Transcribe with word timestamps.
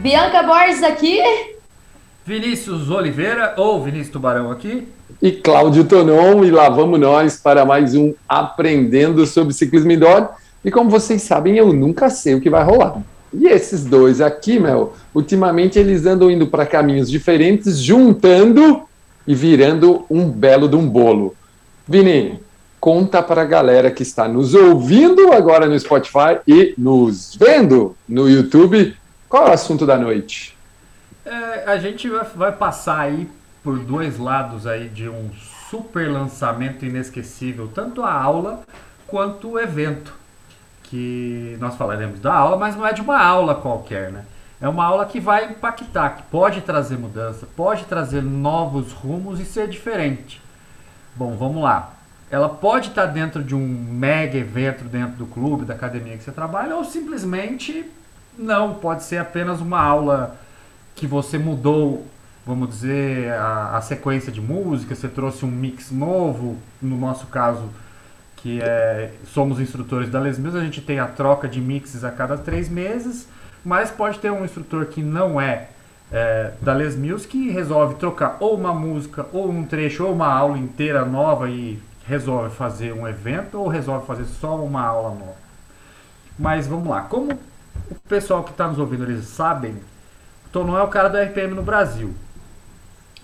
Bianca 0.00 0.42
Borges 0.42 0.82
aqui. 0.82 1.20
Vinícius 2.24 2.88
Oliveira, 2.88 3.52
ou 3.58 3.82
Vinícius 3.82 4.08
Tubarão 4.08 4.50
aqui. 4.50 4.88
E 5.20 5.30
Cláudio 5.30 5.84
Tonon, 5.84 6.42
e 6.42 6.50
lá 6.50 6.70
vamos 6.70 6.98
nós 6.98 7.36
para 7.36 7.66
mais 7.66 7.94
um 7.94 8.14
Aprendendo 8.26 9.26
sobre 9.26 9.52
Ciclismo 9.52 9.92
Indoor. 9.92 10.30
E 10.64 10.70
como 10.70 10.88
vocês 10.88 11.20
sabem, 11.20 11.58
eu 11.58 11.70
nunca 11.74 12.08
sei 12.08 12.34
o 12.34 12.40
que 12.40 12.48
vai 12.48 12.64
rolar. 12.64 13.02
E 13.30 13.46
esses 13.46 13.84
dois 13.84 14.22
aqui, 14.22 14.58
Mel, 14.58 14.94
ultimamente 15.14 15.78
eles 15.78 16.06
andam 16.06 16.30
indo 16.30 16.46
para 16.46 16.64
caminhos 16.64 17.10
diferentes, 17.10 17.76
juntando 17.76 18.84
e 19.26 19.34
virando 19.34 20.06
um 20.08 20.30
belo 20.30 20.66
de 20.66 20.76
um 20.76 20.88
bolo. 20.88 21.34
Vini, 21.86 22.40
conta 22.80 23.22
para 23.22 23.42
a 23.42 23.44
galera 23.44 23.90
que 23.90 24.02
está 24.02 24.26
nos 24.26 24.54
ouvindo 24.54 25.30
agora 25.30 25.66
no 25.66 25.78
Spotify 25.78 26.38
e 26.48 26.72
nos 26.78 27.36
vendo 27.38 27.94
no 28.08 28.30
YouTube 28.30 28.96
qual 29.30 29.46
é 29.46 29.50
o 29.50 29.52
assunto 29.52 29.86
da 29.86 29.96
noite. 29.96 30.58
É, 31.24 31.64
a 31.70 31.78
gente 31.78 32.10
vai, 32.10 32.24
vai 32.34 32.52
passar 32.52 32.98
aí 32.98 33.30
por 33.62 33.78
dois 33.78 34.18
lados 34.18 34.66
aí 34.66 34.88
de 34.88 35.08
um 35.08 35.30
super 35.70 36.10
lançamento 36.10 36.84
inesquecível, 36.84 37.70
tanto 37.72 38.02
a 38.02 38.12
aula 38.12 38.64
quanto 39.06 39.50
o 39.50 39.60
evento 39.60 40.12
que 40.82 41.56
nós 41.60 41.76
falaremos 41.76 42.18
da 42.18 42.34
aula, 42.34 42.56
mas 42.56 42.74
não 42.74 42.84
é 42.84 42.92
de 42.92 43.00
uma 43.00 43.22
aula 43.22 43.54
qualquer, 43.54 44.10
né? 44.10 44.24
É 44.60 44.68
uma 44.68 44.84
aula 44.84 45.06
que 45.06 45.20
vai 45.20 45.44
impactar, 45.44 46.16
que 46.16 46.22
pode 46.24 46.60
trazer 46.62 46.98
mudança, 46.98 47.46
pode 47.56 47.84
trazer 47.84 48.22
novos 48.22 48.92
rumos 48.92 49.38
e 49.38 49.44
ser 49.44 49.68
diferente. 49.68 50.42
Bom, 51.14 51.36
vamos 51.36 51.62
lá. 51.62 51.94
Ela 52.30 52.48
pode 52.48 52.88
estar 52.88 53.06
dentro 53.06 53.44
de 53.44 53.54
um 53.54 53.66
mega 53.66 54.36
evento 54.36 54.84
dentro 54.84 55.16
do 55.16 55.26
clube, 55.26 55.64
da 55.64 55.74
academia 55.74 56.16
que 56.16 56.24
você 56.24 56.32
trabalha, 56.32 56.74
ou 56.74 56.84
simplesmente 56.84 57.88
não, 58.40 58.74
pode 58.74 59.04
ser 59.04 59.18
apenas 59.18 59.60
uma 59.60 59.80
aula 59.80 60.36
que 60.94 61.06
você 61.06 61.38
mudou, 61.38 62.06
vamos 62.46 62.68
dizer, 62.70 63.32
a, 63.32 63.76
a 63.76 63.80
sequência 63.80 64.32
de 64.32 64.40
música, 64.40 64.94
você 64.94 65.08
trouxe 65.08 65.44
um 65.44 65.50
mix 65.50 65.90
novo, 65.90 66.58
no 66.80 66.96
nosso 66.96 67.26
caso, 67.26 67.64
que 68.36 68.60
é, 68.62 69.12
somos 69.26 69.60
instrutores 69.60 70.08
da 70.08 70.18
Les 70.18 70.38
Mills, 70.38 70.58
a 70.58 70.64
gente 70.64 70.80
tem 70.80 70.98
a 70.98 71.06
troca 71.06 71.46
de 71.46 71.60
mixes 71.60 72.04
a 72.04 72.10
cada 72.10 72.38
três 72.38 72.68
meses, 72.68 73.28
mas 73.64 73.90
pode 73.90 74.18
ter 74.18 74.30
um 74.30 74.44
instrutor 74.44 74.86
que 74.86 75.02
não 75.02 75.40
é, 75.40 75.68
é 76.10 76.52
da 76.62 76.72
Les 76.72 76.96
Mills 76.96 77.28
que 77.28 77.50
resolve 77.50 77.96
trocar 77.96 78.38
ou 78.40 78.54
uma 78.54 78.72
música, 78.72 79.26
ou 79.32 79.50
um 79.50 79.64
trecho, 79.64 80.04
ou 80.04 80.12
uma 80.12 80.32
aula 80.32 80.58
inteira 80.58 81.04
nova 81.04 81.50
e 81.50 81.78
resolve 82.06 82.54
fazer 82.54 82.92
um 82.92 83.06
evento, 83.06 83.58
ou 83.58 83.68
resolve 83.68 84.06
fazer 84.06 84.24
só 84.24 84.56
uma 84.56 84.82
aula 84.82 85.10
nova. 85.10 85.40
Mas 86.38 86.66
vamos 86.66 86.88
lá, 86.88 87.02
como 87.02 87.38
pessoal 88.10 88.42
que 88.42 88.50
está 88.50 88.66
nos 88.66 88.80
ouvindo 88.80 89.04
eles 89.04 89.24
sabem, 89.26 89.70
o 89.70 90.48
Tonon 90.50 90.76
é 90.76 90.82
o 90.82 90.88
cara 90.88 91.08
do 91.08 91.16
RPM 91.16 91.54
no 91.54 91.62
Brasil. 91.62 92.12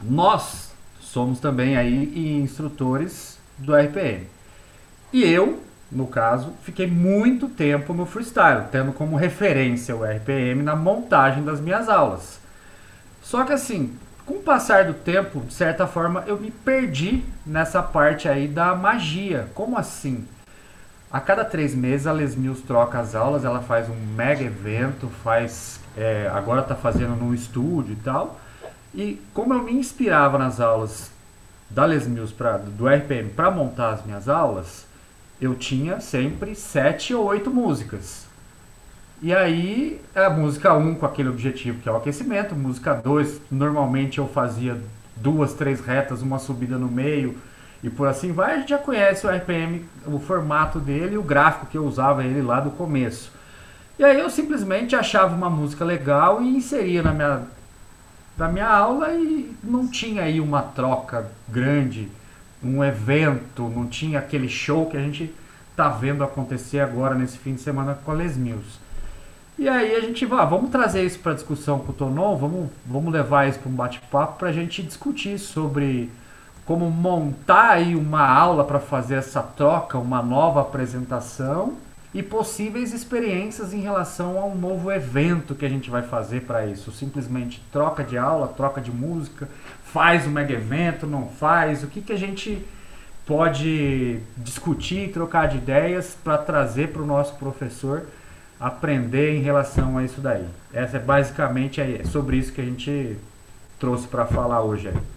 Nós 0.01 0.73
somos 1.01 1.41
também 1.41 1.77
aí 1.77 2.41
instrutores 2.41 3.37
do 3.59 3.75
RPM. 3.75 4.29
E 5.12 5.25
eu, 5.25 5.61
no 5.91 6.07
caso, 6.07 6.53
fiquei 6.62 6.87
muito 6.87 7.48
tempo 7.48 7.92
no 7.92 8.07
freestyle, 8.07 8.69
tendo 8.70 8.92
como 8.92 9.17
referência 9.17 9.97
o 9.97 10.05
RPM 10.05 10.62
na 10.62 10.77
montagem 10.77 11.45
das 11.45 11.61
minhas 11.61 11.89
aulas. 11.89 12.39
Só 13.20 13.42
que 13.42 13.53
assim, 13.53 13.98
com 14.25 14.34
o 14.34 14.42
passar 14.42 14.84
do 14.84 14.95
tempo, 14.95 15.41
de 15.41 15.53
certa 15.53 15.89
forma, 15.89 16.23
eu 16.29 16.39
me 16.39 16.53
perdi 16.53 17.25
nessa 17.45 17.83
parte 17.83 18.29
aí 18.29 18.46
da 18.46 18.73
magia. 18.77 19.48
Como 19.52 19.77
assim? 19.77 20.29
A 21.16 21.20
cada 21.22 21.46
três 21.46 21.74
meses 21.74 22.06
a 22.06 22.12
Les 22.12 22.36
Mills 22.36 22.62
troca 22.66 22.98
as 22.98 23.14
aulas, 23.14 23.42
ela 23.42 23.62
faz 23.62 23.88
um 23.88 23.96
mega 24.14 24.42
evento, 24.42 25.08
faz. 25.24 25.80
É, 25.96 26.30
agora 26.30 26.60
está 26.60 26.74
fazendo 26.74 27.16
no 27.16 27.34
estúdio 27.34 27.94
e 27.94 27.96
tal. 28.04 28.38
E 28.94 29.18
como 29.32 29.54
eu 29.54 29.62
me 29.62 29.72
inspirava 29.72 30.36
nas 30.36 30.60
aulas 30.60 31.10
da 31.70 31.86
Les 31.86 32.06
Mills 32.06 32.34
pra, 32.34 32.58
do 32.58 32.86
RPM 32.86 33.30
para 33.30 33.50
montar 33.50 33.94
as 33.94 34.04
minhas 34.04 34.28
aulas, 34.28 34.86
eu 35.40 35.54
tinha 35.54 36.00
sempre 36.00 36.54
sete 36.54 37.14
ou 37.14 37.24
oito 37.24 37.50
músicas. 37.50 38.27
E 39.22 39.34
aí, 39.34 39.98
a 40.14 40.28
música 40.28 40.74
1 40.74 40.86
um, 40.86 40.94
com 40.96 41.06
aquele 41.06 41.30
objetivo 41.30 41.80
que 41.80 41.88
é 41.88 41.92
o 41.92 41.96
aquecimento, 41.96 42.54
música 42.54 42.92
2, 42.92 43.40
normalmente 43.50 44.18
eu 44.18 44.28
fazia 44.28 44.78
duas, 45.16 45.54
três 45.54 45.80
retas, 45.80 46.20
uma 46.20 46.38
subida 46.38 46.77
no 46.77 46.88
meio 46.88 47.38
e 47.83 47.91
por 47.91 48.09
assim 48.09 48.33
vai. 48.33 48.55
A 48.55 48.59
gente 48.59 48.70
já 48.70 48.79
conhece 48.79 49.27
o 49.27 49.31
RPM, 49.31 49.85
o 50.07 50.19
formato 50.19 50.79
dele, 50.79 51.17
o 51.17 51.23
gráfico 51.23 51.67
que 51.67 51.79
eu 51.79 51.87
usava 51.87 52.25
ele 52.25 52.42
lá 52.42 52.61
do 52.61 52.70
começo. 52.70 53.33
E 53.98 54.05
aí 54.05 54.19
eu 54.19 54.29
simplesmente 54.29 54.95
achava 54.95 55.35
uma 55.35 55.48
música 55.48 55.85
legal 55.85 56.42
e 56.42 56.57
inseria 56.57 57.03
na 57.03 57.13
minha, 57.13 57.42
na 58.37 58.48
minha 58.48 58.69
aula 58.69 59.13
e 59.14 59.55
não 59.64 59.89
tinha 59.89 60.23
aí 60.23 60.41
uma 60.41 60.63
troca 60.63 61.31
grande 61.48 62.09
um 62.63 62.83
evento, 62.83 63.69
não 63.69 63.87
tinha 63.87 64.19
aquele 64.19 64.48
show 64.48 64.87
que 64.87 64.97
a 64.97 65.01
gente 65.01 65.33
tá 65.77 65.89
vendo 65.89 66.25
acontecer 66.25 66.81
agora 66.81 67.14
nesse 67.14 67.39
fim 67.39 67.55
de 67.55 67.61
semana 67.61 67.98
com 68.05 68.11
a 68.11 68.14
Les 68.14 68.37
Mills. 68.37 68.79
E 69.58 69.69
aí 69.69 69.95
a 69.95 70.01
gente 70.01 70.27
vai, 70.27 70.41
ah, 70.41 70.45
vamos 70.45 70.70
trazer 70.70 71.05
isso 71.05 71.19
para 71.19 71.35
discussão 71.35 71.79
com 71.79 71.93
o 71.93 71.95
Tonon, 71.95 72.37
vamos, 72.37 72.69
vamos 72.85 73.13
levar 73.13 73.48
isso 73.48 73.58
para 73.58 73.70
um 73.70 73.75
bate-papo 73.75 74.39
para 74.39 74.48
a 74.48 74.53
gente 74.53 74.83
discutir 74.83 75.39
sobre 75.39 76.11
como 76.66 76.90
montar 76.90 77.70
aí 77.70 77.94
uma 77.94 78.28
aula 78.28 78.64
para 78.64 78.80
fazer 78.80 79.14
essa 79.14 79.40
troca, 79.40 79.96
uma 79.96 80.20
nova 80.20 80.60
apresentação 80.60 81.74
e 82.12 82.22
possíveis 82.22 82.92
experiências 82.92 83.72
em 83.72 83.80
relação 83.80 84.38
a 84.38 84.44
um 84.44 84.54
novo 84.54 84.90
evento 84.90 85.54
que 85.54 85.64
a 85.64 85.68
gente 85.68 85.88
vai 85.88 86.02
fazer 86.02 86.42
para 86.42 86.66
isso. 86.66 86.90
Simplesmente 86.90 87.62
troca 87.70 88.02
de 88.02 88.18
aula, 88.18 88.48
troca 88.48 88.80
de 88.80 88.90
música, 88.90 89.48
faz 89.84 90.27
o 90.27 90.30
mega 90.30 90.54
evento, 90.54 91.06
não 91.06 91.28
faz, 91.28 91.84
o 91.84 91.86
que, 91.86 92.00
que 92.00 92.12
a 92.12 92.18
gente 92.18 92.66
pode 93.24 94.18
discutir, 94.36 95.12
trocar 95.12 95.46
de 95.46 95.58
ideias 95.58 96.16
para 96.22 96.36
trazer 96.36 96.88
para 96.88 97.02
o 97.02 97.06
nosso 97.06 97.34
professor 97.34 98.06
aprender 98.58 99.36
em 99.36 99.42
relação 99.42 99.98
a 99.98 100.04
isso 100.04 100.20
daí. 100.20 100.46
Essa 100.72 100.96
é 100.96 101.00
basicamente 101.00 101.80
é 101.80 102.02
sobre 102.04 102.38
isso 102.38 102.52
que 102.52 102.60
a 102.60 102.64
gente 102.64 103.16
trouxe 103.78 104.08
para 104.08 104.27
falar 104.27 104.62
hoje. 104.62 104.88
Aí. 104.88 105.15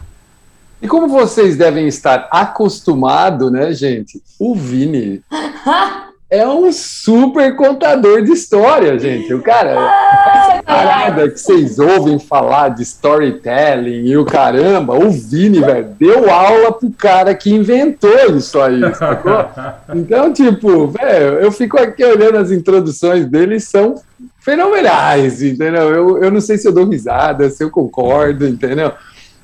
E 0.81 0.87
como 0.87 1.07
vocês 1.07 1.57
devem 1.57 1.87
estar 1.87 2.27
acostumados, 2.31 3.51
né, 3.51 3.73
gente? 3.73 4.21
O 4.39 4.55
Vini 4.55 5.21
é 6.29 6.47
um 6.47 6.71
super 6.71 7.55
contador 7.55 8.21
de 8.21 8.31
história, 8.31 8.97
gente. 8.97 9.33
O 9.33 9.41
cara, 9.41 9.71
essa 9.71 10.63
parada 10.63 11.29
que 11.29 11.37
vocês 11.37 11.79
ouvem 11.79 12.17
falar 12.17 12.69
de 12.69 12.83
storytelling 12.83 14.05
e 14.05 14.15
o 14.15 14.23
caramba, 14.23 14.93
o 14.93 15.09
Vini, 15.09 15.59
velho, 15.59 15.89
deu 15.99 16.31
aula 16.31 16.71
pro 16.71 16.89
cara 16.91 17.35
que 17.35 17.53
inventou 17.53 18.37
isso 18.37 18.59
aí, 18.59 18.81
sacou? 18.95 19.45
Então, 19.93 20.31
tipo, 20.31 20.87
velho, 20.87 21.39
eu 21.39 21.51
fico 21.51 21.77
aqui 21.77 22.05
olhando 22.05 22.37
as 22.37 22.51
introduções 22.51 23.25
dele, 23.25 23.59
são 23.59 23.95
fenomenais, 24.39 25.41
entendeu? 25.41 25.89
Eu, 25.89 26.23
eu 26.23 26.31
não 26.31 26.39
sei 26.39 26.57
se 26.57 26.67
eu 26.67 26.71
dou 26.71 26.85
risada, 26.85 27.49
se 27.49 27.63
eu 27.63 27.69
concordo, 27.69 28.47
entendeu? 28.47 28.93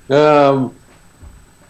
Um, 0.09 0.69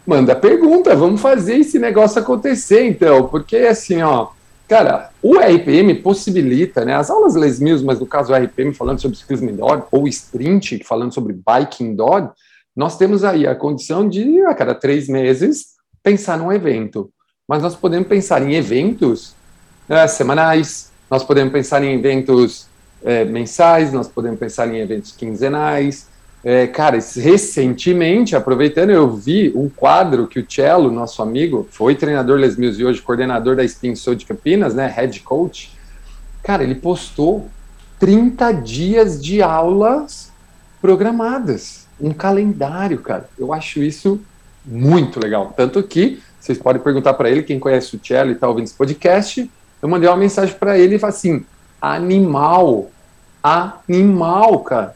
manda 0.05 0.35
pergunta, 0.35 0.95
vamos 0.95 1.21
fazer 1.21 1.57
esse 1.57 1.79
negócio 1.79 2.21
acontecer, 2.21 2.85
então, 2.85 3.27
porque 3.27 3.57
assim, 3.57 4.01
ó 4.01 4.29
Cara, 4.67 5.11
o 5.21 5.37
RPM 5.37 5.93
possibilita, 6.01 6.83
né? 6.83 6.95
As 6.95 7.11
aulas 7.11 7.35
Les 7.35 7.59
mas 7.83 7.99
no 7.99 8.07
caso 8.07 8.33
o 8.33 8.35
RPM 8.35 8.73
falando 8.73 8.99
sobre 8.99 9.17
ciclismo 9.17 9.49
indoor, 9.49 9.87
ou 9.91 10.07
Sprint 10.07 10.83
falando 10.83 11.13
sobre 11.13 11.33
bike 11.33 11.83
indoor, 11.83 12.31
nós 12.75 12.97
temos 12.97 13.23
aí 13.23 13.45
a 13.45 13.53
condição 13.53 14.07
de, 14.09 14.41
a 14.41 14.55
cada 14.55 14.73
três 14.73 15.07
meses, 15.07 15.75
pensar 16.01 16.37
num 16.37 16.51
evento. 16.51 17.11
Mas 17.47 17.61
nós 17.61 17.75
podemos 17.75 18.07
pensar 18.07 18.41
em 18.41 18.55
eventos 18.55 19.35
né, 19.87 20.07
semanais, 20.07 20.91
nós 21.11 21.23
podemos 21.23 21.53
pensar 21.53 21.83
em 21.83 21.93
eventos 21.93 22.65
é, 23.03 23.23
mensais, 23.23 23.93
nós 23.93 24.07
podemos 24.07 24.39
pensar 24.39 24.67
em 24.67 24.79
eventos 24.79 25.11
quinzenais, 25.11 26.07
é, 26.47 26.67
cara, 26.67 26.99
recentemente, 27.15 28.35
aproveitando, 28.35 28.91
eu 28.91 29.09
vi 29.09 29.51
um 29.55 29.67
quadro 29.67 30.27
que 30.27 30.39
o 30.39 30.45
Cello, 30.47 30.91
nosso 30.91 31.23
amigo, 31.23 31.67
foi 31.71 31.95
treinador 31.95 32.37
Les 32.37 32.55
Mills 32.55 32.79
e 32.79 32.85
hoje 32.85 33.01
coordenador 33.01 33.55
da 33.55 33.63
Spin 33.63 33.95
Soul 33.95 34.15
de 34.15 34.27
Campinas, 34.27 34.75
né, 34.75 34.85
head 34.85 35.21
coach. 35.21 35.75
Cara, 36.43 36.63
ele 36.63 36.75
postou 36.75 37.49
30 37.99 38.51
dias 38.51 39.19
de 39.19 39.41
aulas 39.41 40.31
programadas, 40.79 41.87
um 41.99 42.11
calendário, 42.11 42.99
cara. 42.99 43.27
Eu 43.39 43.51
acho 43.51 43.81
isso 43.81 44.21
muito 44.63 45.19
legal. 45.19 45.51
Tanto 45.57 45.81
que 45.81 46.21
vocês 46.39 46.59
podem 46.59 46.79
perguntar 46.79 47.15
para 47.15 47.27
ele, 47.27 47.41
quem 47.41 47.59
conhece 47.59 47.95
o 47.95 47.99
Cello 48.05 48.29
e 48.29 48.33
está 48.33 48.47
ouvindo 48.47 48.65
esse 48.65 48.75
podcast, 48.75 49.49
eu 49.81 49.89
mandei 49.89 50.07
uma 50.07 50.15
mensagem 50.15 50.53
para 50.53 50.77
ele 50.77 50.97
e 50.97 50.99
falei 50.99 51.15
assim: 51.15 51.43
animal, 51.81 52.91
animal, 53.41 54.59
cara 54.59 54.93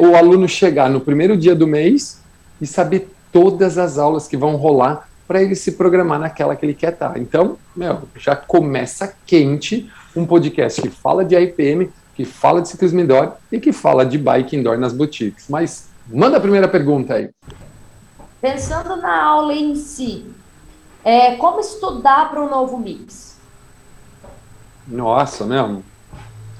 o 0.00 0.16
aluno 0.16 0.48
chegar 0.48 0.90
no 0.90 1.00
primeiro 1.00 1.36
dia 1.36 1.54
do 1.54 1.66
mês 1.66 2.20
e 2.60 2.66
saber 2.66 3.08
todas 3.32 3.78
as 3.78 3.98
aulas 3.98 4.26
que 4.26 4.36
vão 4.36 4.56
rolar 4.56 5.08
para 5.26 5.42
ele 5.42 5.54
se 5.54 5.72
programar 5.72 6.18
naquela 6.18 6.54
que 6.56 6.64
ele 6.64 6.74
quer 6.74 6.92
estar. 6.92 7.10
Tá. 7.10 7.18
Então, 7.18 7.58
meu, 7.74 8.02
já 8.16 8.34
começa 8.34 9.14
quente 9.26 9.90
um 10.14 10.24
podcast 10.24 10.80
que 10.80 10.88
fala 10.88 11.24
de 11.24 11.36
IPM, 11.36 11.90
que 12.14 12.24
fala 12.24 12.62
de 12.62 12.68
ciclismo 12.68 13.00
indoor 13.00 13.32
e 13.52 13.60
que 13.60 13.72
fala 13.72 14.06
de 14.06 14.16
bike 14.16 14.56
indoor 14.56 14.78
nas 14.78 14.92
boutiques. 14.92 15.46
Mas 15.48 15.88
manda 16.06 16.38
a 16.38 16.40
primeira 16.40 16.68
pergunta 16.68 17.14
aí. 17.14 17.28
Pensando 18.40 18.96
na 18.96 19.22
aula 19.22 19.52
em 19.52 19.74
si, 19.74 20.24
é, 21.04 21.36
como 21.36 21.60
estudar 21.60 22.30
para 22.30 22.42
o 22.42 22.48
novo 22.48 22.78
mix? 22.78 23.36
Nossa, 24.86 25.44
mesmo. 25.44 25.84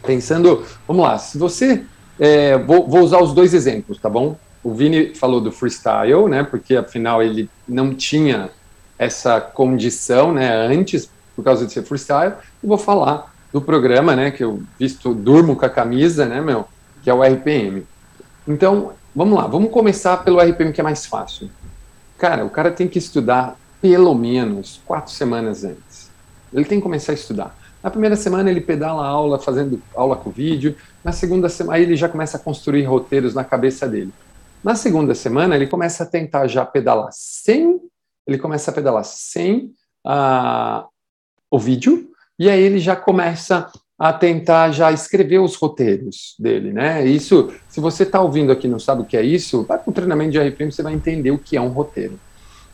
Pensando, 0.02 0.64
vamos 0.86 1.04
lá, 1.04 1.18
se 1.18 1.38
você. 1.38 1.84
É, 2.18 2.56
vou, 2.58 2.86
vou 2.88 3.00
usar 3.00 3.20
os 3.20 3.32
dois 3.32 3.54
exemplos, 3.54 3.98
tá 3.98 4.08
bom? 4.08 4.36
O 4.62 4.74
Vini 4.74 5.14
falou 5.14 5.40
do 5.40 5.52
freestyle, 5.52 6.28
né? 6.28 6.42
Porque 6.42 6.76
afinal 6.76 7.22
ele 7.22 7.48
não 7.68 7.94
tinha 7.94 8.50
essa 8.98 9.40
condição, 9.40 10.32
né? 10.32 10.50
Antes, 10.66 11.08
por 11.34 11.44
causa 11.44 11.66
de 11.66 11.72
ser 11.72 11.82
freestyle. 11.82 12.34
E 12.62 12.66
vou 12.66 12.78
falar 12.78 13.32
do 13.52 13.60
programa, 13.60 14.16
né? 14.16 14.30
Que 14.30 14.42
eu 14.42 14.62
visto, 14.78 15.14
durmo 15.14 15.54
com 15.54 15.64
a 15.64 15.70
camisa, 15.70 16.26
né, 16.26 16.40
meu? 16.40 16.66
Que 17.02 17.10
é 17.10 17.14
o 17.14 17.22
RPM. 17.22 17.86
Então, 18.48 18.92
vamos 19.14 19.38
lá, 19.38 19.46
vamos 19.46 19.70
começar 19.70 20.18
pelo 20.18 20.40
RPM 20.40 20.72
que 20.72 20.80
é 20.80 20.84
mais 20.84 21.06
fácil. 21.06 21.50
Cara, 22.18 22.44
o 22.44 22.50
cara 22.50 22.70
tem 22.70 22.88
que 22.88 22.98
estudar 22.98 23.56
pelo 23.80 24.14
menos 24.14 24.80
quatro 24.86 25.12
semanas 25.12 25.64
antes. 25.64 26.10
Ele 26.52 26.64
tem 26.64 26.78
que 26.78 26.82
começar 26.82 27.12
a 27.12 27.14
estudar. 27.14 27.56
Na 27.82 27.90
primeira 27.90 28.16
semana 28.16 28.50
ele 28.50 28.60
pedala 28.60 29.06
aula, 29.06 29.38
fazendo 29.38 29.80
aula 29.94 30.16
com 30.16 30.30
vídeo. 30.30 30.74
Na 31.06 31.12
segunda 31.12 31.48
semana, 31.48 31.76
aí 31.76 31.84
ele 31.84 31.94
já 31.94 32.08
começa 32.08 32.36
a 32.36 32.40
construir 32.40 32.82
roteiros 32.82 33.32
na 33.32 33.44
cabeça 33.44 33.88
dele. 33.88 34.12
Na 34.64 34.74
segunda 34.74 35.14
semana, 35.14 35.54
ele 35.54 35.68
começa 35.68 36.02
a 36.02 36.06
tentar 36.06 36.48
já 36.48 36.66
pedalar 36.66 37.10
sem, 37.12 37.80
ele 38.26 38.38
começa 38.38 38.72
a 38.72 38.74
pedalar 38.74 39.04
sem 39.04 39.72
uh, 40.04 40.84
o 41.48 41.60
vídeo, 41.60 42.10
e 42.36 42.50
aí 42.50 42.60
ele 42.60 42.80
já 42.80 42.96
começa 42.96 43.70
a 43.96 44.12
tentar 44.12 44.72
já 44.72 44.90
escrever 44.90 45.38
os 45.38 45.54
roteiros 45.54 46.34
dele, 46.40 46.72
né? 46.72 47.06
Isso, 47.06 47.52
se 47.68 47.78
você 47.78 48.02
está 48.02 48.20
ouvindo 48.20 48.50
aqui 48.50 48.66
e 48.66 48.70
não 48.70 48.80
sabe 48.80 49.02
o 49.02 49.06
que 49.06 49.16
é 49.16 49.22
isso, 49.22 49.62
vai 49.62 49.78
para 49.78 49.88
o 49.88 49.94
treinamento 49.94 50.32
de 50.32 50.40
RPM, 50.40 50.72
você 50.72 50.82
vai 50.82 50.92
entender 50.92 51.30
o 51.30 51.38
que 51.38 51.56
é 51.56 51.60
um 51.60 51.68
roteiro. 51.68 52.18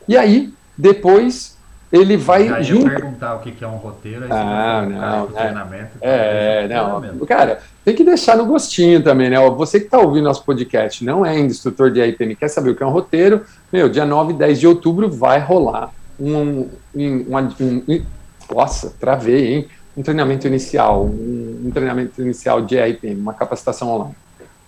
E 0.08 0.16
aí, 0.16 0.50
depois, 0.74 1.51
ele 1.92 2.16
vai 2.16 2.48
Já 2.48 2.62
junto. 2.62 2.88
perguntar 2.88 3.34
o 3.34 3.40
que 3.40 3.62
é 3.62 3.68
um 3.68 3.76
roteiro, 3.76 4.24
aí 4.24 4.30
ah, 4.30 4.86
não, 4.88 5.24
é, 5.24 5.42
treinamento. 5.42 5.90
É, 6.00 6.68
não, 6.68 7.26
cara, 7.26 7.60
tem 7.84 7.94
que 7.94 8.02
deixar 8.02 8.36
no 8.36 8.46
gostinho 8.46 9.02
também, 9.02 9.28
né? 9.28 9.38
Você 9.50 9.78
que 9.78 9.84
está 9.84 9.98
ouvindo 9.98 10.24
nosso 10.24 10.42
podcast, 10.42 11.04
não 11.04 11.24
é 11.24 11.30
ainda 11.30 11.52
instrutor 11.52 11.90
de 11.90 12.02
RPM, 12.02 12.34
quer 12.34 12.48
saber 12.48 12.70
o 12.70 12.74
que 12.74 12.82
é 12.82 12.86
um 12.86 12.90
roteiro? 12.90 13.42
Meu, 13.70 13.90
dia 13.90 14.06
9 14.06 14.32
e 14.32 14.36
10 14.36 14.60
de 14.60 14.66
outubro 14.66 15.10
vai 15.10 15.38
rolar 15.38 15.92
um, 16.18 16.68
um, 16.94 17.26
um, 17.60 17.82
um 17.86 18.02
nossa, 18.50 18.94
travei, 18.98 19.54
hein? 19.54 19.68
Um 19.94 20.02
treinamento 20.02 20.46
inicial, 20.46 21.04
um, 21.04 21.70
treinamento 21.74 22.22
inicial 22.22 22.62
de 22.62 22.78
RPM, 22.78 23.20
uma 23.20 23.34
capacitação 23.34 23.90
online 23.90 24.14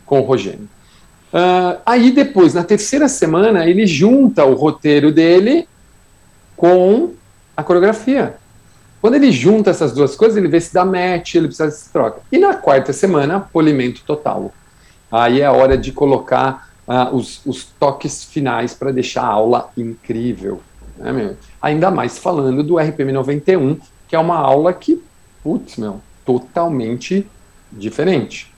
com 0.04 0.20
o 0.20 0.24
Rogênio. 0.24 0.68
Uh, 1.32 1.80
aí 1.86 2.10
depois, 2.10 2.52
na 2.52 2.62
terceira 2.62 3.08
semana, 3.08 3.66
ele 3.66 3.86
junta 3.86 4.44
o 4.44 4.52
roteiro 4.54 5.10
dele 5.10 5.66
com 6.56 7.12
a 7.56 7.62
coreografia. 7.62 8.36
Quando 9.00 9.14
ele 9.14 9.30
junta 9.30 9.70
essas 9.70 9.92
duas 9.92 10.16
coisas, 10.16 10.36
ele 10.36 10.48
vê 10.48 10.60
se 10.60 10.72
dá 10.72 10.84
match, 10.84 11.34
ele 11.34 11.48
precisa 11.48 11.70
se 11.70 11.90
troca. 11.90 12.20
E 12.32 12.38
na 12.38 12.54
quarta 12.54 12.92
semana, 12.92 13.38
polimento 13.38 14.02
total. 14.04 14.52
Aí 15.12 15.40
é 15.42 15.44
a 15.44 15.52
hora 15.52 15.76
de 15.76 15.92
colocar 15.92 16.70
uh, 16.88 17.14
os, 17.14 17.44
os, 17.44 17.64
toques 17.64 18.24
finais 18.24 18.74
para 18.74 18.90
deixar 18.90 19.22
a 19.22 19.28
aula 19.28 19.70
incrível. 19.76 20.60
Né, 20.96 21.36
Ainda 21.60 21.90
mais 21.90 22.18
falando 22.18 22.62
do 22.62 22.78
RPM 22.78 23.12
91, 23.12 23.78
que 24.08 24.16
é 24.16 24.18
uma 24.18 24.38
aula 24.38 24.72
que, 24.72 25.02
putz, 25.42 25.76
meu, 25.76 26.00
totalmente 26.24 27.26
diferente. 27.70 28.52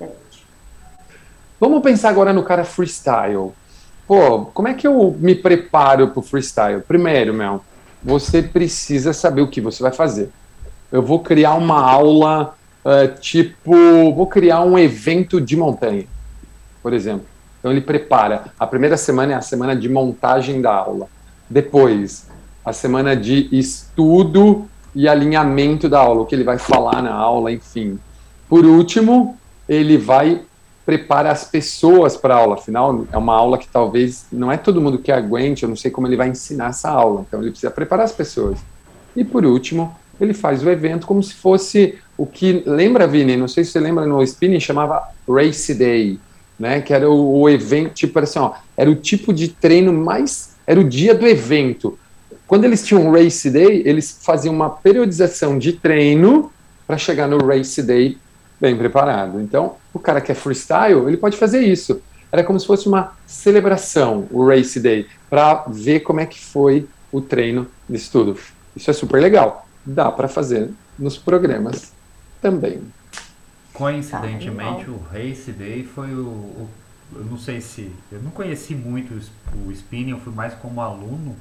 Vamos 1.58 1.82
pensar 1.82 2.10
agora 2.10 2.32
no 2.32 2.42
cara 2.42 2.64
freestyle. 2.64 3.52
Pô, 4.06 4.46
como 4.46 4.68
é 4.68 4.74
que 4.74 4.86
eu 4.86 5.16
me 5.18 5.34
preparo 5.34 6.08
para 6.08 6.20
o 6.20 6.22
freestyle? 6.22 6.82
Primeiro, 6.82 7.34
meu, 7.34 7.62
você 8.02 8.42
precisa 8.42 9.12
saber 9.12 9.42
o 9.42 9.48
que 9.48 9.60
você 9.60 9.82
vai 9.82 9.92
fazer. 9.92 10.30
Eu 10.90 11.02
vou 11.02 11.20
criar 11.20 11.54
uma 11.54 11.80
aula 11.80 12.54
uh, 12.84 13.20
tipo, 13.20 13.72
vou 14.14 14.26
criar 14.26 14.62
um 14.62 14.78
evento 14.78 15.40
de 15.40 15.56
montanha, 15.56 16.06
por 16.82 16.92
exemplo. 16.92 17.26
Então 17.58 17.70
ele 17.72 17.80
prepara. 17.80 18.44
A 18.58 18.66
primeira 18.66 18.96
semana 18.96 19.32
é 19.32 19.36
a 19.36 19.40
semana 19.40 19.74
de 19.74 19.88
montagem 19.88 20.60
da 20.60 20.72
aula. 20.72 21.08
Depois, 21.50 22.28
a 22.64 22.72
semana 22.72 23.16
de 23.16 23.48
estudo 23.50 24.68
e 24.94 25.08
alinhamento 25.08 25.88
da 25.88 25.98
aula, 25.98 26.22
o 26.22 26.26
que 26.26 26.34
ele 26.34 26.44
vai 26.44 26.58
falar 26.58 27.02
na 27.02 27.12
aula, 27.12 27.52
enfim. 27.52 27.98
Por 28.48 28.64
último, 28.64 29.36
ele 29.68 29.96
vai 29.96 30.42
prepara 30.86 31.32
as 31.32 31.42
pessoas 31.44 32.16
para 32.16 32.34
a 32.34 32.38
aula. 32.38 32.54
Afinal, 32.54 33.04
é 33.12 33.18
uma 33.18 33.34
aula 33.34 33.58
que 33.58 33.66
talvez 33.66 34.24
não 34.30 34.52
é 34.52 34.56
todo 34.56 34.80
mundo 34.80 34.98
que 34.98 35.10
aguente, 35.10 35.64
eu 35.64 35.68
não 35.68 35.76
sei 35.76 35.90
como 35.90 36.06
ele 36.06 36.16
vai 36.16 36.28
ensinar 36.28 36.70
essa 36.70 36.88
aula. 36.88 37.24
Então, 37.26 37.42
ele 37.42 37.50
precisa 37.50 37.72
preparar 37.72 38.04
as 38.04 38.12
pessoas. 38.12 38.60
E, 39.16 39.24
por 39.24 39.44
último, 39.44 39.94
ele 40.20 40.32
faz 40.32 40.62
o 40.62 40.70
evento 40.70 41.04
como 41.06 41.20
se 41.22 41.34
fosse 41.34 41.98
o 42.16 42.24
que. 42.24 42.62
Lembra, 42.64 43.08
Vini? 43.08 43.36
Não 43.36 43.48
sei 43.48 43.64
se 43.64 43.72
você 43.72 43.80
lembra, 43.80 44.06
no 44.06 44.22
spinning 44.22 44.60
chamava 44.60 45.02
Race 45.28 45.74
Day, 45.74 46.20
né? 46.58 46.80
Que 46.80 46.94
era 46.94 47.10
o, 47.10 47.40
o 47.40 47.50
evento, 47.50 47.92
tipo 47.92 48.16
assim, 48.20 48.38
ó, 48.38 48.52
era 48.76 48.88
o 48.88 48.94
tipo 48.94 49.34
de 49.34 49.48
treino 49.48 49.92
mais. 49.92 50.54
Era 50.64 50.78
o 50.78 50.84
dia 50.84 51.14
do 51.14 51.26
evento. 51.26 51.98
Quando 52.46 52.64
eles 52.64 52.86
tinham 52.86 53.10
Race 53.10 53.50
Day, 53.50 53.82
eles 53.84 54.20
faziam 54.22 54.54
uma 54.54 54.70
periodização 54.70 55.58
de 55.58 55.72
treino 55.72 56.52
para 56.86 56.96
chegar 56.96 57.26
no 57.26 57.44
Race 57.44 57.82
Day 57.82 58.16
bem 58.60 58.76
preparado. 58.76 59.40
Então, 59.40 59.76
o 59.92 59.98
cara 59.98 60.20
que 60.20 60.32
é 60.32 60.34
freestyle, 60.34 61.06
ele 61.06 61.16
pode 61.16 61.36
fazer 61.36 61.60
isso. 61.60 62.00
Era 62.30 62.42
como 62.42 62.58
se 62.58 62.66
fosse 62.66 62.88
uma 62.88 63.12
celebração, 63.26 64.26
o 64.30 64.46
Race 64.46 64.78
Day, 64.80 65.06
para 65.30 65.64
ver 65.68 66.00
como 66.00 66.20
é 66.20 66.26
que 66.26 66.44
foi 66.44 66.88
o 67.12 67.20
treino 67.20 67.66
disso 67.88 68.10
tudo. 68.12 68.38
Isso 68.74 68.90
é 68.90 68.92
super 68.92 69.20
legal. 69.20 69.66
Dá 69.84 70.10
para 70.10 70.28
fazer 70.28 70.70
nos 70.98 71.16
programas 71.16 71.92
também. 72.40 72.82
Coincidentemente, 73.72 74.86
tá, 74.86 74.90
o 74.90 74.98
Race 75.12 75.52
Day 75.52 75.84
foi 75.84 76.12
o, 76.14 76.26
o, 76.26 76.68
Eu 77.14 77.24
não 77.24 77.38
sei 77.38 77.60
se. 77.60 77.92
Eu 78.10 78.20
não 78.22 78.30
conheci 78.30 78.74
muito 78.74 79.14
o, 79.14 79.68
o 79.68 79.72
spinning, 79.72 80.10
eu 80.10 80.18
fui 80.18 80.32
mais 80.32 80.54
como 80.54 80.80
aluno. 80.80 81.36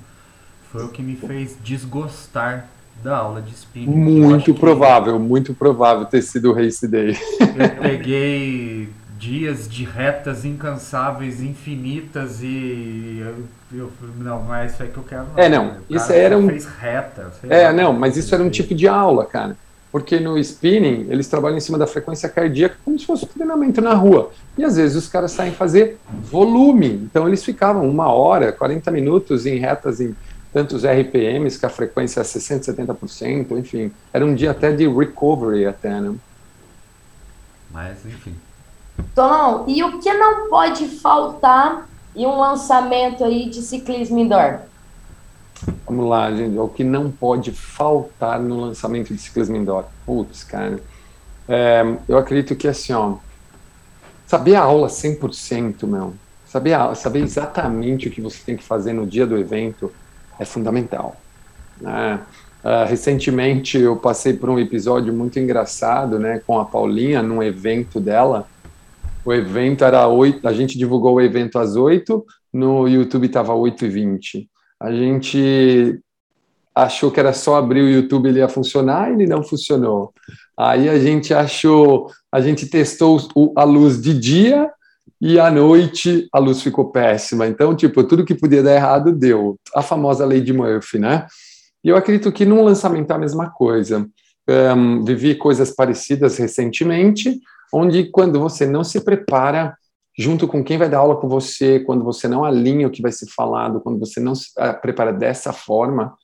Foi 0.72 0.84
o 0.84 0.90
que 0.90 1.02
me 1.02 1.16
fez 1.16 1.56
desgostar 1.64 2.68
da 3.04 3.18
aula 3.18 3.42
de 3.42 3.54
spinning. 3.54 3.88
Muito 3.88 4.54
provável, 4.54 5.20
muito 5.20 5.54
provável 5.54 6.06
ter 6.06 6.22
sido 6.22 6.52
o 6.52 6.54
Race 6.54 6.88
Day. 6.88 7.18
Eu 7.40 7.82
peguei 7.82 8.90
dias 9.18 9.68
de 9.68 9.84
retas 9.84 10.46
incansáveis, 10.46 11.42
infinitas 11.42 12.42
e 12.42 13.24
eu, 13.72 13.80
eu 13.80 13.92
não, 14.18 14.42
mas 14.44 14.72
é 14.72 14.74
isso 14.74 14.84
aí 14.84 14.90
que 14.90 14.98
eu 14.98 15.04
quero. 15.04 15.26
Não. 15.36 15.44
É, 15.44 15.50
não, 15.50 15.78
isso 15.90 16.12
era 16.12 16.38
um 16.38 16.48
fez 16.48 16.66
reta. 16.66 17.32
É, 17.50 17.64
lá, 17.64 17.74
não, 17.74 17.94
mas 17.94 18.18
isso 18.18 18.34
era 18.34 18.44
um 18.44 18.50
tipo 18.50 18.76
de 18.76 18.88
aula, 18.88 19.26
cara. 19.26 19.56
Porque 19.92 20.20
no 20.20 20.38
spinning, 20.38 21.08
eles 21.10 21.28
trabalham 21.28 21.58
em 21.58 21.62
cima 21.62 21.78
da 21.78 21.88
frequência 21.88 22.28
cardíaca 22.28 22.76
como 22.84 23.00
se 23.00 23.06
fosse 23.06 23.24
um 23.24 23.30
treinamento 23.30 23.80
na 23.80 23.94
rua. 23.94 24.30
E 24.58 24.64
às 24.64 24.76
vezes 24.76 24.98
os 24.98 25.08
caras 25.08 25.32
saem 25.32 25.54
fazer 25.54 25.98
volume. 26.30 26.90
Então 26.90 27.28
eles 27.28 27.46
ficavam 27.46 27.90
uma 27.90 28.10
hora, 28.10 28.52
40 28.52 28.92
minutos 28.92 29.46
em 29.46 29.58
retas 29.58 30.02
em 30.02 30.14
tantos 30.56 30.86
RPMs, 30.86 31.60
que 31.60 31.66
a 31.66 31.70
frequência 31.70 32.22
é 32.22 32.24
60%, 32.24 32.74
70%, 32.74 33.60
enfim. 33.60 33.92
Era 34.14 34.26
um 34.26 34.34
dia 34.34 34.52
até 34.52 34.72
de 34.72 34.88
recovery 34.88 35.66
até, 35.66 36.00
né? 36.00 36.16
Mas, 37.70 38.06
enfim. 38.06 38.34
Tom, 39.14 39.66
e 39.68 39.84
o 39.84 40.00
que 40.00 40.14
não 40.14 40.50
pode 40.50 40.88
faltar 40.88 41.90
em 42.16 42.26
um 42.26 42.40
lançamento 42.40 43.26
aí 43.26 43.50
de 43.50 43.62
ciclismo 43.62 44.18
indoor? 44.18 44.60
Vamos 45.86 46.08
lá, 46.08 46.32
gente. 46.32 46.58
O 46.58 46.70
que 46.70 46.86
não 46.86 47.12
pode 47.12 47.52
faltar 47.52 48.40
no 48.40 48.62
lançamento 48.62 49.14
de 49.14 49.20
ciclismo 49.20 49.58
indoor? 49.58 49.84
Putz, 50.06 50.46
cara. 50.46 50.80
É, 51.50 51.84
eu 52.08 52.18
acredito 52.18 52.56
que, 52.56 52.70
assim, 52.70 52.94
ó, 52.94 53.16
saber 54.26 54.56
a 54.56 54.62
aula 54.62 54.88
100%, 54.88 55.86
meu, 55.86 56.14
saber, 56.48 56.76
a, 56.76 56.96
saber 56.96 57.20
exatamente 57.20 58.08
o 58.08 58.12
que 58.12 58.22
você 58.22 58.40
tem 58.46 58.56
que 58.56 58.64
fazer 58.64 58.94
no 58.94 59.06
dia 59.06 59.28
do 59.28 59.38
evento, 59.38 59.92
é 60.40 60.46
fundamental. 60.46 61.16
Né? 61.80 62.20
Uh, 62.64 62.88
recentemente 62.88 63.78
eu 63.78 63.96
passei 63.96 64.34
por 64.34 64.50
um 64.50 64.60
episódio 64.60 65.14
muito 65.14 65.40
engraçado, 65.40 66.18
né, 66.18 66.42
com 66.48 66.60
a 66.60 66.66
Paulinha 66.66 67.22
num 67.22 67.44
evento 67.44 68.00
dela. 68.00 68.48
O 69.24 69.32
evento 69.34 69.84
era 69.84 70.08
oito, 70.08 70.48
a 70.48 70.54
gente 70.54 70.78
divulgou 70.78 71.16
o 71.16 71.22
evento 71.22 71.60
às 71.60 71.76
oito, 71.76 72.26
no 72.52 72.88
YouTube 72.88 73.28
estava 73.28 73.54
oito 73.54 73.86
e 73.86 73.90
vinte. 73.90 74.50
A 74.80 74.92
gente 74.92 76.00
achou 76.74 77.10
que 77.10 77.20
era 77.20 77.34
só 77.34 77.56
abrir 77.56 77.82
o 77.82 77.90
YouTube 77.90 78.28
ele 78.28 78.40
ia 78.40 78.50
funcionar, 78.50 79.12
ele 79.12 79.28
não 79.28 79.44
funcionou. 79.44 80.12
Aí 80.58 80.90
a 80.90 81.00
gente 81.00 81.34
achou, 81.34 82.12
a 82.32 82.42
gente 82.42 82.68
testou 82.68 83.20
a 83.56 83.64
luz 83.64 84.02
de 84.02 84.18
dia 84.18 84.72
e 85.22 85.40
à 85.40 85.50
noite 85.50 86.28
a 86.32 86.40
luz 86.40 86.62
ficou 86.62 86.92
péssima. 86.92 87.48
Então, 87.48 87.76
tipo, 87.76 88.04
tudo 88.04 88.26
que 88.26 88.36
podia 88.36 88.62
dar 88.62 88.76
errado 88.76 89.12
deu. 89.12 89.58
A 89.74 89.82
famosa 89.82 90.26
lei 90.26 90.42
de 90.42 90.54
Murphy, 90.54 91.00
né? 91.00 91.26
E 91.84 91.90
eu 91.90 91.96
acredito 91.96 92.32
que 92.32 92.46
num 92.46 92.64
lançamento 92.64 93.12
é 93.12 93.16
a 93.16 93.20
mesma 93.20 93.50
coisa. 93.50 94.08
Um, 94.48 95.04
vivi 95.04 95.36
coisas 95.36 95.72
parecidas 95.72 96.38
recentemente. 96.38 97.40
onde 97.74 98.06
quando 98.06 98.40
você 98.40 98.66
não 98.66 98.84
se 98.84 99.02
prepara 99.02 99.76
junto 100.18 100.48
com 100.48 100.64
quem 100.64 100.78
vai 100.78 100.90
dar 100.90 101.00
aula 101.00 101.18
com 101.18 101.28
você, 101.28 101.80
quando 101.80 102.04
você 102.04 102.28
não 102.28 102.46
alinha 102.46 102.88
o 102.88 102.92
que 102.92 103.02
vai 103.02 103.12
ser 103.12 103.28
falado, 103.28 103.82
quando 103.82 104.00
você 104.00 104.20
não 104.20 104.34
se 104.34 104.48
uh, 104.58 104.80
prepara 104.82 105.12
dessa 105.12 105.52
forma, 105.52 106.16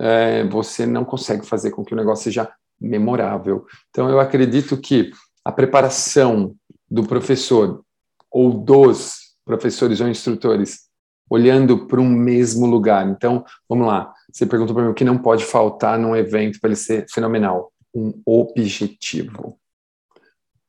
é, 0.00 0.44
você 0.44 0.84
não 0.86 1.04
consegue 1.04 1.46
fazer 1.46 1.70
com 1.70 1.84
que 1.84 1.94
o 1.94 1.96
negócio 1.96 2.24
seja 2.24 2.50
memorável. 2.80 3.66
Então, 3.90 4.08
eu 4.08 4.18
acredito 4.18 4.76
que 4.76 5.10
a 5.44 5.52
preparação 5.52 6.54
do 6.90 7.04
professor 7.04 7.82
ou 8.30 8.52
dos 8.52 9.30
professores 9.44 10.00
ou 10.00 10.08
instrutores 10.08 10.90
olhando 11.30 11.86
para 11.86 12.00
um 12.00 12.08
mesmo 12.08 12.66
lugar. 12.66 13.08
Então, 13.08 13.44
vamos 13.68 13.86
lá. 13.86 14.12
Você 14.32 14.44
perguntou 14.44 14.74
para 14.74 14.84
mim 14.84 14.90
o 14.90 14.94
que 14.94 15.04
não 15.04 15.16
pode 15.16 15.44
faltar 15.44 15.96
num 15.96 16.16
evento 16.16 16.60
para 16.60 16.68
ele 16.68 16.76
ser 16.76 17.06
fenomenal. 17.08 17.72
Um 17.94 18.20
objetivo. 18.26 19.56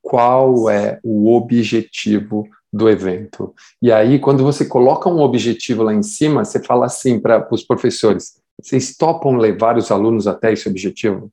Qual 0.00 0.70
é 0.70 1.00
o 1.02 1.32
objetivo 1.34 2.48
do 2.72 2.88
evento? 2.88 3.54
E 3.80 3.90
aí, 3.90 4.18
quando 4.18 4.44
você 4.44 4.64
coloca 4.64 5.08
um 5.08 5.20
objetivo 5.20 5.82
lá 5.82 5.92
em 5.92 6.02
cima, 6.02 6.44
você 6.44 6.62
fala 6.62 6.86
assim 6.86 7.18
para 7.20 7.46
os 7.52 7.64
professores: 7.64 8.40
vocês 8.60 8.96
topam 8.96 9.36
levar 9.36 9.76
os 9.76 9.90
alunos 9.90 10.26
até 10.26 10.52
esse 10.52 10.68
objetivo? 10.68 11.30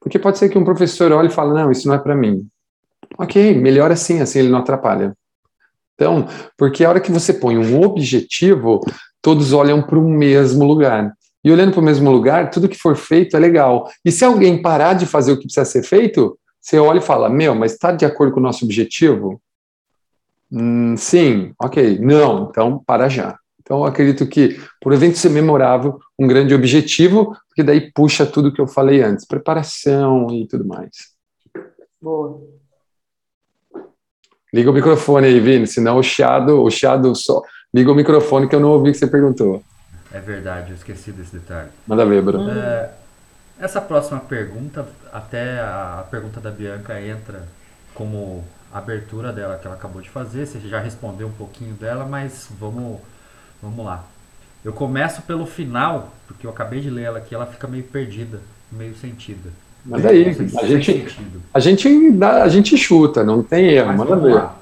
Porque 0.00 0.18
pode 0.18 0.38
ser 0.38 0.48
que 0.48 0.58
um 0.58 0.64
professor 0.64 1.12
olhe 1.12 1.28
e 1.28 1.32
fale: 1.32 1.54
não, 1.54 1.70
isso 1.70 1.88
não 1.88 1.94
é 1.94 1.98
para 1.98 2.14
mim. 2.14 2.46
Ok, 3.18 3.54
melhor 3.54 3.90
assim, 3.90 4.20
assim 4.20 4.40
ele 4.40 4.50
não 4.50 4.58
atrapalha. 4.58 5.16
Então, 5.98 6.28
porque 6.56 6.84
a 6.84 6.88
hora 6.88 7.00
que 7.00 7.10
você 7.10 7.32
põe 7.32 7.58
um 7.58 7.82
objetivo, 7.82 8.80
todos 9.20 9.52
olham 9.52 9.82
para 9.82 9.98
o 9.98 10.08
mesmo 10.08 10.64
lugar. 10.64 11.12
E 11.44 11.50
olhando 11.50 11.72
para 11.72 11.80
o 11.80 11.84
mesmo 11.84 12.08
lugar, 12.08 12.50
tudo 12.50 12.68
que 12.68 12.78
for 12.78 12.94
feito 12.94 13.36
é 13.36 13.40
legal. 13.40 13.90
E 14.04 14.12
se 14.12 14.24
alguém 14.24 14.62
parar 14.62 14.92
de 14.92 15.06
fazer 15.06 15.32
o 15.32 15.36
que 15.36 15.44
precisa 15.44 15.64
ser 15.64 15.82
feito, 15.82 16.38
você 16.60 16.78
olha 16.78 16.98
e 16.98 17.02
fala: 17.02 17.28
Meu, 17.28 17.52
mas 17.52 17.72
está 17.72 17.90
de 17.90 18.04
acordo 18.04 18.32
com 18.32 18.38
o 18.38 18.42
nosso 18.42 18.64
objetivo? 18.64 19.42
Hum, 20.52 20.96
sim, 20.96 21.52
ok. 21.60 21.98
Não, 21.98 22.48
então 22.48 22.80
para 22.86 23.08
já. 23.08 23.36
Então, 23.60 23.84
acredito 23.84 24.26
que, 24.26 24.58
por 24.80 24.94
evento 24.94 25.18
ser 25.18 25.28
memorável, 25.28 25.98
um 26.18 26.26
grande 26.26 26.54
objetivo, 26.54 27.36
porque 27.48 27.62
daí 27.62 27.92
puxa 27.92 28.24
tudo 28.24 28.52
que 28.52 28.60
eu 28.60 28.66
falei 28.66 29.02
antes, 29.02 29.26
preparação 29.26 30.28
e 30.30 30.46
tudo 30.46 30.64
mais. 30.64 30.90
Boa. 32.00 32.57
Liga 34.52 34.70
o 34.70 34.74
microfone 34.74 35.26
aí, 35.26 35.40
Vini, 35.40 35.66
senão 35.66 35.98
o 35.98 36.02
chiado, 36.02 36.62
o 36.62 36.70
chiado 36.70 37.14
só. 37.14 37.42
Liga 37.72 37.92
o 37.92 37.94
microfone 37.94 38.48
que 38.48 38.54
eu 38.54 38.60
não 38.60 38.70
ouvi 38.70 38.90
o 38.90 38.92
que 38.92 38.98
você 38.98 39.06
perguntou. 39.06 39.62
É 40.12 40.20
verdade, 40.20 40.70
eu 40.70 40.76
esqueci 40.76 41.12
desse 41.12 41.36
detalhe. 41.36 41.68
Manda 41.86 42.06
ver, 42.06 42.22
Bruno. 42.22 42.50
É, 42.50 42.90
essa 43.60 43.80
próxima 43.80 44.20
pergunta, 44.20 44.86
até 45.12 45.60
a 45.60 46.04
pergunta 46.10 46.40
da 46.40 46.50
Bianca 46.50 47.00
entra 47.00 47.42
como 47.94 48.42
abertura 48.72 49.32
dela 49.32 49.58
que 49.58 49.66
ela 49.66 49.76
acabou 49.76 50.00
de 50.00 50.08
fazer. 50.08 50.46
Você 50.46 50.60
já 50.60 50.80
respondeu 50.80 51.26
um 51.26 51.32
pouquinho 51.32 51.74
dela, 51.74 52.06
mas 52.06 52.48
vamos 52.58 53.00
Vamos 53.60 53.84
lá. 53.84 54.04
Eu 54.64 54.72
começo 54.72 55.22
pelo 55.22 55.46
final, 55.46 56.12
porque 56.26 56.46
eu 56.46 56.50
acabei 56.50 56.80
de 56.80 56.90
ler 56.90 57.04
ela 57.04 57.18
aqui, 57.18 57.34
ela 57.34 57.46
fica 57.46 57.66
meio 57.66 57.84
perdida, 57.84 58.40
meio 58.70 58.94
sentida. 58.96 59.50
Mas 59.84 60.04
aí, 60.04 60.28
a 60.28 60.66
gente, 60.66 61.06
a, 61.54 61.60
gente 61.60 62.10
dá, 62.12 62.42
a 62.42 62.48
gente 62.48 62.76
chuta, 62.76 63.24
não 63.24 63.42
tem 63.42 63.68
erro, 63.68 63.96
manda 63.96 64.16
ver. 64.16 64.34
Lá. 64.34 64.56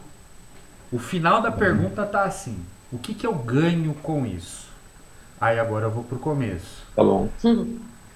O 0.92 0.98
final 0.98 1.42
da 1.42 1.50
pergunta 1.50 2.04
tá 2.04 2.24
assim: 2.24 2.56
o 2.92 2.98
que, 2.98 3.14
que 3.14 3.26
eu 3.26 3.34
ganho 3.34 3.94
com 4.02 4.24
isso? 4.24 4.66
Aí 5.40 5.58
agora 5.58 5.86
eu 5.86 5.90
vou 5.90 6.04
pro 6.04 6.18
começo. 6.18 6.84
Tá 6.94 7.02
bom. 7.02 7.28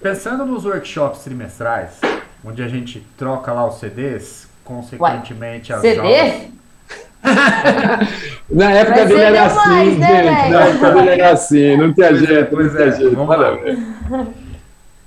Pensando 0.01 0.45
nos 0.45 0.65
workshops 0.65 1.23
trimestrais, 1.23 1.99
onde 2.43 2.63
a 2.63 2.67
gente 2.67 3.05
troca 3.17 3.51
lá 3.51 3.67
os 3.67 3.79
CDs, 3.79 4.47
consequentemente 4.63 5.71
Ué, 5.71 5.75
as 5.75 5.81
CD? 5.81 6.51
Na 8.49 8.71
época 8.71 9.05
dele 9.05 9.21
era 9.21 9.45
assim, 9.45 9.69
mais, 9.69 9.97
né, 9.97 10.23
gente. 10.23 10.49
Na 10.49 10.61
época 10.61 10.91
dele 10.91 11.09
era 11.09 11.31
assim, 11.31 11.77
não 11.77 11.93
tinha 11.93 12.15
jeito, 12.15 12.55
não 12.55 12.69
tinha 12.69 12.81
é, 12.81 12.91
jeito. 12.91 13.15
Vamos 13.15 13.37
lá. 13.37 13.57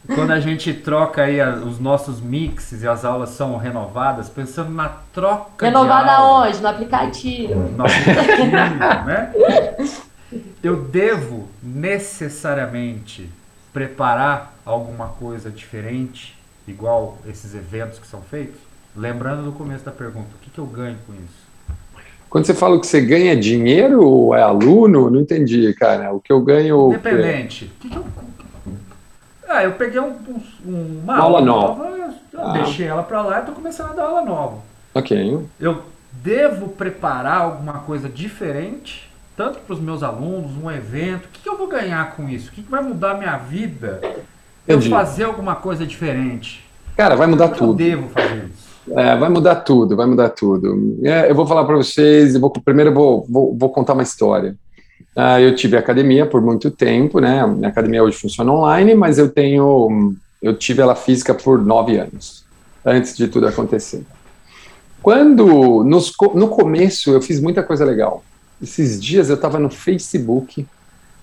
Quando 0.07 0.33
a 0.33 0.41
gente 0.41 0.73
troca 0.75 1.23
aí 1.23 1.41
os 1.41 1.79
nossos 1.81 2.21
mixes 2.21 2.83
e 2.83 2.89
as 2.89 3.05
aulas 3.05 3.31
são 3.31 3.57
renovadas, 3.57 4.29
pensando 4.29 4.71
na 4.71 4.91
troca 5.13 5.65
Renovada 5.65 6.05
de 6.05 6.11
aula. 6.11 6.47
onde? 6.47 6.61
No 6.61 6.69
aplicativo. 6.69 7.55
No 7.55 7.85
aplicativo, 7.85 8.51
né? 9.07 9.33
Eu 10.63 10.77
devo 10.77 11.49
necessariamente 11.63 13.31
preparar 13.73 14.55
alguma 14.65 15.09
coisa 15.09 15.51
diferente, 15.51 16.37
igual 16.69 17.19
esses 17.27 17.55
eventos 17.55 17.99
que 17.99 18.07
são 18.07 18.21
feitos? 18.21 18.61
Lembrando 18.97 19.43
do 19.43 19.53
começo 19.53 19.85
da 19.85 19.91
pergunta, 19.91 20.29
o 20.35 20.39
que, 20.39 20.51
que 20.51 20.59
eu 20.59 20.67
ganho 20.67 20.97
com 21.07 21.13
isso? 21.15 21.45
Quando 22.29 22.47
você 22.47 22.55
fala 22.55 22.81
que 22.81 22.87
você 22.87 23.01
ganha 23.01 23.37
dinheiro 23.37 24.05
ou 24.05 24.35
é 24.35 24.43
aluno, 24.43 25.09
não 25.09 25.21
entendi, 25.21 25.73
cara. 25.75 26.13
O 26.13 26.21
que 26.21 26.33
eu 26.33 26.41
ganho. 26.41 26.89
Independente. 26.89 27.71
Que 27.79 27.89
que 27.89 27.97
eu... 27.97 28.05
Ah, 29.49 29.65
eu 29.65 29.73
peguei 29.73 30.01
um, 30.01 30.17
um, 30.67 31.01
uma, 31.03 31.17
aula, 31.19 31.41
nova, 31.41 31.85
nova 31.85 32.15
eu 32.33 32.41
ah. 32.41 32.53
deixei 32.53 32.87
ela 32.87 33.03
para 33.03 33.23
lá 33.23 33.37
e 33.37 33.41
estou 33.41 33.55
começando 33.55 33.91
a 33.91 33.95
dar 33.95 34.05
aula 34.05 34.23
nova. 34.23 34.59
Ok. 34.95 35.47
Eu 35.61 35.83
devo 36.13 36.69
preparar 36.69 37.43
alguma 37.43 37.75
coisa 37.75 38.09
diferente, 38.09 39.11
tanto 39.37 39.59
para 39.61 39.75
os 39.75 39.81
meus 39.81 40.03
alunos, 40.03 40.53
um 40.57 40.71
evento. 40.71 41.27
O 41.27 41.29
que, 41.29 41.43
que, 41.43 41.49
eu 41.49 41.57
vou 41.57 41.67
ganhar 41.67 42.17
com 42.17 42.29
isso? 42.29 42.51
O 42.51 42.53
que, 42.53 42.63
que 42.63 42.71
vai 42.71 42.83
mudar 42.83 43.13
a 43.13 43.17
minha 43.17 43.37
vida? 43.37 44.01
Entendi. 44.67 44.89
Eu 44.89 44.97
fazer 44.97 45.25
alguma 45.25 45.55
coisa 45.57 45.87
diferente. 45.87 46.65
Cara, 46.97 47.17
vai 47.17 47.27
mudar 47.27 47.49
tudo. 47.49 47.73
Eu 47.73 47.89
devo 47.89 48.09
fazer 48.09 48.45
isso. 48.47 48.75
É, 48.93 49.17
vai 49.17 49.29
mudar 49.31 49.57
tudo, 49.57 49.97
vai 49.97 50.07
mudar 50.07 50.29
tudo. 50.29 50.99
É, 51.03 51.31
eu 51.31 51.35
vou 51.35 51.47
falar 51.47 51.65
para 51.65 51.77
vocês, 51.77 52.35
eu 52.35 52.41
vou, 52.41 52.51
primeiro 52.51 52.91
eu 52.91 52.95
vou, 52.95 53.27
vou, 53.29 53.57
vou 53.57 53.71
contar 53.71 53.95
uma 53.95 54.03
história. 54.03 54.57
Ah, 55.17 55.41
eu 55.41 55.55
tive 55.55 55.77
academia 55.77 56.27
por 56.27 56.43
muito 56.43 56.71
tempo, 56.71 57.21
né? 57.21 57.47
Minha 57.47 57.69
academia 57.69 58.03
hoje 58.03 58.17
funciona 58.17 58.51
online, 58.53 58.95
mas 58.95 59.17
eu 59.17 59.29
tenho, 59.29 60.15
eu 60.43 60.55
tive 60.57 60.83
ela 60.83 60.97
física 60.97 61.33
por 61.33 61.63
nove 61.63 61.97
anos, 61.97 62.45
antes 62.85 63.17
de 63.17 63.29
tudo 63.29 63.47
acontecer. 63.47 64.05
Quando, 65.01 65.85
nos, 65.85 66.13
no 66.35 66.49
começo, 66.49 67.11
eu 67.11 67.21
fiz 67.21 67.41
muita 67.41 67.63
coisa 67.63 67.85
legal. 67.85 68.25
Esses 68.61 69.01
dias 69.01 69.29
eu 69.29 69.37
estava 69.37 69.59
no 69.59 69.71
Facebook, 69.71 70.67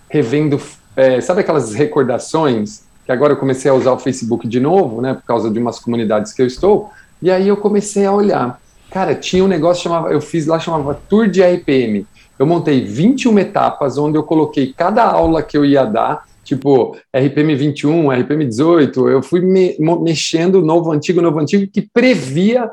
revendo, 0.08 0.62
é, 0.96 1.20
sabe 1.20 1.42
aquelas 1.42 1.74
recordações? 1.74 2.84
Que 3.06 3.12
agora 3.12 3.34
eu 3.34 3.38
comecei 3.38 3.70
a 3.72 3.74
usar 3.74 3.92
o 3.92 4.00
Facebook 4.00 4.48
de 4.48 4.60
novo, 4.60 5.02
né? 5.02 5.16
Por 5.16 5.24
causa 5.24 5.50
de 5.50 5.60
umas 5.60 5.80
comunidades 5.80 6.32
que 6.32 6.42
eu 6.42 6.46
estou. 6.46 6.92
E 7.22 7.30
aí 7.30 7.48
eu 7.48 7.58
comecei 7.58 8.06
a 8.06 8.12
olhar. 8.12 8.62
Cara, 8.92 9.16
tinha 9.16 9.44
um 9.44 9.48
negócio 9.48 9.84
chamava, 9.84 10.12
eu 10.12 10.22
fiz 10.22 10.46
lá 10.46 10.60
chamava 10.60 10.94
Tour 11.10 11.28
de 11.28 11.42
RPM. 11.42 12.06
Eu 12.42 12.48
montei 12.48 12.84
21 12.84 13.38
etapas 13.38 14.00
onde 14.00 14.18
eu 14.18 14.24
coloquei 14.24 14.74
cada 14.74 15.04
aula 15.04 15.44
que 15.44 15.56
eu 15.56 15.64
ia 15.64 15.86
dar, 15.86 16.26
tipo 16.44 16.98
RPM 17.16 17.56
21, 17.56 18.12
RPM 18.12 18.44
18, 18.48 19.10
eu 19.10 19.22
fui 19.22 19.42
me, 19.42 19.78
mexendo 20.02 20.60
novo 20.60 20.92
antigo, 20.92 21.22
novo 21.22 21.40
antigo 21.40 21.72
que 21.72 21.84
previa 21.94 22.72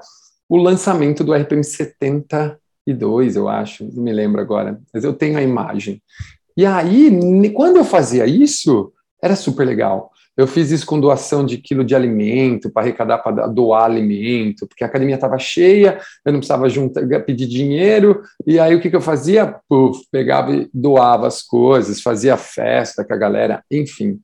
o 0.48 0.56
lançamento 0.56 1.22
do 1.22 1.34
RPM 1.34 1.62
72, 1.62 3.36
eu 3.36 3.46
acho, 3.46 3.84
não 3.92 4.02
me 4.02 4.10
lembro 4.10 4.40
agora, 4.40 4.80
mas 4.90 5.04
eu 5.04 5.12
tenho 5.12 5.36
a 5.36 5.42
imagem. 5.42 6.00
E 6.56 6.64
aí, 6.64 7.52
quando 7.54 7.76
eu 7.76 7.84
fazia 7.84 8.24
isso, 8.24 8.90
era 9.22 9.36
super 9.36 9.66
legal. 9.66 10.10
Eu 10.38 10.46
fiz 10.46 10.70
isso 10.70 10.86
com 10.86 11.00
doação 11.00 11.44
de 11.44 11.58
quilo 11.58 11.84
de 11.84 11.96
alimento, 11.96 12.70
para 12.70 12.84
arrecadar, 12.84 13.18
para 13.18 13.48
doar 13.48 13.86
alimento, 13.86 14.68
porque 14.68 14.84
a 14.84 14.86
academia 14.86 15.16
estava 15.16 15.36
cheia, 15.36 15.98
eu 16.24 16.32
não 16.32 16.38
precisava 16.38 16.68
juntar, 16.68 17.02
pedir 17.24 17.48
dinheiro, 17.48 18.22
e 18.46 18.60
aí 18.60 18.72
o 18.72 18.80
que, 18.80 18.88
que 18.88 18.94
eu 18.94 19.00
fazia? 19.00 19.56
Puf, 19.68 20.00
pegava 20.12 20.54
e 20.54 20.70
doava 20.72 21.26
as 21.26 21.42
coisas, 21.42 22.00
fazia 22.00 22.36
festa 22.36 23.04
com 23.04 23.12
a 23.12 23.16
galera, 23.16 23.64
enfim. 23.68 24.20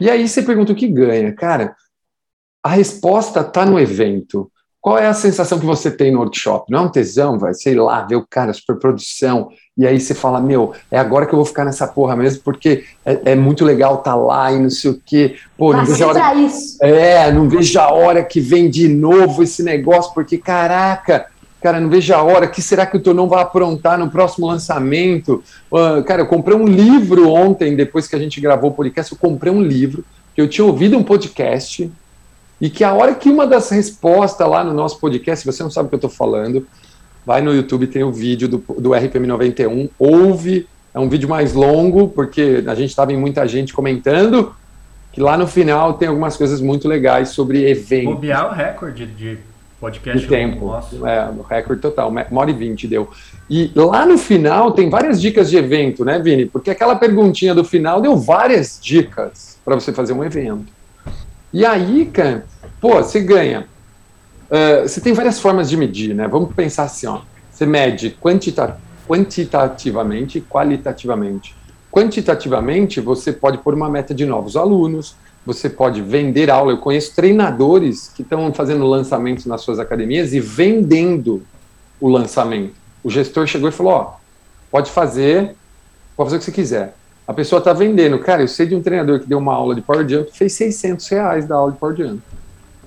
E 0.00 0.08
aí 0.08 0.26
você 0.26 0.42
pergunta 0.42 0.72
o 0.72 0.76
que 0.76 0.88
ganha. 0.88 1.34
Cara, 1.34 1.76
a 2.62 2.70
resposta 2.70 3.40
está 3.40 3.66
no 3.66 3.78
evento. 3.78 4.50
Qual 4.82 4.98
é 4.98 5.06
a 5.06 5.14
sensação 5.14 5.60
que 5.60 5.64
você 5.64 5.92
tem 5.92 6.10
no 6.10 6.18
workshop? 6.18 6.68
Não 6.68 6.80
é 6.80 6.82
um 6.82 6.88
tesão, 6.88 7.38
vai, 7.38 7.54
sei 7.54 7.76
lá, 7.76 8.02
ver 8.02 8.16
o 8.16 8.26
cara, 8.28 8.52
superprodução, 8.52 9.50
e 9.78 9.86
aí 9.86 10.00
você 10.00 10.12
fala, 10.12 10.40
meu, 10.40 10.74
é 10.90 10.98
agora 10.98 11.24
que 11.24 11.32
eu 11.32 11.36
vou 11.36 11.46
ficar 11.46 11.64
nessa 11.64 11.86
porra 11.86 12.16
mesmo, 12.16 12.42
porque 12.42 12.82
é, 13.06 13.20
é 13.26 13.34
muito 13.36 13.64
legal 13.64 13.94
estar 13.94 14.10
tá 14.10 14.16
lá 14.16 14.50
e 14.50 14.58
não 14.58 14.68
sei 14.68 14.90
o 14.90 15.00
quê. 15.06 15.36
Pô, 15.56 15.72
não 15.72 15.84
vejo 15.84 16.04
a 16.04 16.08
hora. 16.08 16.34
Isso. 16.34 16.84
É, 16.84 17.30
não 17.30 17.48
vejo 17.48 17.78
a 17.78 17.92
hora 17.92 18.24
que 18.24 18.40
vem 18.40 18.68
de 18.68 18.88
novo 18.88 19.44
esse 19.44 19.62
negócio, 19.62 20.12
porque, 20.12 20.36
caraca, 20.36 21.26
cara, 21.60 21.80
não 21.80 21.88
vejo 21.88 22.12
a 22.12 22.20
hora, 22.20 22.48
que 22.48 22.60
será 22.60 22.84
que 22.84 22.96
o 22.96 23.00
Tonão 23.00 23.28
vai 23.28 23.40
aprontar 23.40 23.96
no 23.96 24.10
próximo 24.10 24.48
lançamento? 24.48 25.44
Uh, 25.70 26.02
cara, 26.02 26.22
eu 26.22 26.26
comprei 26.26 26.56
um 26.56 26.66
livro 26.66 27.30
ontem, 27.30 27.76
depois 27.76 28.08
que 28.08 28.16
a 28.16 28.18
gente 28.18 28.40
gravou 28.40 28.70
o 28.70 28.74
podcast, 28.74 29.12
eu 29.12 29.18
comprei 29.18 29.52
um 29.52 29.62
livro, 29.62 30.04
que 30.34 30.40
eu 30.40 30.48
tinha 30.48 30.64
ouvido 30.64 30.98
um 30.98 31.04
podcast, 31.04 31.88
e 32.62 32.70
que 32.70 32.84
a 32.84 32.94
hora 32.94 33.12
que 33.12 33.28
uma 33.28 33.44
das 33.44 33.68
respostas 33.70 34.48
lá 34.48 34.62
no 34.62 34.72
nosso 34.72 35.00
podcast, 35.00 35.44
você 35.44 35.64
não 35.64 35.70
sabe 35.70 35.86
o 35.86 35.88
que 35.88 35.96
eu 35.96 35.98
estou 35.98 36.10
falando, 36.10 36.64
vai 37.26 37.42
no 37.42 37.52
YouTube, 37.52 37.88
tem 37.88 38.04
o 38.04 38.12
vídeo 38.12 38.46
do, 38.48 38.64
do 38.78 38.94
RPM 38.94 39.26
91, 39.26 39.88
ouve, 39.98 40.68
é 40.94 41.00
um 41.00 41.08
vídeo 41.08 41.28
mais 41.28 41.54
longo, 41.54 42.08
porque 42.08 42.62
a 42.64 42.74
gente 42.76 42.90
estava 42.90 43.12
em 43.12 43.16
muita 43.16 43.48
gente 43.48 43.74
comentando, 43.74 44.54
que 45.12 45.20
lá 45.20 45.36
no 45.36 45.48
final 45.48 45.94
tem 45.94 46.06
algumas 46.06 46.36
coisas 46.36 46.60
muito 46.60 46.86
legais 46.86 47.30
sobre 47.30 47.68
eventos. 47.68 48.14
Bobear 48.14 48.52
o 48.52 48.54
recorde 48.54 49.06
de 49.06 49.38
Podcast 49.80 50.20
de 50.20 50.28
tempo. 50.28 50.66
Nosso. 50.66 51.04
É, 51.04 51.28
recorde 51.50 51.82
total, 51.82 52.08
uma 52.08 52.40
hora 52.40 52.50
e 52.52 52.54
vinte 52.54 52.86
deu. 52.86 53.10
E 53.50 53.72
lá 53.74 54.06
no 54.06 54.16
final 54.16 54.70
tem 54.70 54.88
várias 54.88 55.20
dicas 55.20 55.50
de 55.50 55.56
evento, 55.56 56.04
né, 56.04 56.20
Vini? 56.20 56.46
Porque 56.46 56.70
aquela 56.70 56.94
perguntinha 56.94 57.52
do 57.52 57.64
final 57.64 58.00
deu 58.00 58.16
várias 58.16 58.78
dicas 58.80 59.58
para 59.64 59.74
você 59.74 59.92
fazer 59.92 60.12
um 60.12 60.22
evento. 60.22 60.72
E 61.52 61.66
aí, 61.66 62.06
cara, 62.06 62.46
pô, 62.80 62.94
você 62.94 63.20
ganha. 63.20 63.66
Uh, 64.50 64.88
você 64.88 65.00
tem 65.00 65.12
várias 65.12 65.38
formas 65.38 65.68
de 65.68 65.76
medir, 65.76 66.14
né? 66.14 66.26
Vamos 66.26 66.54
pensar 66.54 66.84
assim, 66.84 67.06
ó. 67.06 67.20
Você 67.50 67.66
mede 67.66 68.10
quantita 68.10 68.78
quantitativamente 69.06 70.38
e 70.38 70.40
qualitativamente. 70.40 71.54
Quantitativamente, 71.90 73.00
você 73.00 73.32
pode 73.32 73.58
pôr 73.58 73.74
uma 73.74 73.90
meta 73.90 74.14
de 74.14 74.24
novos 74.24 74.56
alunos, 74.56 75.14
você 75.44 75.68
pode 75.68 76.00
vender 76.00 76.50
aula. 76.50 76.72
Eu 76.72 76.78
conheço 76.78 77.14
treinadores 77.14 78.08
que 78.08 78.22
estão 78.22 78.52
fazendo 78.54 78.86
lançamentos 78.86 79.44
nas 79.44 79.60
suas 79.60 79.78
academias 79.78 80.32
e 80.32 80.40
vendendo 80.40 81.42
o 82.00 82.08
lançamento. 82.08 82.74
O 83.04 83.10
gestor 83.10 83.46
chegou 83.46 83.68
e 83.68 83.72
falou: 83.72 83.92
Ó, 83.92 84.14
pode 84.70 84.90
fazer, 84.90 85.54
pode 86.16 86.30
fazer 86.30 86.36
o 86.36 86.38
que 86.38 86.44
você 86.46 86.52
quiser. 86.52 86.94
A 87.32 87.34
pessoa 87.34 87.60
está 87.60 87.72
vendendo. 87.72 88.18
Cara, 88.18 88.42
eu 88.42 88.48
sei 88.48 88.66
de 88.66 88.74
um 88.74 88.82
treinador 88.82 89.18
que 89.18 89.26
deu 89.26 89.38
uma 89.38 89.54
aula 89.54 89.74
de 89.74 89.80
Power 89.80 90.06
Jump, 90.06 90.30
fez 90.36 90.52
600 90.52 91.08
reais 91.08 91.46
da 91.46 91.56
aula 91.56 91.72
de 91.72 91.78
Power 91.78 91.96
Jump. 91.96 92.20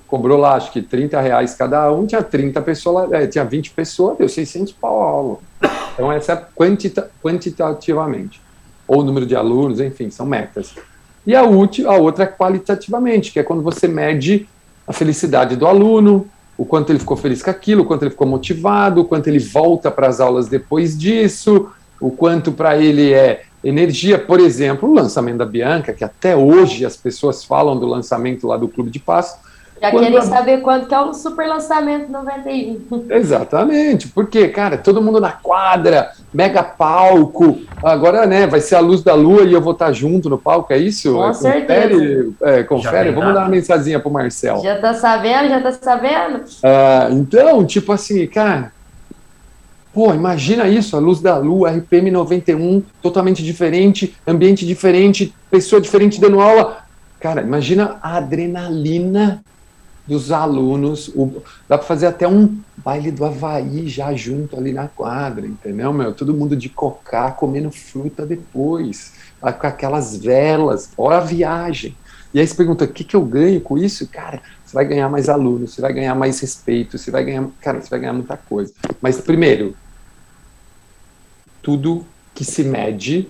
Cobrou 0.06 0.38
lá, 0.38 0.54
acho 0.54 0.72
que 0.72 0.80
30 0.80 1.20
reais 1.20 1.52
cada 1.56 1.92
um, 1.92 2.06
tinha 2.06 2.22
30 2.22 2.62
pessoas, 2.62 3.10
é, 3.10 3.26
tinha 3.26 3.44
20 3.44 3.72
pessoas, 3.72 4.16
deu 4.16 4.28
600 4.28 4.72
pau 4.74 5.02
a 5.02 5.04
aula. 5.04 5.38
Então, 5.94 6.12
essa 6.12 6.34
é 6.34 6.44
quantita 6.54 7.10
quantitativamente 7.20 8.40
ou 8.86 9.00
o 9.00 9.02
número 9.02 9.26
de 9.26 9.34
alunos, 9.34 9.80
enfim, 9.80 10.10
são 10.10 10.24
metas. 10.24 10.76
E 11.26 11.34
a, 11.34 11.42
última, 11.42 11.92
a 11.92 11.96
outra 11.96 12.22
é 12.22 12.28
qualitativamente, 12.28 13.32
que 13.32 13.40
é 13.40 13.42
quando 13.42 13.62
você 13.62 13.88
mede 13.88 14.48
a 14.86 14.92
felicidade 14.92 15.56
do 15.56 15.66
aluno, 15.66 16.28
o 16.56 16.64
quanto 16.64 16.92
ele 16.92 17.00
ficou 17.00 17.16
feliz 17.16 17.42
com 17.42 17.50
aquilo, 17.50 17.82
o 17.82 17.84
quanto 17.84 18.04
ele 18.04 18.12
ficou 18.12 18.28
motivado, 18.28 19.00
o 19.00 19.04
quanto 19.04 19.26
ele 19.26 19.40
volta 19.40 19.90
para 19.90 20.06
as 20.06 20.20
aulas 20.20 20.46
depois 20.46 20.96
disso, 20.96 21.68
o 22.00 22.12
quanto 22.12 22.52
para 22.52 22.78
ele 22.78 23.12
é 23.12 23.45
energia. 23.68 24.18
Por 24.18 24.40
exemplo, 24.40 24.88
o 24.88 24.94
lançamento 24.94 25.38
da 25.38 25.46
Bianca, 25.46 25.92
que 25.92 26.04
até 26.04 26.36
hoje 26.36 26.84
as 26.84 26.96
pessoas 26.96 27.44
falam 27.44 27.76
do 27.78 27.86
lançamento 27.86 28.46
lá 28.46 28.56
do 28.56 28.68
Clube 28.68 28.90
de 28.90 28.98
Paz, 28.98 29.38
já 29.80 29.90
Quando 29.90 30.04
querem 30.04 30.18
a... 30.18 30.22
saber 30.22 30.62
quanto 30.62 30.86
que 30.86 30.94
é 30.94 31.00
o 31.00 31.12
super 31.12 31.46
lançamento 31.46 32.10
91. 32.10 33.06
Exatamente, 33.10 34.08
porque, 34.08 34.48
cara, 34.48 34.78
todo 34.78 35.02
mundo 35.02 35.20
na 35.20 35.32
quadra, 35.32 36.12
mega 36.32 36.62
palco, 36.62 37.58
agora, 37.84 38.24
né, 38.26 38.46
vai 38.46 38.60
ser 38.60 38.76
a 38.76 38.80
luz 38.80 39.02
da 39.02 39.14
lua 39.14 39.42
e 39.42 39.52
eu 39.52 39.60
vou 39.60 39.74
estar 39.74 39.92
junto 39.92 40.30
no 40.30 40.38
palco, 40.38 40.72
é 40.72 40.78
isso? 40.78 41.12
Com 41.12 41.28
é, 41.28 41.34
certeza. 41.34 42.32
É, 42.42 42.62
confere, 42.62 43.12
vamos 43.12 43.34
dar 43.34 43.40
uma 43.40 43.48
mensaginha 43.50 44.00
pro 44.00 44.10
Marcel. 44.10 44.60
Já 44.62 44.78
tá 44.78 44.94
sabendo, 44.94 45.48
já 45.50 45.60
tá 45.60 45.72
sabendo? 45.72 46.44
Ah, 46.62 47.08
então, 47.10 47.64
tipo 47.66 47.92
assim, 47.92 48.26
cara, 48.26 48.72
Pô, 49.96 50.12
imagina 50.12 50.68
isso, 50.68 50.94
a 50.94 51.00
luz 51.00 51.22
da 51.22 51.38
lua, 51.38 51.70
RPM 51.70 52.10
91, 52.10 52.82
totalmente 53.00 53.42
diferente, 53.42 54.14
ambiente 54.26 54.66
diferente, 54.66 55.34
pessoa 55.50 55.80
diferente 55.80 56.20
dando 56.20 56.38
aula. 56.38 56.84
Cara, 57.18 57.40
imagina 57.40 57.96
a 58.02 58.18
adrenalina 58.18 59.42
dos 60.06 60.30
alunos. 60.30 61.08
O, 61.08 61.42
dá 61.66 61.78
para 61.78 61.86
fazer 61.86 62.08
até 62.08 62.28
um 62.28 62.58
baile 62.76 63.10
do 63.10 63.24
Havaí 63.24 63.88
já 63.88 64.12
junto 64.12 64.58
ali 64.58 64.70
na 64.70 64.86
quadra, 64.86 65.46
entendeu, 65.46 65.94
meu? 65.94 66.12
Todo 66.12 66.34
mundo 66.34 66.54
de 66.54 66.68
cocá, 66.68 67.30
comendo 67.30 67.70
fruta 67.70 68.26
depois, 68.26 69.14
com 69.40 69.66
aquelas 69.66 70.14
velas, 70.14 70.90
olha 70.98 71.16
a 71.16 71.20
viagem. 71.20 71.96
E 72.34 72.38
aí 72.38 72.46
você 72.46 72.54
pergunta, 72.54 72.84
o 72.84 72.88
que, 72.88 73.02
que 73.02 73.16
eu 73.16 73.24
ganho 73.24 73.62
com 73.62 73.78
isso? 73.78 74.06
Cara, 74.08 74.42
você 74.62 74.74
vai 74.74 74.84
ganhar 74.84 75.08
mais 75.08 75.30
alunos, 75.30 75.72
você 75.72 75.80
vai 75.80 75.94
ganhar 75.94 76.14
mais 76.14 76.38
respeito, 76.38 76.98
você 76.98 77.10
vai 77.10 77.24
ganhar, 77.24 77.48
cara, 77.62 77.80
você 77.80 77.88
vai 77.88 78.00
ganhar 78.00 78.12
muita 78.12 78.36
coisa. 78.36 78.74
Mas 79.00 79.18
primeiro, 79.18 79.74
tudo 81.66 82.06
que 82.32 82.44
se 82.44 82.62
mede 82.62 83.28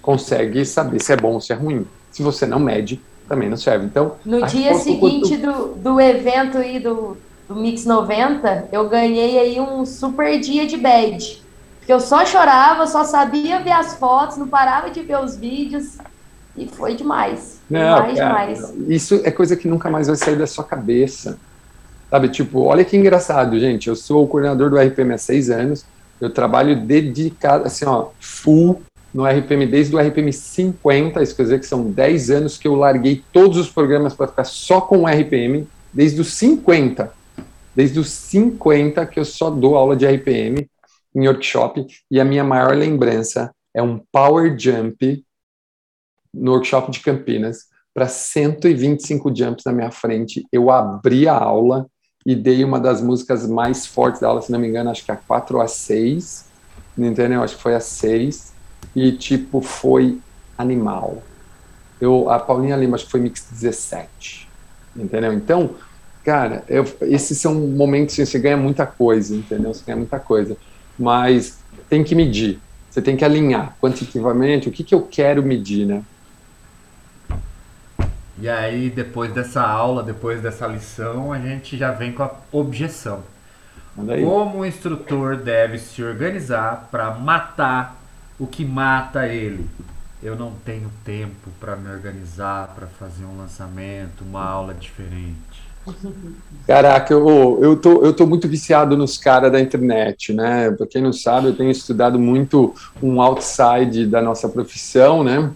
consegue 0.00 0.64
saber 0.64 1.02
se 1.02 1.12
é 1.12 1.16
bom 1.16 1.32
ou 1.32 1.40
se 1.40 1.52
é 1.52 1.56
ruim. 1.56 1.84
Se 2.12 2.22
você 2.22 2.46
não 2.46 2.60
mede, 2.60 3.00
também 3.28 3.50
não 3.50 3.56
serve. 3.56 3.86
Então, 3.86 4.14
no 4.24 4.46
dia 4.46 4.74
seguinte 4.74 5.36
quanto... 5.36 5.74
do, 5.74 5.74
do 5.74 6.00
evento 6.00 6.58
aí 6.58 6.78
do, 6.78 7.16
do 7.48 7.56
Mix 7.56 7.84
90, 7.84 8.68
eu 8.70 8.88
ganhei 8.88 9.40
aí 9.40 9.60
um 9.60 9.84
super 9.84 10.38
dia 10.38 10.68
de 10.68 10.76
bad. 10.76 11.42
Porque 11.80 11.92
eu 11.92 11.98
só 11.98 12.24
chorava, 12.24 12.86
só 12.86 13.02
sabia 13.02 13.58
ver 13.58 13.72
as 13.72 13.96
fotos, 13.96 14.36
não 14.36 14.46
parava 14.46 14.88
de 14.88 15.02
ver 15.02 15.18
os 15.18 15.34
vídeos. 15.34 15.98
E 16.56 16.68
foi 16.68 16.94
demais. 16.94 17.60
Não, 17.68 17.80
demais, 17.80 18.18
cara, 18.20 18.54
demais. 18.54 18.74
Isso 18.88 19.20
é 19.24 19.32
coisa 19.32 19.56
que 19.56 19.66
nunca 19.66 19.90
mais 19.90 20.06
vai 20.06 20.14
sair 20.14 20.36
da 20.36 20.46
sua 20.46 20.62
cabeça. 20.62 21.40
Sabe, 22.08 22.28
tipo, 22.28 22.60
olha 22.60 22.84
que 22.84 22.96
engraçado, 22.96 23.58
gente. 23.58 23.88
Eu 23.88 23.96
sou 23.96 24.22
o 24.22 24.28
coordenador 24.28 24.70
do 24.70 24.78
RPM 24.78 25.12
há 25.12 25.18
seis 25.18 25.50
anos. 25.50 25.84
Eu 26.20 26.30
trabalho 26.30 26.80
dedicado, 26.80 27.66
assim, 27.66 27.84
ó, 27.84 28.08
full 28.20 28.82
no 29.12 29.24
RPM 29.24 29.66
desde 29.66 29.94
o 29.94 29.98
RPM 29.98 30.32
50, 30.32 31.22
isso 31.22 31.36
quer 31.36 31.44
dizer 31.44 31.60
que 31.60 31.66
são 31.66 31.90
10 31.90 32.30
anos 32.30 32.58
que 32.58 32.66
eu 32.66 32.74
larguei 32.74 33.22
todos 33.32 33.56
os 33.56 33.70
programas 33.70 34.12
para 34.12 34.26
ficar 34.26 34.44
só 34.44 34.80
com 34.80 35.02
o 35.02 35.06
RPM, 35.06 35.68
desde 35.92 36.20
os 36.20 36.34
50. 36.34 37.12
Desde 37.76 37.98
os 37.98 38.08
50 38.10 39.06
que 39.06 39.20
eu 39.20 39.24
só 39.24 39.50
dou 39.50 39.76
aula 39.76 39.96
de 39.96 40.06
RPM 40.06 40.68
em 41.14 41.28
workshop, 41.28 41.86
e 42.10 42.20
a 42.20 42.24
minha 42.24 42.42
maior 42.42 42.74
lembrança 42.74 43.54
é 43.72 43.80
um 43.80 44.00
power 44.10 44.58
jump 44.58 45.24
no 46.32 46.52
workshop 46.52 46.90
de 46.90 46.98
Campinas, 46.98 47.68
para 47.94 48.08
125 48.08 49.32
jumps 49.34 49.64
na 49.64 49.72
minha 49.72 49.90
frente. 49.92 50.44
Eu 50.52 50.68
abri 50.68 51.28
a 51.28 51.36
aula 51.36 51.86
e 52.24 52.34
dei 52.34 52.64
uma 52.64 52.80
das 52.80 53.00
músicas 53.00 53.46
mais 53.46 53.86
fortes 53.86 54.20
da 54.20 54.28
aula, 54.28 54.40
se 54.40 54.50
não 54.50 54.58
me 54.58 54.68
engano, 54.68 54.90
acho 54.90 55.04
que 55.04 55.12
a 55.12 55.16
4 55.16 55.60
a 55.60 55.68
6, 55.68 56.46
entendeu? 56.96 57.42
Acho 57.42 57.56
que 57.56 57.62
foi 57.62 57.74
a 57.74 57.80
6 57.80 58.52
e, 58.96 59.12
tipo, 59.12 59.60
foi 59.60 60.18
animal. 60.56 61.22
Eu, 62.00 62.30
a 62.30 62.38
Paulinha 62.38 62.76
Lima, 62.76 62.96
acho 62.96 63.04
que 63.04 63.10
foi 63.10 63.20
mix 63.20 63.46
17, 63.50 64.48
entendeu? 64.96 65.32
Então, 65.32 65.70
cara, 66.24 66.64
eu, 66.68 66.84
esses 67.02 67.38
são 67.38 67.54
momentos 67.54 68.14
que 68.14 68.24
você 68.24 68.38
ganha 68.38 68.56
muita 68.56 68.86
coisa, 68.86 69.34
entendeu? 69.34 69.74
Você 69.74 69.84
ganha 69.84 69.96
muita 69.96 70.18
coisa. 70.18 70.56
Mas 70.98 71.58
tem 71.88 72.02
que 72.02 72.14
medir, 72.14 72.58
você 72.90 73.02
tem 73.02 73.16
que 73.16 73.24
alinhar 73.24 73.76
quantitativamente 73.80 74.68
o 74.68 74.72
que, 74.72 74.82
que 74.82 74.94
eu 74.94 75.02
quero 75.02 75.42
medir, 75.42 75.86
né? 75.86 76.02
E 78.38 78.48
aí, 78.48 78.90
depois 78.90 79.32
dessa 79.32 79.62
aula, 79.62 80.02
depois 80.02 80.40
dessa 80.40 80.66
lição, 80.66 81.32
a 81.32 81.38
gente 81.38 81.76
já 81.76 81.92
vem 81.92 82.12
com 82.12 82.22
a 82.24 82.30
objeção. 82.50 83.22
Como 83.96 84.58
o 84.58 84.66
instrutor 84.66 85.36
deve 85.36 85.78
se 85.78 86.02
organizar 86.02 86.88
para 86.90 87.12
matar 87.12 87.96
o 88.38 88.46
que 88.46 88.64
mata 88.64 89.28
ele. 89.28 89.68
Eu 90.20 90.34
não 90.34 90.52
tenho 90.64 90.90
tempo 91.04 91.50
para 91.60 91.76
me 91.76 91.88
organizar, 91.90 92.72
para 92.74 92.86
fazer 92.86 93.24
um 93.24 93.38
lançamento, 93.38 94.24
uma 94.24 94.44
aula 94.44 94.74
diferente. 94.74 95.62
Caraca, 96.66 97.12
eu, 97.12 97.58
eu, 97.60 97.76
tô, 97.76 98.02
eu 98.02 98.12
tô 98.12 98.26
muito 98.26 98.48
viciado 98.48 98.96
nos 98.96 99.18
caras 99.18 99.52
da 99.52 99.60
internet, 99.60 100.32
né? 100.32 100.70
Para 100.70 100.86
quem 100.86 101.02
não 101.02 101.12
sabe, 101.12 101.48
eu 101.48 101.56
tenho 101.56 101.70
estudado 101.70 102.18
muito 102.18 102.74
um 103.02 103.20
outside 103.20 104.06
da 104.06 104.22
nossa 104.22 104.48
profissão, 104.48 105.22
né? 105.22 105.52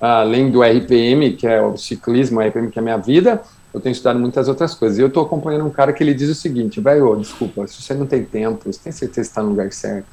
Além 0.00 0.50
do 0.50 0.62
RPM, 0.62 1.32
que 1.32 1.46
é 1.46 1.60
o 1.60 1.76
ciclismo, 1.76 2.40
o 2.40 2.42
RPM 2.42 2.70
que 2.70 2.78
é 2.78 2.80
a 2.80 2.82
minha 2.82 2.96
vida, 2.96 3.42
eu 3.72 3.80
tenho 3.80 3.92
estudado 3.92 4.18
muitas 4.18 4.48
outras 4.48 4.74
coisas. 4.74 4.98
E 4.98 5.02
eu 5.02 5.08
estou 5.08 5.24
acompanhando 5.24 5.66
um 5.66 5.70
cara 5.70 5.92
que 5.92 6.02
ele 6.02 6.14
diz 6.14 6.30
o 6.30 6.34
seguinte, 6.34 6.80
velho, 6.80 7.14
desculpa, 7.16 7.66
se 7.66 7.80
você 7.80 7.94
não 7.94 8.06
tem 8.06 8.24
tempo, 8.24 8.72
você 8.72 8.80
tem 8.82 8.92
certeza 8.92 9.28
que 9.28 9.30
está 9.32 9.42
no 9.42 9.50
lugar 9.50 9.70
certo? 9.72 10.06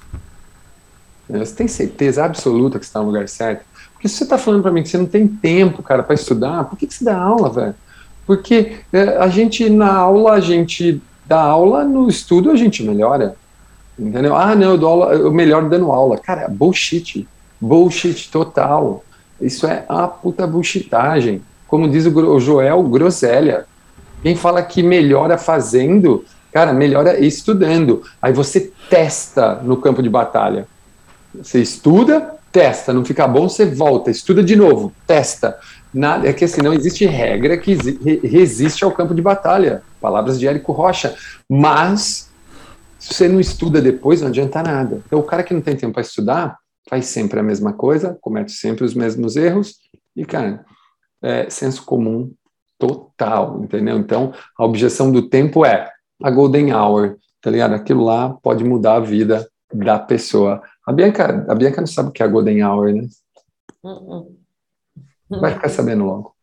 Você 1.30 1.56
tem 1.56 1.68
certeza 1.68 2.24
absoluta 2.24 2.80
que 2.80 2.86
está 2.86 3.00
no 3.00 3.08
lugar 3.08 3.28
certo? 3.28 3.66
Porque 3.94 4.08
se 4.08 4.16
você 4.16 4.24
está 4.24 4.38
falando 4.38 4.62
para 4.62 4.72
mim 4.72 4.84
que 4.84 4.90
você 4.90 4.98
não 4.98 5.08
tem 5.08 5.28
tempo, 5.28 5.82
cara, 5.82 6.04
para 6.04 6.14
estudar, 6.14 6.66
por 6.66 6.78
que, 6.78 6.86
que 6.86 6.94
você 6.94 7.04
dá 7.04 7.18
aula, 7.18 7.50
velho? 7.50 7.76
Porque 8.26 8.78
é, 8.94 9.18
a 9.18 9.28
gente, 9.28 9.70
na 9.70 9.94
aula, 9.94 10.34
a 10.34 10.40
gente 10.40 11.02
dá 11.26 11.42
aula, 11.42 11.84
no 11.84 12.08
estudo 12.08 12.52
a 12.52 12.56
gente 12.56 12.84
melhora. 12.84 13.36
Entendeu? 13.98 14.36
Ah, 14.36 14.54
não, 14.56 14.72
eu 14.72 14.78
dou 14.78 14.90
aula, 14.90 15.14
eu 15.16 15.32
melhoro 15.32 15.70
dando 15.70 15.92
aula. 15.92 16.18
Cara, 16.18 16.48
bullshit. 16.48 17.28
Bullshit 17.60 18.30
total. 18.30 19.04
Isso 19.40 19.68
é 19.68 19.86
a 19.88 20.08
puta 20.08 20.48
bullshitagem. 20.48 21.42
Como 21.68 21.90
diz 21.90 22.06
o 22.06 22.40
Joel 22.40 22.84
Groselha. 22.84 23.66
Quem 24.24 24.36
fala 24.36 24.64
que 24.64 24.82
melhora 24.82 25.38
fazendo, 25.38 26.26
cara, 26.52 26.74
melhora 26.74 27.20
estudando. 27.20 28.02
Aí 28.22 28.34
você 28.34 28.72
testa 28.90 29.56
no 29.56 29.78
campo 29.78 30.02
de 30.02 30.10
batalha. 30.10 30.68
Você 31.36 31.62
estuda, 31.62 32.36
testa, 32.52 32.92
não 32.92 33.06
fica 33.06 33.28
bom, 33.28 33.48
você 33.48 33.66
volta, 33.66 34.10
estuda 34.10 34.44
de 34.44 34.56
novo, 34.56 34.92
testa. 35.06 35.58
Nada, 35.94 36.28
é 36.28 36.34
que 36.34 36.46
assim, 36.46 36.62
não 36.62 36.74
existe 36.74 37.06
regra 37.06 37.58
que 37.58 37.76
resiste 38.24 38.84
ao 38.84 38.92
campo 38.92 39.14
de 39.14 39.22
batalha. 39.22 39.84
Palavras 40.02 40.40
de 40.40 40.48
Érico 40.48 40.72
Rocha. 40.72 41.16
Mas, 41.50 42.30
se 43.00 43.14
você 43.14 43.28
não 43.28 43.40
estuda 43.40 43.82
depois, 43.82 44.22
não 44.22 44.28
adianta 44.28 44.62
nada. 44.64 45.02
Então, 45.06 45.20
o 45.20 45.24
cara 45.24 45.44
que 45.44 45.54
não 45.54 45.62
tem 45.62 45.76
tempo 45.76 45.94
para 45.94 46.02
estudar, 46.02 46.58
faz 46.88 47.08
sempre 47.08 47.40
a 47.40 47.44
mesma 47.44 47.74
coisa, 47.74 48.18
comete 48.22 48.52
sempre 48.52 48.84
os 48.84 48.94
mesmos 48.94 49.36
erros, 49.36 49.76
e, 50.16 50.26
cara, 50.26 50.66
é 51.22 51.50
senso 51.50 51.86
comum 51.86 52.34
total, 52.78 53.64
entendeu? 53.64 53.98
Então, 53.98 54.34
a 54.58 54.66
objeção 54.66 55.12
do 55.12 55.30
tempo 55.30 55.66
é: 55.66 55.92
a 56.24 56.32
golden 56.32 56.74
hour, 56.74 57.18
tá 57.42 57.52
ligado? 57.52 57.74
Aquilo 57.74 58.04
lá 58.04 58.34
pode 58.42 58.64
mudar 58.64 58.96
a 58.96 59.00
vida 59.00 59.48
da 59.74 60.00
pessoa. 60.00 60.62
A 60.86 60.92
Bianca, 60.92 61.46
a 61.50 61.56
Bianca 61.56 61.82
não 61.82 61.88
sabe 61.88 62.10
o 62.10 62.12
que 62.12 62.24
é 62.24 62.26
a 62.26 62.30
golden 62.30 62.64
hour, 62.64 62.94
né? 62.94 63.08
Uh 63.84 63.90
-uh. 63.90 64.38
Vai 65.30 65.54
ficar 65.54 65.70
sabendo 65.70 66.06
logo. 66.06 66.34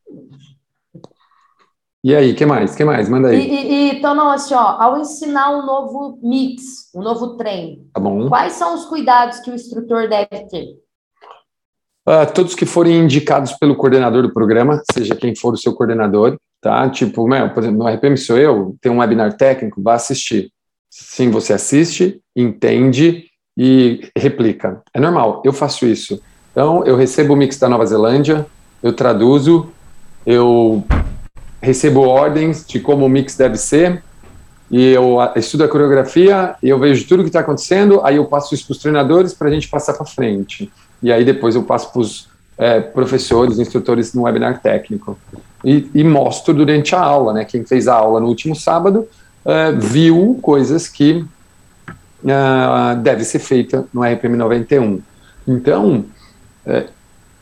E 2.05 2.14
aí, 2.14 2.35
que 2.35 2.45
mais? 2.45 2.77
que 2.77 2.85
mais? 2.85 3.09
Manda 3.09 3.29
aí. 3.29 3.40
E, 3.40 3.73
e, 3.73 3.93
então, 3.97 4.14
não, 4.14 4.31
assim, 4.31 4.53
ó, 4.53 4.59
ao 4.59 5.01
ensinar 5.01 5.57
um 5.57 5.64
novo 5.64 6.19
mix, 6.23 6.90
um 6.95 7.03
novo 7.03 7.38
treino, 7.38 7.87
tá 7.95 7.99
bom. 7.99 8.29
quais 8.29 8.53
são 8.53 8.75
os 8.75 8.85
cuidados 8.85 9.38
que 9.38 9.51
o 9.51 9.55
instrutor 9.55 10.07
deve 10.07 10.47
ter? 10.51 10.67
Uh, 12.07 12.31
todos 12.35 12.55
que 12.55 12.67
forem 12.67 12.99
indicados 12.99 13.53
pelo 13.53 13.75
coordenador 13.75 14.21
do 14.21 14.35
programa, 14.35 14.83
seja 14.93 15.17
quem 15.17 15.35
for 15.35 15.55
o 15.55 15.57
seu 15.57 15.73
coordenador, 15.73 16.37
tá? 16.61 16.90
Tipo, 16.90 17.27
meu, 17.27 17.49
por 17.55 17.62
exemplo, 17.62 17.79
no 17.79 17.88
RPM 17.88 18.19
sou 18.19 18.37
eu, 18.37 18.77
tem 18.83 18.93
um 18.93 18.99
webinar 18.99 19.38
técnico, 19.38 19.83
vá 19.83 19.95
assistir. 19.95 20.51
Sim, 20.90 21.31
você 21.31 21.55
assiste, 21.55 22.21
entende 22.37 23.25
e 23.57 24.11
replica. 24.14 24.83
É 24.93 25.01
normal, 25.01 25.40
eu 25.43 25.55
faço 25.55 25.87
isso. 25.87 26.21
Então, 26.53 26.85
eu 26.85 26.97
recebo 26.97 27.33
o 27.33 27.37
mix 27.37 27.59
da 27.59 27.67
Nova 27.67 27.87
Zelândia, 27.87 28.45
eu 28.83 28.93
traduzo, 28.93 29.73
eu 30.27 30.85
recebo 31.64 32.00
ordens 32.00 32.64
de 32.66 32.79
como 32.79 33.07
o 33.07 33.09
mix 33.09 33.37
deve 33.37 33.57
ser, 33.57 34.03
e 34.70 34.92
eu 34.92 35.18
estudo 35.37 35.64
a 35.64 35.68
coreografia, 35.68 36.55
e 36.62 36.68
eu 36.68 36.79
vejo 36.79 37.07
tudo 37.07 37.22
que 37.22 37.29
está 37.29 37.40
acontecendo, 37.40 38.00
aí 38.05 38.16
eu 38.16 38.24
passo 38.27 38.55
isso 38.55 38.66
para 38.66 38.72
os 38.72 38.79
treinadores 38.79 39.33
para 39.33 39.48
a 39.48 39.50
gente 39.50 39.68
passar 39.68 39.94
para 39.94 40.07
frente. 40.07 40.70
E 41.03 41.12
aí 41.12 41.24
depois 41.24 41.55
eu 41.55 41.62
passo 41.62 41.92
para 41.92 42.00
os 42.00 42.29
é, 42.57 42.81
professores, 42.81 43.59
instrutores 43.59 44.14
no 44.14 44.22
webinar 44.22 44.61
técnico. 44.61 45.18
E, 45.64 45.90
e, 45.94 46.05
mostro 46.05 46.53
durante 46.53 46.94
a 46.94 47.00
aula, 47.00 47.33
né? 47.33 47.44
Quem 47.44 47.64
fez 47.64 47.88
a 47.88 47.94
aula 47.94 48.20
no 48.20 48.27
último 48.27 48.55
sábado 48.55 49.09
é, 49.44 49.72
viu 49.72 50.38
coisas 50.42 50.88
que 50.88 51.24
uh, 52.24 52.96
deve 53.03 53.24
ser 53.24 53.38
feita 53.38 53.87
no 53.92 54.03
RPM 54.03 54.37
91. 54.37 55.00
Então, 55.46 56.05
é, 56.66 56.87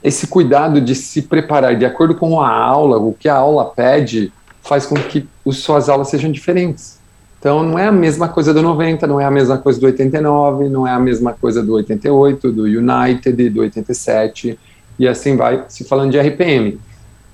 esse 0.02 0.26
cuidado 0.26 0.80
de 0.80 0.94
se 0.94 1.22
preparar 1.22 1.76
de 1.76 1.84
acordo 1.84 2.14
com 2.14 2.40
a 2.40 2.50
aula, 2.50 2.98
o 2.98 3.12
que 3.12 3.28
a 3.28 3.36
aula 3.36 3.66
pede, 3.66 4.32
faz 4.62 4.86
com 4.86 4.94
que 4.96 5.28
as 5.46 5.56
suas 5.58 5.88
aulas 5.88 6.08
sejam 6.08 6.30
diferentes. 6.30 7.00
Então, 7.38 7.62
não 7.62 7.78
é 7.78 7.86
a 7.86 7.92
mesma 7.92 8.28
coisa 8.28 8.54
do 8.54 8.62
90, 8.62 9.06
não 9.06 9.20
é 9.20 9.24
a 9.24 9.30
mesma 9.30 9.58
coisa 9.58 9.80
do 9.80 9.86
89, 9.86 10.68
não 10.68 10.86
é 10.86 10.92
a 10.92 10.98
mesma 10.98 11.32
coisa 11.32 11.62
do 11.62 11.74
88, 11.74 12.52
do 12.52 12.62
United, 12.62 13.50
do 13.50 13.60
87, 13.62 14.58
e 14.98 15.08
assim 15.08 15.36
vai 15.36 15.64
se 15.68 15.82
falando 15.82 16.12
de 16.12 16.20
RPM. 16.20 16.78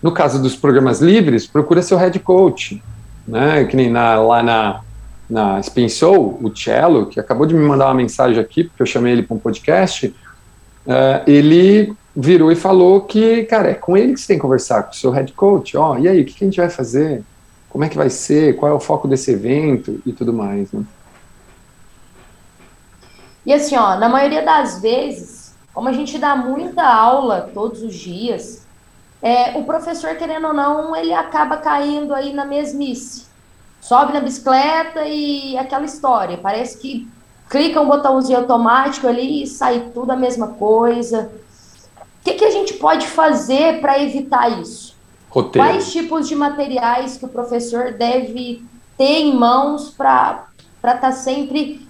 No 0.02 0.12
caso 0.12 0.40
dos 0.40 0.56
programas 0.56 1.00
livres, 1.00 1.46
procura 1.46 1.82
seu 1.82 1.98
head 1.98 2.18
coach, 2.20 2.82
né? 3.26 3.64
Que 3.64 3.76
nem 3.76 3.90
na, 3.90 4.18
lá 4.18 4.42
na, 4.42 4.80
na 5.28 5.60
Spin 5.60 5.88
Soul, 5.88 6.38
o 6.42 6.56
Cello, 6.56 7.06
que 7.06 7.20
acabou 7.20 7.44
de 7.44 7.54
me 7.54 7.60
mandar 7.60 7.86
uma 7.86 7.94
mensagem 7.94 8.40
aqui, 8.40 8.64
porque 8.64 8.82
eu 8.82 8.86
chamei 8.86 9.12
ele 9.12 9.22
para 9.22 9.36
um 9.36 9.40
podcast, 9.40 10.06
uh, 10.06 11.22
ele 11.26 11.92
virou 12.20 12.50
e 12.50 12.56
falou 12.56 13.02
que, 13.02 13.44
cara, 13.44 13.70
é 13.70 13.74
com 13.74 13.96
ele 13.96 14.12
que 14.12 14.20
você 14.20 14.26
tem 14.26 14.36
que 14.38 14.42
conversar, 14.42 14.82
com 14.82 14.90
o 14.90 14.94
seu 14.94 15.12
head 15.12 15.32
coach, 15.34 15.76
ó, 15.76 15.92
oh, 15.92 15.98
e 15.98 16.08
aí, 16.08 16.20
o 16.20 16.24
que, 16.24 16.44
a 16.44 16.48
gente 16.48 16.56
vai 16.56 16.68
fazer? 16.68 17.22
Como 17.70 17.84
é 17.84 17.88
que 17.88 17.96
vai 17.96 18.10
ser? 18.10 18.56
Qual 18.56 18.72
é 18.72 18.74
o 18.74 18.80
foco 18.80 19.06
desse 19.06 19.30
evento? 19.30 20.02
E 20.04 20.12
tudo 20.12 20.32
mais, 20.32 20.72
né? 20.72 20.82
E 23.46 23.52
assim, 23.52 23.76
ó, 23.76 23.96
na 23.96 24.08
maioria 24.08 24.42
das 24.42 24.82
vezes, 24.82 25.54
como 25.72 25.88
a 25.88 25.92
gente 25.92 26.18
dá 26.18 26.34
muita 26.34 26.82
aula 26.82 27.52
todos 27.54 27.84
os 27.84 27.94
dias, 27.94 28.66
é, 29.22 29.56
o 29.56 29.62
professor, 29.62 30.16
querendo 30.16 30.48
ou 30.48 30.54
não, 30.54 30.96
ele 30.96 31.14
acaba 31.14 31.58
caindo 31.58 32.12
aí 32.12 32.32
na 32.32 32.44
mesmice. 32.44 33.26
Sobe 33.80 34.12
na 34.12 34.20
bicicleta 34.20 35.06
e 35.06 35.56
aquela 35.56 35.84
história. 35.84 36.36
Parece 36.36 36.78
que 36.78 37.08
clica 37.48 37.80
um 37.80 37.86
botãozinho 37.86 38.40
automático 38.40 39.06
ali 39.06 39.44
e 39.44 39.46
sai 39.46 39.90
tudo 39.94 40.10
a 40.10 40.16
mesma 40.16 40.48
coisa 40.48 41.30
que, 42.24 42.34
que 42.34 42.44
a 42.44 42.50
gente 42.50 42.74
pode 42.74 43.06
fazer 43.06 43.80
para 43.80 44.02
evitar 44.02 44.60
isso? 44.60 44.96
Roteiro. 45.30 45.68
Quais 45.68 45.92
tipos 45.92 46.28
de 46.28 46.34
materiais 46.34 47.16
que 47.16 47.24
o 47.24 47.28
professor 47.28 47.92
deve 47.92 48.64
ter 48.96 49.20
em 49.20 49.36
mãos 49.36 49.90
para 49.90 50.48
estar 50.76 50.98
tá 50.98 51.12
sempre 51.12 51.86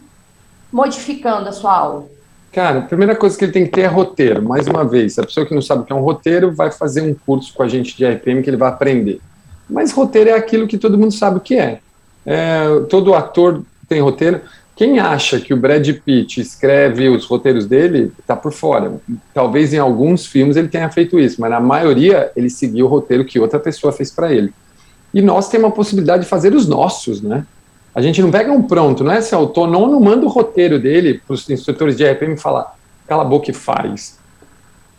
modificando 0.73 1.49
a 1.49 1.53
sua 1.53 1.73
aula? 1.73 2.07
Cara, 2.53 2.81
a 2.81 2.83
primeira 2.83 3.15
coisa 3.15 3.37
que 3.39 3.45
ele 3.45 3.53
tem 3.53 3.65
que 3.65 3.73
ter 3.73 3.83
é 3.83 3.87
roteiro. 3.87 4.43
Mais 4.43 4.67
uma 4.67 4.85
vez, 4.85 5.19
a 5.19 5.23
pessoa 5.23 5.47
que 5.47 5.55
não 5.55 5.63
sabe 5.63 5.83
o 5.83 5.85
que 5.85 5.93
é 5.93 5.97
um 5.97 6.03
roteiro 6.03 6.53
vai 6.55 6.73
fazer 6.73 7.03
um 7.03 7.15
curso 7.15 7.53
com 7.55 7.63
a 7.63 7.69
gente 7.69 7.97
de 7.97 8.07
RPM 8.07 8.43
que 8.43 8.51
ele 8.51 8.57
vai 8.57 8.69
aprender. 8.69 9.21
Mas 9.69 9.93
roteiro 9.93 10.31
é 10.31 10.35
aquilo 10.35 10.67
que 10.67 10.79
todo 10.79 10.99
mundo 10.99 11.13
sabe 11.13 11.37
o 11.37 11.41
que 11.41 11.57
é. 11.57 11.81
é 12.25 12.81
todo 12.89 13.15
ator 13.15 13.63
tem 13.89 14.01
roteiro. 14.01 14.41
Quem 14.79 15.01
acha 15.01 15.41
que 15.41 15.53
o 15.53 15.57
Brad 15.57 15.91
Pitt 16.05 16.41
escreve 16.41 17.09
os 17.09 17.27
roteiros 17.27 17.67
dele 17.67 18.13
está 18.17 18.37
por 18.37 18.53
fora. 18.53 19.01
Talvez 19.35 19.75
em 19.75 19.79
alguns 19.79 20.25
filmes 20.25 20.57
ele 20.57 20.69
tenha 20.69 20.89
feito 20.89 21.19
isso, 21.19 21.41
mas 21.41 21.51
na 21.51 21.59
maioria 21.59 22.31
ele 22.37 22.49
seguiu 22.49 22.87
o 22.87 22.89
roteiro 22.89 23.25
que 23.25 23.41
outra 23.41 23.59
pessoa 23.59 23.93
fez 23.93 24.13
para 24.13 24.33
ele. 24.33 24.55
E 25.13 25.21
nós 25.21 25.49
temos 25.49 25.69
a 25.69 25.75
possibilidade 25.75 26.23
de 26.23 26.29
fazer 26.29 26.55
os 26.55 26.69
nossos, 26.69 27.21
né? 27.21 27.45
A 27.93 28.01
gente 28.01 28.23
não 28.23 28.31
pega 28.31 28.53
um 28.53 28.63
pronto, 28.63 29.03
não 29.03 29.11
é 29.11 29.19
esse 29.19 29.35
autor, 29.35 29.67
não, 29.67 29.89
não 29.89 29.99
manda 29.99 30.25
o 30.25 30.29
roteiro 30.29 30.79
dele 30.79 31.21
para 31.27 31.35
os 31.35 31.51
instrutores 31.51 31.97
de 31.97 32.05
RPM 32.05 32.35
e 32.35 32.39
fala, 32.39 32.73
cala 33.09 33.23
a 33.23 33.27
boca 33.27 33.51
e 33.51 33.55
faz. 33.55 34.17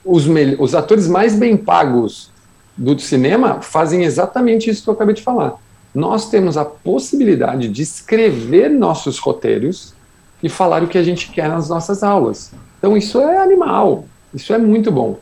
Os, 0.03 0.25
os 0.59 0.75
atores 0.75 1.07
mais 1.07 1.39
bem 1.39 1.55
pagos 1.55 2.31
do 2.75 2.99
cinema 2.99 3.61
fazem 3.61 4.03
exatamente 4.03 4.69
isso 4.69 4.83
que 4.83 4.89
eu 4.89 4.93
acabei 4.93 5.15
de 5.15 5.21
falar 5.21 5.57
nós 5.93 6.29
temos 6.29 6.57
a 6.57 6.65
possibilidade 6.65 7.67
de 7.69 7.81
escrever 7.81 8.69
nossos 8.69 9.17
roteiros 9.17 9.93
e 10.41 10.49
falar 10.49 10.83
o 10.83 10.87
que 10.87 10.97
a 10.97 11.03
gente 11.03 11.31
quer 11.31 11.49
nas 11.49 11.69
nossas 11.69 12.03
aulas. 12.03 12.51
Então, 12.77 12.95
isso 12.95 13.19
é 13.19 13.37
animal, 13.37 14.05
isso 14.33 14.53
é 14.53 14.57
muito 14.57 14.91
bom. 14.91 15.19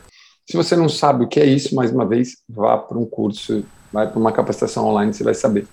Se 0.48 0.56
você 0.56 0.76
não 0.76 0.88
sabe 0.88 1.24
o 1.24 1.28
que 1.28 1.40
é 1.40 1.44
isso, 1.44 1.74
mais 1.74 1.90
uma 1.90 2.06
vez, 2.06 2.36
vá 2.48 2.78
para 2.78 2.96
um 2.96 3.04
curso, 3.04 3.64
vai 3.92 4.06
para 4.08 4.18
uma 4.18 4.32
capacitação 4.32 4.86
online, 4.86 5.12
você 5.12 5.24
vai 5.24 5.34
saber. 5.34 5.66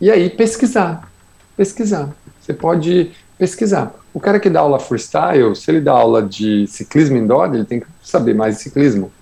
E 0.00 0.10
aí, 0.10 0.28
pesquisar. 0.28 1.10
Pesquisar. 1.56 2.14
Você 2.40 2.52
pode 2.52 3.12
pesquisar. 3.38 3.94
O 4.12 4.20
cara 4.20 4.40
que 4.40 4.50
dá 4.50 4.60
aula 4.60 4.78
freestyle, 4.78 5.54
se 5.54 5.70
ele 5.70 5.80
dá 5.80 5.92
aula 5.92 6.22
de 6.22 6.66
ciclismo 6.66 7.16
indoor, 7.16 7.54
ele 7.54 7.64
tem 7.64 7.80
que 7.80 7.86
saber 8.02 8.34
mais 8.34 8.56
de 8.56 8.62
ciclismo. 8.62 9.12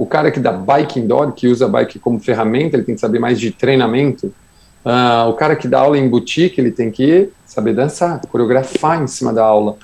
O 0.00 0.06
cara 0.06 0.30
que 0.30 0.40
dá 0.40 0.50
bike 0.50 0.98
indoor, 0.98 1.32
que 1.32 1.46
usa 1.46 1.68
bike 1.68 1.98
como 1.98 2.18
ferramenta, 2.18 2.74
ele 2.74 2.84
tem 2.84 2.94
que 2.94 3.00
saber 3.02 3.18
mais 3.18 3.38
de 3.38 3.50
treinamento. 3.50 4.32
Uh, 4.82 5.28
o 5.28 5.34
cara 5.34 5.54
que 5.54 5.68
dá 5.68 5.80
aula 5.80 5.98
em 5.98 6.08
boutique, 6.08 6.58
ele 6.58 6.70
tem 6.70 6.90
que 6.90 7.28
saber 7.44 7.74
dançar, 7.74 8.18
coreografar 8.28 9.02
em 9.02 9.06
cima 9.06 9.30
da 9.30 9.44
aula. 9.44 9.76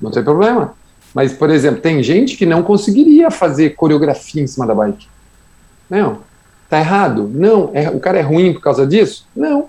Não 0.00 0.10
tem 0.10 0.24
problema. 0.24 0.74
Mas, 1.14 1.32
por 1.32 1.50
exemplo, 1.50 1.80
tem 1.80 2.02
gente 2.02 2.36
que 2.36 2.44
não 2.44 2.64
conseguiria 2.64 3.30
fazer 3.30 3.76
coreografia 3.76 4.42
em 4.42 4.46
cima 4.48 4.66
da 4.66 4.74
bike. 4.74 5.06
Não. 5.88 6.18
Tá 6.68 6.80
errado? 6.80 7.30
Não. 7.32 7.70
É, 7.72 7.90
o 7.90 8.00
cara 8.00 8.18
é 8.18 8.22
ruim 8.22 8.52
por 8.52 8.62
causa 8.62 8.84
disso? 8.84 9.24
Não. 9.36 9.68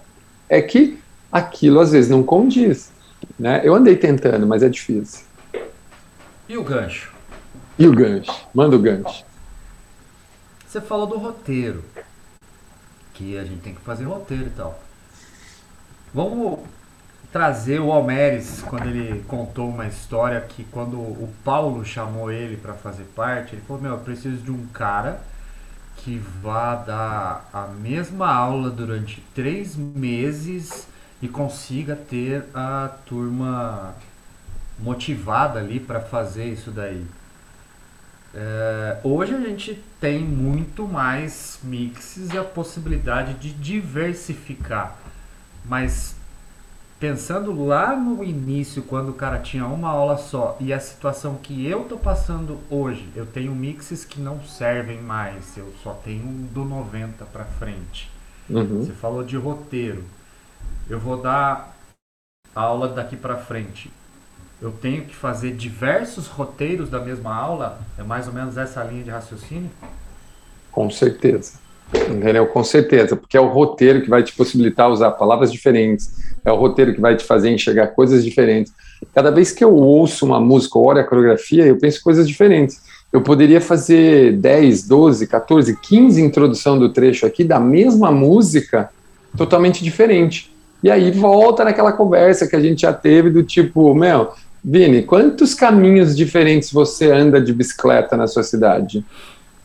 É 0.50 0.64
que 0.64 0.98
aquilo 1.32 1.80
às 1.80 1.92
vezes 1.92 2.10
não 2.10 2.24
condiz. 2.24 2.90
Né? 3.38 3.62
Eu 3.64 3.76
andei 3.76 3.96
tentando, 3.96 4.48
mas 4.48 4.64
é 4.64 4.68
difícil. 4.68 5.26
E 6.50 6.58
o 6.58 6.64
gancho? 6.64 7.14
E 7.78 7.88
o 7.88 7.94
gancho? 7.94 8.48
Manda 8.52 8.76
o 8.76 8.80
gancho. 8.80 9.30
Você 10.72 10.80
falou 10.80 11.06
do 11.06 11.18
roteiro. 11.18 11.84
Que 13.14 13.38
a 13.38 13.44
gente 13.44 13.60
tem 13.60 13.76
que 13.76 13.82
fazer 13.82 14.06
roteiro 14.06 14.46
e 14.46 14.52
tal. 14.52 14.82
Vamos 16.14 16.60
trazer 17.30 17.82
o 17.82 17.92
Almeres 17.92 18.62
quando 18.62 18.88
ele 18.88 19.22
contou 19.28 19.68
uma 19.68 19.86
história 19.86 20.40
que 20.40 20.64
quando 20.64 20.96
o 20.96 21.30
Paulo 21.44 21.84
chamou 21.84 22.32
ele 22.32 22.56
para 22.56 22.74
fazer 22.74 23.04
parte, 23.14 23.54
ele 23.54 23.64
falou: 23.68 23.82
Meu, 23.82 23.92
eu 23.92 23.98
preciso 23.98 24.38
de 24.38 24.50
um 24.50 24.66
cara 24.68 25.22
que 25.98 26.18
vá 26.42 26.76
dar 26.76 27.50
a 27.52 27.68
mesma 27.68 28.34
aula 28.34 28.70
durante 28.70 29.20
três 29.36 29.76
meses 29.76 30.88
e 31.22 31.28
consiga 31.28 31.98
ter 31.98 32.46
a 32.54 32.90
turma 33.06 33.94
motivada 34.80 35.60
ali 35.60 35.82
para 35.82 36.00
fazer 36.00 36.46
isso 36.46 36.72
daí. 36.72 37.06
É, 38.34 38.98
hoje 39.04 39.36
a 39.36 39.40
gente 39.42 39.84
tem 40.00 40.20
muito 40.24 40.88
mais 40.88 41.60
mixes 41.64 42.34
e 42.34 42.38
a 42.38 42.44
possibilidade 42.44 43.34
de 43.34 43.52
diversificar. 43.52 44.98
Mas 45.66 46.16
pensando 47.00 47.66
lá 47.66 47.96
no 47.96 48.24
início, 48.24 48.84
quando 48.84 49.10
o 49.10 49.14
cara 49.14 49.40
tinha 49.40 49.66
uma 49.66 49.90
aula 49.90 50.18
só, 50.18 50.56
e 50.60 50.72
a 50.72 50.80
situação 50.80 51.36
que 51.36 51.66
eu 51.66 51.84
tô 51.86 51.98
passando 51.98 52.60
hoje, 52.70 53.10
eu 53.16 53.26
tenho 53.26 53.54
mixes 53.54 54.06
que 54.06 54.22
não 54.22 54.42
servem 54.44 55.02
mais, 55.02 55.58
eu 55.58 55.74
só 55.84 55.94
tenho 55.94 56.24
um 56.24 56.48
do 56.54 56.64
90 56.64 57.26
para 57.26 57.44
frente. 57.44 58.10
Uhum. 58.50 58.86
Você 58.86 58.94
falou 58.94 59.24
de 59.24 59.36
roteiro. 59.36 60.04
Eu 60.90 61.00
vou 61.00 61.22
dar 61.22 61.76
aula 62.54 62.88
daqui 62.88 63.16
para 63.16 63.38
frente 63.38 63.92
eu 64.62 64.72
tenho 64.72 65.04
que 65.04 65.16
fazer 65.16 65.56
diversos 65.56 66.28
roteiros 66.28 66.90
da 66.90 67.00
mesma 67.00 67.34
aula? 67.34 67.80
É 67.98 68.04
mais 68.04 68.28
ou 68.28 68.34
menos 68.34 68.58
essa 68.58 68.84
linha 68.84 69.04
de 69.04 69.10
raciocínio? 69.10 69.72
Com 70.72 70.90
certeza. 70.90 71.54
Entendeu? 71.94 72.46
Com 72.48 72.64
certeza, 72.64 73.16
porque 73.16 73.36
é 73.36 73.42
o 73.42 73.48
roteiro 73.48 74.02
que 74.02 74.10
vai 74.10 74.24
te 74.24 74.34
possibilitar 74.34 74.90
usar 74.90 75.12
palavras 75.12 75.52
diferentes, 75.52 76.14
é 76.46 76.52
o 76.52 76.56
roteiro 76.56 76.94
que 76.94 77.02
vai 77.02 77.18
te 77.18 77.24
fazer 77.24 77.50
enxergar 77.50 77.88
coisas 77.88 78.24
diferentes. 78.24 78.72
Cada 79.14 79.32
vez 79.32 79.52
que 79.52 79.64
eu 79.64 79.74
ouço 79.74 80.26
uma 80.26 80.40
música 80.40 80.78
ou 80.78 80.86
olho 80.86 81.02
a 81.02 81.04
coreografia, 81.04 81.66
eu 81.66 81.78
penso 81.78 82.02
coisas 82.02 82.28
diferentes. 82.28 82.80
Eu 83.12 83.22
poderia 83.22 83.60
fazer 83.60 84.38
10, 84.38 84.88
12, 84.88 85.28
14, 85.28 85.78
15 85.82 86.22
introdução 86.22 86.80
do 86.80 86.88
trecho 86.88 87.26
aqui 87.26 87.44
da 87.44 87.60
mesma 87.60 88.10
música, 88.10 88.90
totalmente 89.36 89.84
diferente. 89.84 90.50
E 90.84 90.90
aí 90.90 91.12
volta 91.12 91.66
naquela 91.66 91.92
conversa 91.92 92.48
que 92.48 92.56
a 92.56 92.60
gente 92.60 92.84
já 92.84 92.94
teve 92.94 93.30
do 93.30 93.44
tipo, 93.44 93.94
meu, 93.94 94.32
Vini, 94.64 95.02
quantos 95.02 95.56
caminhos 95.56 96.16
diferentes 96.16 96.72
você 96.72 97.12
anda 97.12 97.42
de 97.42 97.52
bicicleta 97.52 98.16
na 98.16 98.28
sua 98.28 98.44
cidade? 98.44 99.04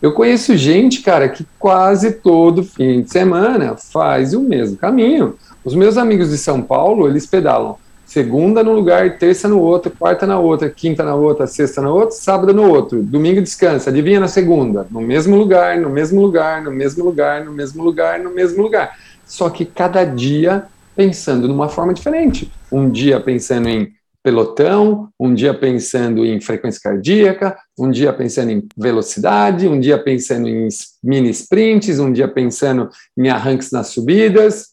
Eu 0.01 0.13
conheço 0.13 0.57
gente, 0.57 1.03
cara, 1.03 1.29
que 1.29 1.47
quase 1.59 2.13
todo 2.13 2.65
fim 2.65 3.03
de 3.03 3.11
semana 3.11 3.77
faz 3.77 4.33
o 4.33 4.41
mesmo 4.41 4.77
caminho. 4.77 5.37
Os 5.65 5.75
meus 5.75 5.99
amigos 5.99 6.31
de 6.31 6.39
São 6.39 6.63
Paulo, 6.63 7.09
eles 7.09 7.27
pedalam 7.27 7.77
segunda 8.07 8.63
no 8.63 8.73
lugar, 8.73 9.19
terça 9.19 9.49
no 9.49 9.61
outro, 9.61 9.91
quarta 9.91 10.27
na 10.27 10.39
outra, 10.39 10.71
quinta 10.71 11.03
na 11.03 11.15
outra, 11.15 11.47
sexta 11.47 11.83
na 11.83 11.93
outra, 11.93 12.13
sábado 12.13 12.55
no 12.55 12.71
outro, 12.71 13.03
domingo 13.03 13.43
descansa, 13.43 13.91
adivinha 13.91 14.21
na 14.21 14.29
segunda, 14.29 14.87
no 14.91 15.01
mesmo 15.01 15.37
lugar, 15.37 15.77
no 15.77 15.91
mesmo 15.91 16.23
lugar, 16.23 16.63
no 16.63 16.71
mesmo 16.71 17.05
lugar, 17.05 17.45
no 17.45 17.53
mesmo 17.53 17.83
lugar, 17.83 18.21
no 18.21 18.31
mesmo 18.31 18.63
lugar. 18.63 18.97
Só 19.27 19.51
que 19.51 19.65
cada 19.65 20.05
dia 20.05 20.65
pensando 20.95 21.49
numa 21.49 21.69
forma 21.69 21.93
diferente. 21.93 22.51
Um 22.71 22.89
dia 22.89 23.21
pensando 23.21 23.69
em 23.69 23.93
pelotão, 24.27 25.09
um 25.21 25.33
dia 25.33 25.55
pensando 25.55 26.27
em 26.27 26.41
frequência 26.41 26.81
cardíaca, 26.83 27.57
um 27.79 27.89
dia 27.89 28.13
pensando 28.13 28.51
em 28.51 28.67
velocidade, 28.77 29.69
um 29.69 29.79
dia 29.79 30.03
pensando 30.03 30.49
em 30.49 30.67
mini 31.01 31.31
sprints, 31.31 32.01
um 32.01 32.13
dia 32.13 32.27
pensando 32.27 32.91
em 33.17 33.29
arranques 33.29 33.71
nas 33.71 33.87
subidas. 33.87 34.73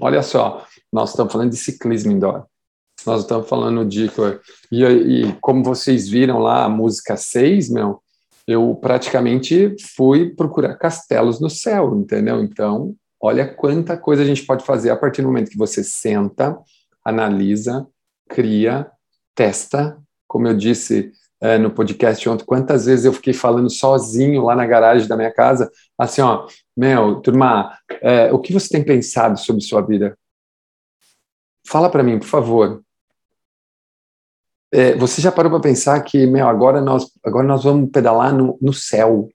Olha 0.00 0.24
só, 0.24 0.66
nós 0.92 1.10
estamos 1.10 1.32
falando 1.32 1.50
de 1.50 1.56
ciclismo 1.56 2.10
indoor. 2.10 2.46
Nós 3.06 3.20
estamos 3.20 3.48
falando 3.48 3.84
de. 3.84 4.10
E, 4.72 4.84
e 4.84 5.32
como 5.40 5.62
vocês 5.62 6.08
viram 6.08 6.40
lá, 6.40 6.64
a 6.64 6.68
música 6.68 7.16
6, 7.16 7.70
meu, 7.70 8.02
eu 8.44 8.74
praticamente 8.74 9.76
fui 9.96 10.34
procurar 10.34 10.74
castelos 10.74 11.40
no 11.40 11.48
céu, 11.48 11.94
entendeu? 11.94 12.42
Então, 12.42 12.96
olha 13.22 13.46
quanta 13.46 13.96
coisa 13.96 14.24
a 14.24 14.26
gente 14.26 14.44
pode 14.44 14.64
fazer 14.64 14.90
a 14.90 14.96
partir 14.96 15.22
do 15.22 15.28
momento 15.28 15.48
que 15.48 15.56
você 15.56 15.84
senta, 15.84 16.58
analisa, 17.04 17.86
cria, 18.30 18.90
testa. 19.34 19.98
Como 20.26 20.46
eu 20.46 20.56
disse 20.56 21.12
é, 21.40 21.58
no 21.58 21.70
podcast 21.70 22.28
ontem, 22.28 22.44
quantas 22.44 22.86
vezes 22.86 23.04
eu 23.04 23.12
fiquei 23.12 23.32
falando 23.32 23.68
sozinho 23.68 24.44
lá 24.44 24.54
na 24.54 24.66
garagem 24.66 25.08
da 25.08 25.16
minha 25.16 25.32
casa, 25.32 25.70
assim, 25.98 26.20
ó, 26.20 26.46
Mel, 26.76 27.20
turma, 27.20 27.76
é, 28.00 28.32
o 28.32 28.38
que 28.38 28.52
você 28.52 28.68
tem 28.68 28.84
pensado 28.84 29.38
sobre 29.38 29.62
sua 29.62 29.80
vida? 29.80 30.16
Fala 31.66 31.90
para 31.90 32.02
mim, 32.02 32.18
por 32.18 32.28
favor. 32.28 32.82
É, 34.72 34.94
você 34.96 35.20
já 35.20 35.32
parou 35.32 35.50
para 35.50 35.60
pensar 35.60 36.00
que, 36.02 36.26
meu, 36.26 36.46
agora 36.48 36.80
nós, 36.80 37.10
agora 37.24 37.46
nós 37.46 37.64
vamos 37.64 37.90
pedalar 37.90 38.32
no, 38.32 38.56
no 38.62 38.72
céu. 38.72 39.28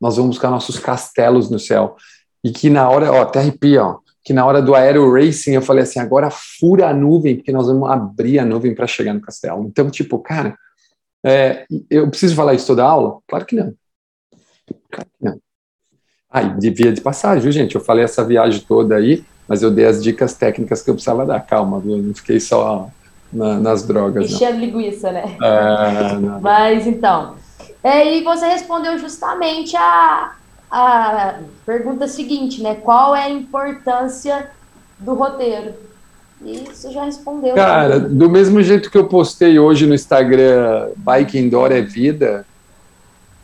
Nós 0.00 0.16
vamos 0.16 0.36
buscar 0.36 0.50
nossos 0.50 0.78
castelos 0.78 1.50
no 1.50 1.58
céu. 1.58 1.96
E 2.42 2.50
que 2.50 2.70
na 2.70 2.88
hora, 2.88 3.12
ó, 3.12 3.22
até 3.22 3.40
arrepia, 3.40 3.84
ó, 3.84 3.98
que 4.24 4.32
na 4.32 4.44
hora 4.44 4.60
do 4.60 4.74
aero 4.74 5.12
racing 5.12 5.52
eu 5.52 5.62
falei 5.62 5.82
assim, 5.82 5.98
agora 5.98 6.30
fura 6.30 6.88
a 6.88 6.94
nuvem, 6.94 7.36
porque 7.36 7.52
nós 7.52 7.66
vamos 7.66 7.88
abrir 7.90 8.38
a 8.38 8.44
nuvem 8.44 8.74
para 8.74 8.86
chegar 8.86 9.14
no 9.14 9.20
castelo. 9.20 9.64
Então, 9.66 9.90
tipo, 9.90 10.18
cara, 10.18 10.56
é, 11.24 11.64
eu 11.90 12.08
preciso 12.08 12.34
falar 12.34 12.54
isso 12.54 12.66
toda 12.66 12.84
aula? 12.84 13.18
Claro 13.26 13.46
que 13.46 13.56
não. 13.56 13.74
Claro 14.90 15.08
que 15.18 15.24
não. 15.24 15.40
Ah, 16.30 16.42
e 16.42 16.58
devia 16.58 16.92
de 16.92 17.00
passagem, 17.00 17.42
viu, 17.42 17.52
gente? 17.52 17.74
Eu 17.74 17.80
falei 17.80 18.04
essa 18.04 18.24
viagem 18.24 18.60
toda 18.60 18.94
aí, 18.94 19.24
mas 19.48 19.62
eu 19.62 19.70
dei 19.70 19.86
as 19.86 20.02
dicas 20.02 20.34
técnicas 20.34 20.82
que 20.82 20.90
eu 20.90 20.94
precisava 20.94 21.26
dar. 21.26 21.40
Calma, 21.40 21.80
viu? 21.80 21.96
Eu 21.96 22.02
não 22.02 22.14
fiquei 22.14 22.38
só 22.38 22.88
na, 23.32 23.58
nas 23.58 23.82
drogas. 23.84 24.30
Enchendo 24.30 24.60
linguiça, 24.60 25.10
né? 25.10 25.36
É, 25.42 26.40
mas 26.40 26.86
então. 26.86 27.36
É, 27.82 28.16
e 28.16 28.22
você 28.22 28.46
respondeu 28.46 28.96
justamente 28.98 29.76
a, 29.76 30.34
a 30.70 31.40
pergunta 31.66 32.06
seguinte, 32.06 32.62
né? 32.62 32.76
Qual 32.76 33.14
é 33.14 33.24
a 33.24 33.30
importância 33.30 34.50
do 34.98 35.14
roteiro? 35.14 35.74
E 36.44 36.58
você 36.58 36.90
já 36.90 37.04
respondeu. 37.04 37.54
Cara, 37.54 38.00
também. 38.00 38.16
do 38.16 38.30
mesmo 38.30 38.62
jeito 38.62 38.90
que 38.90 38.96
eu 38.96 39.06
postei 39.06 39.58
hoje 39.58 39.86
no 39.86 39.94
Instagram, 39.94 40.90
Bike 40.96 41.38
Indoor 41.38 41.72
é 41.72 41.82
vida, 41.82 42.46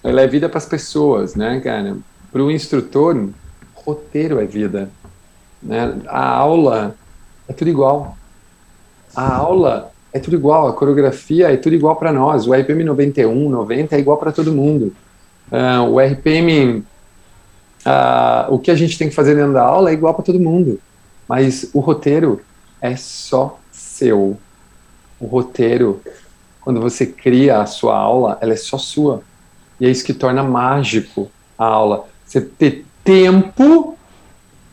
ela 0.02 0.22
é 0.22 0.26
vida 0.26 0.48
para 0.48 0.58
as 0.58 0.66
pessoas, 0.66 1.34
né, 1.34 1.60
cara? 1.60 1.96
Para 2.32 2.42
o 2.42 2.50
instrutor, 2.50 3.28
roteiro 3.74 4.40
é 4.40 4.46
vida. 4.46 4.88
Né? 5.62 5.94
A 6.06 6.28
aula 6.36 6.94
é 7.48 7.52
tudo 7.52 7.68
igual. 7.68 8.16
A 9.14 9.36
aula 9.36 9.90
é 10.12 10.18
tudo 10.18 10.36
igual, 10.36 10.68
a 10.68 10.72
coreografia 10.72 11.52
é 11.52 11.56
tudo 11.56 11.74
igual 11.74 11.96
para 11.96 12.12
nós. 12.12 12.46
O 12.46 12.54
RPM 12.54 12.84
91, 12.84 13.50
90 13.50 13.96
é 13.96 13.98
igual 13.98 14.16
para 14.16 14.32
todo 14.32 14.52
mundo. 14.52 14.94
Uh, 15.50 15.90
o 15.90 16.00
RPM 16.00 16.84
Uh, 17.86 18.52
o 18.52 18.58
que 18.58 18.72
a 18.72 18.74
gente 18.74 18.98
tem 18.98 19.08
que 19.08 19.14
fazer 19.14 19.36
dentro 19.36 19.52
da 19.52 19.62
aula 19.62 19.90
é 19.90 19.92
igual 19.92 20.12
para 20.12 20.24
todo 20.24 20.40
mundo, 20.40 20.80
mas 21.28 21.70
o 21.72 21.78
roteiro 21.78 22.40
é 22.80 22.96
só 22.96 23.60
seu. 23.70 24.36
O 25.20 25.26
roteiro, 25.26 26.02
quando 26.60 26.80
você 26.80 27.06
cria 27.06 27.60
a 27.60 27.66
sua 27.66 27.96
aula, 27.96 28.38
ela 28.40 28.52
é 28.52 28.56
só 28.56 28.76
sua. 28.76 29.22
E 29.78 29.86
é 29.86 29.90
isso 29.90 30.04
que 30.04 30.12
torna 30.12 30.42
mágico 30.42 31.30
a 31.56 31.64
aula. 31.64 32.08
Você 32.24 32.40
ter 32.40 32.84
tempo. 33.04 33.96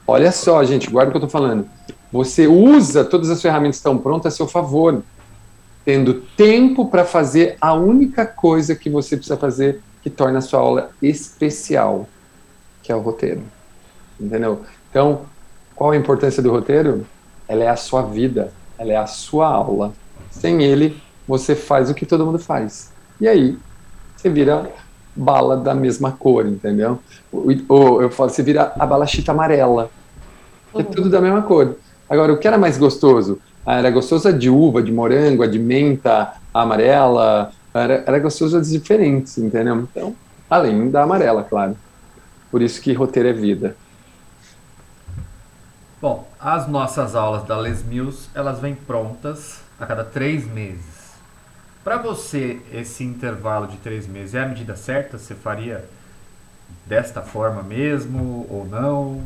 Olha 0.08 0.32
só, 0.32 0.64
gente, 0.64 0.90
guarda 0.90 1.10
o 1.10 1.12
que 1.12 1.18
eu 1.18 1.26
estou 1.26 1.30
falando. 1.30 1.68
Você 2.12 2.48
usa 2.48 3.06
todas 3.06 3.30
as 3.30 3.40
ferramentas 3.40 3.76
que 3.76 3.82
estão 3.82 3.98
prontas 3.98 4.34
a 4.34 4.36
seu 4.36 4.48
favor, 4.48 5.04
tendo 5.86 6.16
tempo 6.36 6.88
para 6.88 7.06
fazer 7.06 7.58
a 7.62 7.76
única 7.76 8.26
coisa 8.26 8.76
que 8.76 8.90
você 8.90 9.16
precisa 9.16 9.38
fazer 9.38 9.82
que 10.02 10.10
torna 10.10 10.40
a 10.40 10.42
sua 10.42 10.60
aula 10.60 10.90
especial 11.00 12.08
que 12.84 12.92
é 12.92 12.96
o 12.96 13.00
roteiro. 13.00 13.42
Entendeu? 14.20 14.62
Então, 14.90 15.22
qual 15.76 15.92
a 15.92 15.98
importância 15.98 16.44
do 16.44 16.52
roteiro? 16.52 17.06
Ela 17.48 17.64
é 17.64 17.70
a 17.70 17.76
sua 17.76 18.04
vida, 18.04 18.54
ela 18.78 18.92
é 18.92 18.98
a 18.98 19.08
sua 19.08 19.48
aula. 19.48 19.94
Sem 20.30 20.62
ele, 20.62 21.02
você 21.28 21.56
faz 21.56 21.90
o 21.90 21.96
que 21.96 22.06
todo 22.06 22.26
mundo 22.26 22.38
faz. 22.38 22.92
E 23.20 23.28
aí, 23.28 23.58
você 24.16 24.30
vira 24.30 24.70
bala 25.16 25.58
da 25.58 25.74
mesma 25.74 26.12
cor, 26.12 26.46
entendeu? 26.46 27.00
Ou 27.68 28.02
eu 28.02 28.10
falo, 28.10 28.30
você 28.30 28.44
vira 28.44 28.74
a 28.78 28.86
bala 28.86 29.06
chita 29.06 29.32
amarela. 29.32 29.90
É 30.76 30.84
tudo 30.84 31.10
da 31.10 31.22
mesma 31.22 31.42
cor. 31.42 31.78
Agora, 32.10 32.34
o 32.34 32.38
que 32.38 32.48
era 32.48 32.58
mais 32.58 32.78
gostoso? 32.78 33.40
Ah, 33.66 33.78
era 33.78 33.90
gostoso 33.90 34.28
a 34.28 34.32
de 34.32 34.50
uva, 34.50 34.84
de 34.84 34.92
morango, 34.92 35.44
a 35.44 35.48
de 35.48 35.60
menta, 35.60 36.34
a 36.54 36.62
amarela. 36.62 37.52
Era, 37.74 38.04
era 38.06 38.20
gostoso 38.20 38.58
as 38.58 38.70
diferentes, 38.70 39.38
entendeu? 39.38 39.88
Então, 39.92 40.16
além 40.50 40.90
da 40.90 41.04
amarela, 41.04 41.44
claro. 41.44 41.76
Por 42.54 42.62
isso 42.62 42.80
que 42.80 42.94
roteiro 42.94 43.30
é 43.30 43.34
vida. 43.34 43.76
Bom, 46.00 46.28
as 46.40 46.68
nossas 46.68 47.16
aulas 47.16 47.46
da 47.46 47.58
Les 47.58 47.84
Mills, 47.84 48.30
elas 48.36 48.60
vêm 48.60 48.76
prontas 48.76 49.62
a 49.80 49.88
cada 49.88 50.04
três 50.04 50.46
meses. 50.46 51.14
Para 51.84 51.98
você, 51.98 52.62
esse 52.72 53.04
intervalo 53.04 53.66
de 53.66 53.78
três 53.78 54.06
meses 54.06 54.36
é 54.36 54.44
a 54.44 54.48
medida 54.48 54.76
certa? 54.76 55.18
Você 55.18 55.34
faria 55.34 55.84
desta 56.86 57.24
forma 57.24 57.64
mesmo 57.64 58.46
ou 58.48 58.68
não? 58.70 59.24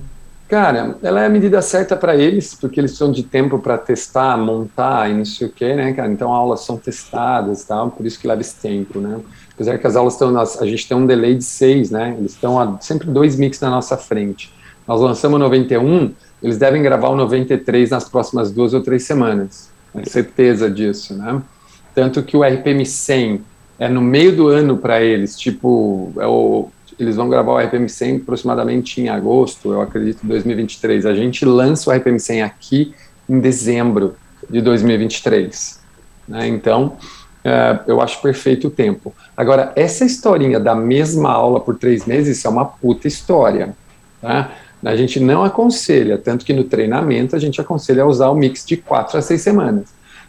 Cara, 0.47 0.95
ela 1.03 1.21
é 1.21 1.25
a 1.25 1.29
medida 1.29 1.61
certa 1.61 1.97
para 1.97 2.15
eles, 2.15 2.55
porque 2.55 2.79
eles 2.79 2.91
precisam 2.91 3.11
de 3.11 3.23
tempo 3.23 3.59
para 3.59 3.77
testar, 3.77 4.37
montar 4.37 5.11
e 5.11 5.13
não 5.13 5.25
sei 5.25 5.47
o 5.47 5.51
que, 5.51 5.75
né, 5.75 5.91
cara? 5.91 6.09
Então, 6.09 6.31
aulas 6.31 6.61
são 6.61 6.77
testadas 6.77 7.63
e 7.63 7.67
tal, 7.67 7.91
por 7.91 8.05
isso 8.05 8.17
que 8.17 8.25
leva 8.25 8.39
esse 8.39 8.55
tempo, 8.55 9.01
né? 9.01 9.19
Apesar 9.57 9.79
que 9.79 9.87
as 9.87 9.95
aulas 9.95 10.13
estão, 10.13 10.39
a 10.39 10.65
gente 10.67 10.87
tem 10.87 10.95
um 10.95 11.07
delay 11.07 11.33
de 11.33 11.43
seis, 11.43 11.89
né? 11.89 12.15
Eles 12.19 12.33
estão 12.33 12.77
sempre 12.79 13.09
dois 13.09 13.35
mix 13.35 13.59
na 13.59 13.71
nossa 13.71 13.97
frente. 13.97 14.53
Nós 14.87 15.01
lançamos 15.01 15.37
o 15.37 15.39
91, 15.39 16.13
eles 16.43 16.59
devem 16.59 16.83
gravar 16.83 17.09
o 17.09 17.15
93 17.15 17.89
nas 17.89 18.07
próximas 18.07 18.51
duas 18.51 18.75
ou 18.75 18.81
três 18.81 19.03
semanas. 19.03 19.69
Tenho 19.91 20.07
certeza 20.07 20.69
disso, 20.69 21.15
né? 21.15 21.41
Tanto 21.95 22.21
que 22.21 22.37
o 22.37 22.43
RPM 22.43 22.85
100 22.85 23.41
é 23.79 23.89
no 23.89 23.99
meio 23.99 24.35
do 24.35 24.47
ano 24.47 24.77
para 24.77 25.01
eles, 25.01 25.35
tipo, 25.35 26.13
é 26.19 26.27
o, 26.27 26.69
eles 26.99 27.15
vão 27.15 27.27
gravar 27.27 27.53
o 27.53 27.57
RPM 27.57 27.89
100 27.89 28.17
aproximadamente 28.17 29.01
em 29.01 29.09
agosto, 29.09 29.71
eu 29.71 29.81
acredito, 29.81 30.21
de 30.21 30.27
2023. 30.27 31.07
A 31.07 31.15
gente 31.15 31.43
lança 31.45 31.89
o 31.89 31.93
RPM 31.93 32.19
100 32.19 32.43
aqui 32.43 32.93
em 33.27 33.39
dezembro 33.39 34.15
de 34.47 34.61
2023. 34.61 35.79
Né? 36.27 36.47
Então, 36.47 36.97
é, 37.47 37.79
eu 37.87 38.01
acho 38.01 38.21
perfeito 38.21 38.67
o 38.67 38.69
tempo. 38.69 39.13
Agora, 39.35 39.71
essa 39.73 40.03
historinha 40.03 40.59
da 40.59 40.75
mesma 40.75 41.31
aula 41.31 41.61
por 41.61 41.77
três 41.77 42.05
meses, 42.05 42.37
isso 42.37 42.45
é 42.45 42.49
uma 42.49 42.65
puta 42.65 43.07
história. 43.07 43.73
Tá? 44.21 44.51
A 44.83 44.95
gente 44.97 45.17
não 45.17 45.45
aconselha, 45.45 46.17
tanto 46.17 46.43
que 46.43 46.51
no 46.51 46.65
treinamento 46.65 47.37
a 47.37 47.39
gente 47.39 47.61
aconselha 47.61 48.03
a 48.03 48.05
usar 48.05 48.27
o 48.27 48.35
mix 48.35 48.65
de 48.65 48.75
quatro 48.75 49.17
a 49.17 49.21
seis 49.21 49.41
semanas. 49.41 49.85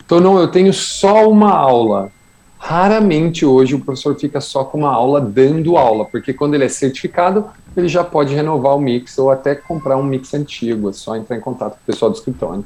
Então, 0.06 0.20
não, 0.20 0.38
eu 0.38 0.46
tenho 0.46 0.72
só 0.72 1.28
uma 1.28 1.50
aula. 1.50 2.12
Raramente 2.56 3.44
hoje 3.44 3.74
o 3.74 3.80
professor 3.80 4.16
fica 4.16 4.40
só 4.40 4.62
com 4.62 4.78
uma 4.78 4.92
aula 4.92 5.20
dando 5.20 5.76
aula, 5.76 6.04
porque 6.04 6.32
quando 6.32 6.54
ele 6.54 6.66
é 6.66 6.68
certificado, 6.68 7.46
ele 7.76 7.88
já 7.88 8.04
pode 8.04 8.32
renovar 8.32 8.76
o 8.76 8.80
mix 8.80 9.18
ou 9.18 9.28
até 9.28 9.56
comprar 9.56 9.96
um 9.96 10.04
mix 10.04 10.32
antigo, 10.34 10.88
é 10.90 10.92
só 10.92 11.16
entrar 11.16 11.36
em 11.36 11.40
contato 11.40 11.72
com 11.72 11.82
o 11.82 11.86
pessoal 11.86 12.12
do 12.12 12.16
escritório. 12.16 12.64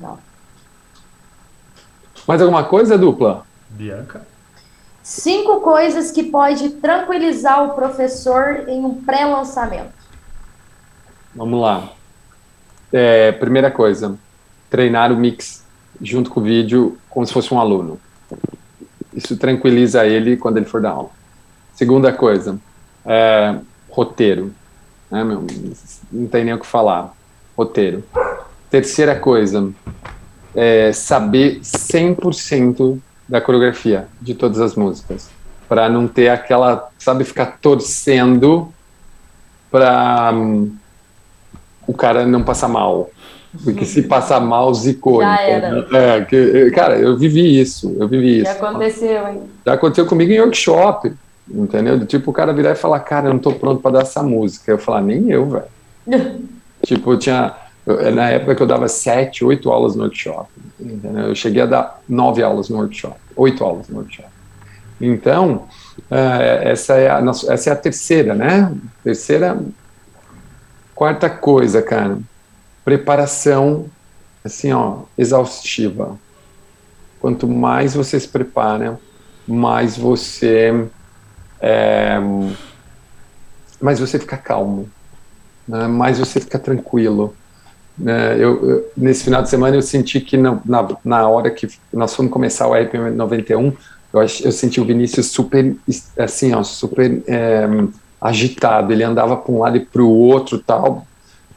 Não. 0.00 0.18
Mais 2.26 2.42
alguma 2.42 2.64
coisa, 2.64 2.98
dupla? 2.98 3.46
Bianca? 3.70 4.26
Cinco 5.02 5.60
coisas 5.60 6.10
que 6.10 6.24
pode 6.24 6.70
tranquilizar 6.70 7.64
o 7.64 7.74
professor 7.74 8.68
em 8.68 8.84
um 8.84 8.94
pré-lançamento. 8.94 9.94
Vamos 11.34 11.60
lá. 11.60 11.90
É, 12.92 13.30
primeira 13.32 13.70
coisa, 13.70 14.18
treinar 14.68 15.12
o 15.12 15.16
mix 15.16 15.64
junto 16.00 16.30
com 16.30 16.40
o 16.40 16.42
vídeo 16.42 16.98
como 17.08 17.24
se 17.24 17.32
fosse 17.32 17.54
um 17.54 17.60
aluno. 17.60 18.00
Isso 19.14 19.36
tranquiliza 19.36 20.04
ele 20.04 20.36
quando 20.36 20.56
ele 20.56 20.66
for 20.66 20.80
dar 20.80 20.90
aula. 20.90 21.10
Segunda 21.74 22.12
coisa, 22.12 22.58
é, 23.04 23.58
roteiro. 23.88 24.52
Né, 25.10 25.22
meu, 25.22 25.46
não 26.10 26.26
tem 26.26 26.44
nem 26.44 26.54
o 26.54 26.58
que 26.58 26.66
falar. 26.66 27.14
Roteiro. 27.56 28.04
Terceira 28.68 29.14
coisa, 29.14 29.70
é 30.56 30.90
saber 30.92 31.60
100% 31.60 32.98
da 33.28 33.40
coreografia 33.40 34.08
de 34.20 34.34
todas 34.34 34.60
as 34.60 34.74
músicas. 34.74 35.28
Para 35.68 35.88
não 35.88 36.08
ter 36.08 36.28
aquela, 36.28 36.88
sabe, 36.98 37.24
ficar 37.24 37.58
torcendo 37.60 38.72
para 39.70 40.32
um, 40.32 40.74
o 41.86 41.92
cara 41.92 42.24
não 42.24 42.42
passar 42.42 42.68
mal. 42.68 43.10
Porque 43.62 43.84
se 43.84 44.02
passar 44.02 44.40
mal, 44.40 44.72
zicou. 44.74 45.22
Já 45.22 45.40
era. 45.40 45.86
É, 45.92 46.24
que, 46.24 46.70
cara, 46.72 46.98
eu 46.98 47.16
vivi 47.16 47.60
isso, 47.60 47.96
eu 47.98 48.06
vivi 48.06 48.42
Já 48.42 48.52
isso. 48.52 48.64
aconteceu, 48.64 49.28
hein? 49.28 49.42
Já 49.64 49.72
aconteceu 49.74 50.06
comigo 50.06 50.32
em 50.32 50.40
workshop, 50.40 51.12
entendeu? 51.48 52.04
Tipo, 52.06 52.30
o 52.30 52.34
cara 52.34 52.52
virar 52.52 52.72
e 52.72 52.76
falar, 52.76 53.00
cara, 53.00 53.28
eu 53.28 53.32
não 53.32 53.40
tô 53.40 53.52
pronto 53.52 53.80
para 53.80 53.92
dar 53.92 54.02
essa 54.02 54.22
música. 54.22 54.72
Eu 54.72 54.78
falar, 54.78 55.00
nem 55.00 55.30
eu, 55.30 55.46
velho. 55.48 55.64
tipo, 56.84 57.12
eu 57.12 57.18
tinha, 57.18 57.54
eu, 57.86 58.12
na 58.14 58.30
época 58.30 58.54
que 58.54 58.62
eu 58.62 58.66
dava 58.66 58.88
sete, 58.88 59.44
oito 59.44 59.70
aulas 59.70 59.94
no 59.94 60.02
workshop, 60.02 60.48
entendeu? 60.80 61.28
Eu 61.28 61.34
cheguei 61.34 61.62
a 61.62 61.66
dar 61.66 62.00
nove 62.08 62.42
aulas 62.42 62.68
no 62.68 62.78
workshop, 62.78 63.16
oito 63.36 63.62
aulas 63.62 63.88
no 63.88 63.98
workshop. 63.98 64.28
Então, 65.00 65.68
uh, 66.10 66.62
essa, 66.62 66.94
é 66.94 67.10
a, 67.10 67.22
essa 67.48 67.70
é 67.70 67.72
a 67.72 67.76
terceira, 67.76 68.34
né? 68.34 68.72
Terceira, 69.04 69.58
quarta 70.94 71.30
coisa, 71.30 71.80
cara 71.82 72.18
preparação, 72.86 73.86
assim, 74.44 74.72
ó, 74.72 75.00
exaustiva. 75.18 76.16
Quanto 77.20 77.48
mais 77.48 77.94
você 77.94 78.20
se 78.20 78.28
prepara, 78.28 79.00
mais 79.44 79.96
você 79.96 80.86
é, 81.60 82.16
mais 83.80 83.98
você 83.98 84.20
fica 84.20 84.36
calmo, 84.36 84.88
né? 85.66 85.88
mais 85.88 86.20
você 86.20 86.38
fica 86.38 86.60
tranquilo. 86.60 87.34
Né? 87.98 88.34
Eu, 88.34 88.68
eu, 88.68 88.92
nesse 88.96 89.24
final 89.24 89.42
de 89.42 89.48
semana 89.48 89.76
eu 89.76 89.82
senti 89.82 90.20
que 90.20 90.36
na, 90.36 90.58
na, 90.64 90.88
na 91.04 91.28
hora 91.28 91.50
que 91.50 91.68
nós 91.92 92.14
fomos 92.14 92.32
começar 92.32 92.68
o 92.68 92.74
RP 92.74 92.94
91, 92.94 93.72
eu, 94.12 94.20
eu 94.20 94.52
senti 94.52 94.80
o 94.80 94.84
Vinícius 94.84 95.26
super, 95.26 95.74
assim, 96.18 96.54
ó, 96.54 96.62
super 96.62 97.22
é, 97.26 97.66
agitado. 98.20 98.92
Ele 98.92 99.02
andava 99.02 99.36
para 99.36 99.52
um 99.52 99.60
lado 99.60 99.76
e 99.76 99.80
para 99.80 100.02
o 100.02 100.10
outro, 100.10 100.58
tal, 100.58 101.06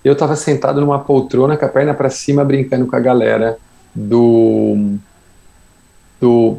eu 0.04 0.14
estava 0.14 0.36
sentado 0.36 0.80
numa 0.80 1.00
poltrona 1.00 1.58
com 1.58 1.66
a 1.66 1.70
perna 1.70 1.94
para 1.94 2.10
cima, 2.10 2.44
brincando 2.44 2.88
com 2.88 2.96
a 2.96 3.00
galera 3.00 3.58
do, 3.94 4.96
do 6.22 6.58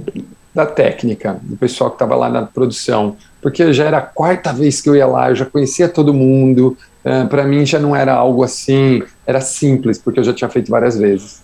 da 0.54 0.66
técnica, 0.66 1.38
do 1.42 1.56
pessoal 1.56 1.90
que 1.90 1.96
estava 1.96 2.16
lá 2.16 2.28
na 2.28 2.42
produção, 2.42 3.16
porque 3.40 3.72
já 3.72 3.84
era 3.84 3.98
a 3.98 4.02
quarta 4.02 4.52
vez 4.52 4.80
que 4.80 4.88
eu 4.88 4.96
ia 4.96 5.06
lá, 5.06 5.30
eu 5.30 5.36
já 5.36 5.46
conhecia 5.46 5.88
todo 5.88 6.12
mundo, 6.12 6.76
uh, 7.04 7.28
para 7.28 7.44
mim 7.44 7.64
já 7.64 7.78
não 7.78 7.94
era 7.94 8.14
algo 8.14 8.42
assim, 8.42 9.02
era 9.26 9.40
simples, 9.40 9.98
porque 9.98 10.20
eu 10.20 10.24
já 10.24 10.32
tinha 10.32 10.48
feito 10.48 10.70
várias 10.70 10.96
vezes. 10.98 11.42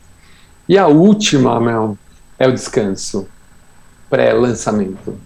E 0.68 0.76
a 0.76 0.86
última, 0.86 1.60
meu, 1.60 1.96
é 2.38 2.48
o 2.48 2.52
descanso, 2.52 3.28
pré-lançamento, 4.10 5.18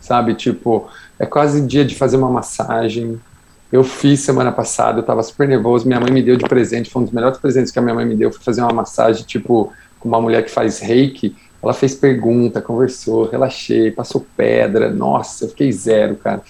sabe? 0.00 0.34
Tipo, 0.34 0.88
é 1.18 1.26
quase 1.26 1.66
dia 1.66 1.84
de 1.84 1.94
fazer 1.94 2.16
uma 2.16 2.30
massagem, 2.30 3.20
eu 3.72 3.82
fiz 3.82 4.20
semana 4.20 4.52
passada, 4.52 5.00
eu 5.00 5.02
tava 5.02 5.22
super 5.22 5.48
nervoso, 5.48 5.86
minha 5.86 5.98
mãe 5.98 6.10
me 6.10 6.22
deu 6.22 6.36
de 6.36 6.44
presente, 6.48 6.90
foi 6.90 7.02
um 7.02 7.04
dos 7.04 7.14
melhores 7.14 7.38
presentes 7.38 7.72
que 7.72 7.78
a 7.78 7.82
minha 7.82 7.94
mãe 7.94 8.06
me 8.06 8.14
deu, 8.14 8.32
foi 8.32 8.42
fazer 8.42 8.62
uma 8.62 8.72
massagem, 8.72 9.24
tipo, 9.24 9.72
com 9.98 10.08
uma 10.08 10.20
mulher 10.20 10.44
que 10.44 10.50
faz 10.50 10.78
reiki, 10.78 11.34
ela 11.62 11.74
fez 11.74 11.94
pergunta, 11.94 12.62
conversou, 12.62 13.28
relaxei, 13.28 13.90
passou 13.90 14.24
pedra, 14.36 14.90
nossa, 14.90 15.44
eu 15.44 15.48
fiquei 15.48 15.72
zero, 15.72 16.14
cara. 16.16 16.42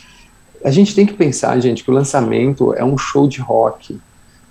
A 0.67 0.71
gente 0.73 0.97
tem 0.97 1.07
que 1.07 1.15
pensar, 1.15 1.61
gente, 1.61 1.85
que 1.85 1.91
o 1.93 1.95
lançamento 1.95 2.75
é 2.75 2.85
um 2.85 2.99
show 2.99 3.29
de 3.29 3.41
rock, 3.41 4.01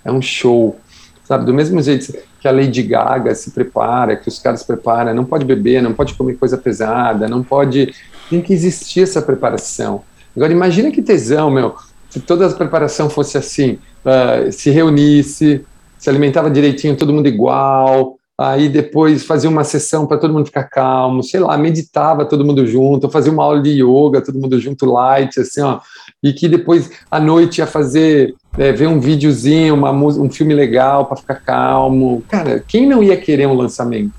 é 0.02 0.10
um 0.10 0.22
show, 0.22 0.74
sabe, 1.22 1.44
do 1.44 1.52
mesmo 1.52 1.82
jeito 1.82 2.10
que 2.40 2.48
a 2.48 2.50
Lady 2.50 2.82
Gaga 2.82 3.34
se 3.34 3.50
prepara, 3.50 4.16
que 4.16 4.26
os 4.26 4.38
caras 4.38 4.62
preparam, 4.62 5.12
não 5.12 5.26
pode 5.26 5.44
beber, 5.44 5.82
não 5.82 5.92
pode 5.92 6.14
comer 6.14 6.38
coisa 6.38 6.56
pesada, 6.56 7.28
não 7.28 7.42
pode, 7.42 7.92
tem 8.30 8.40
que 8.40 8.54
existir 8.54 9.02
essa 9.02 9.20
preparação. 9.20 10.04
Agora 10.34 10.50
imagina 10.50 10.90
que 10.90 11.02
tesão, 11.02 11.50
meu, 11.50 11.74
se 12.08 12.18
toda 12.18 12.46
a 12.46 12.50
preparação 12.50 13.10
fosse 13.10 13.36
assim, 13.36 13.78
uh, 14.02 14.50
se 14.50 14.70
reunisse, 14.70 15.66
se 15.98 16.08
alimentava 16.08 16.50
direitinho, 16.50 16.96
todo 16.96 17.12
mundo 17.12 17.28
igual, 17.28 18.16
aí 18.38 18.68
depois 18.68 19.24
fazia 19.24 19.48
uma 19.48 19.64
sessão 19.64 20.06
para 20.06 20.18
todo 20.18 20.32
mundo 20.32 20.46
ficar 20.46 20.64
calmo, 20.64 21.22
sei 21.22 21.40
lá, 21.40 21.56
meditava 21.56 22.24
todo 22.24 22.44
mundo 22.44 22.66
junto, 22.66 23.10
fazia 23.10 23.32
uma 23.32 23.42
aula 23.42 23.62
de 23.62 23.82
yoga, 23.82 24.20
todo 24.20 24.38
mundo 24.38 24.60
junto, 24.60 24.84
light, 24.84 25.40
assim, 25.40 25.62
ó, 25.62 25.80
e 26.26 26.32
que 26.32 26.48
depois 26.48 26.90
à 27.08 27.20
noite 27.20 27.58
ia 27.58 27.66
fazer, 27.66 28.34
é, 28.58 28.72
ver 28.72 28.88
um 28.88 28.98
videozinho, 28.98 29.74
uma, 29.74 29.92
um 29.92 30.28
filme 30.28 30.54
legal 30.54 31.06
para 31.06 31.16
ficar 31.16 31.36
calmo. 31.36 32.24
Cara, 32.28 32.58
quem 32.58 32.84
não 32.84 33.00
ia 33.00 33.16
querer 33.16 33.46
um 33.46 33.54
lançamento? 33.54 34.12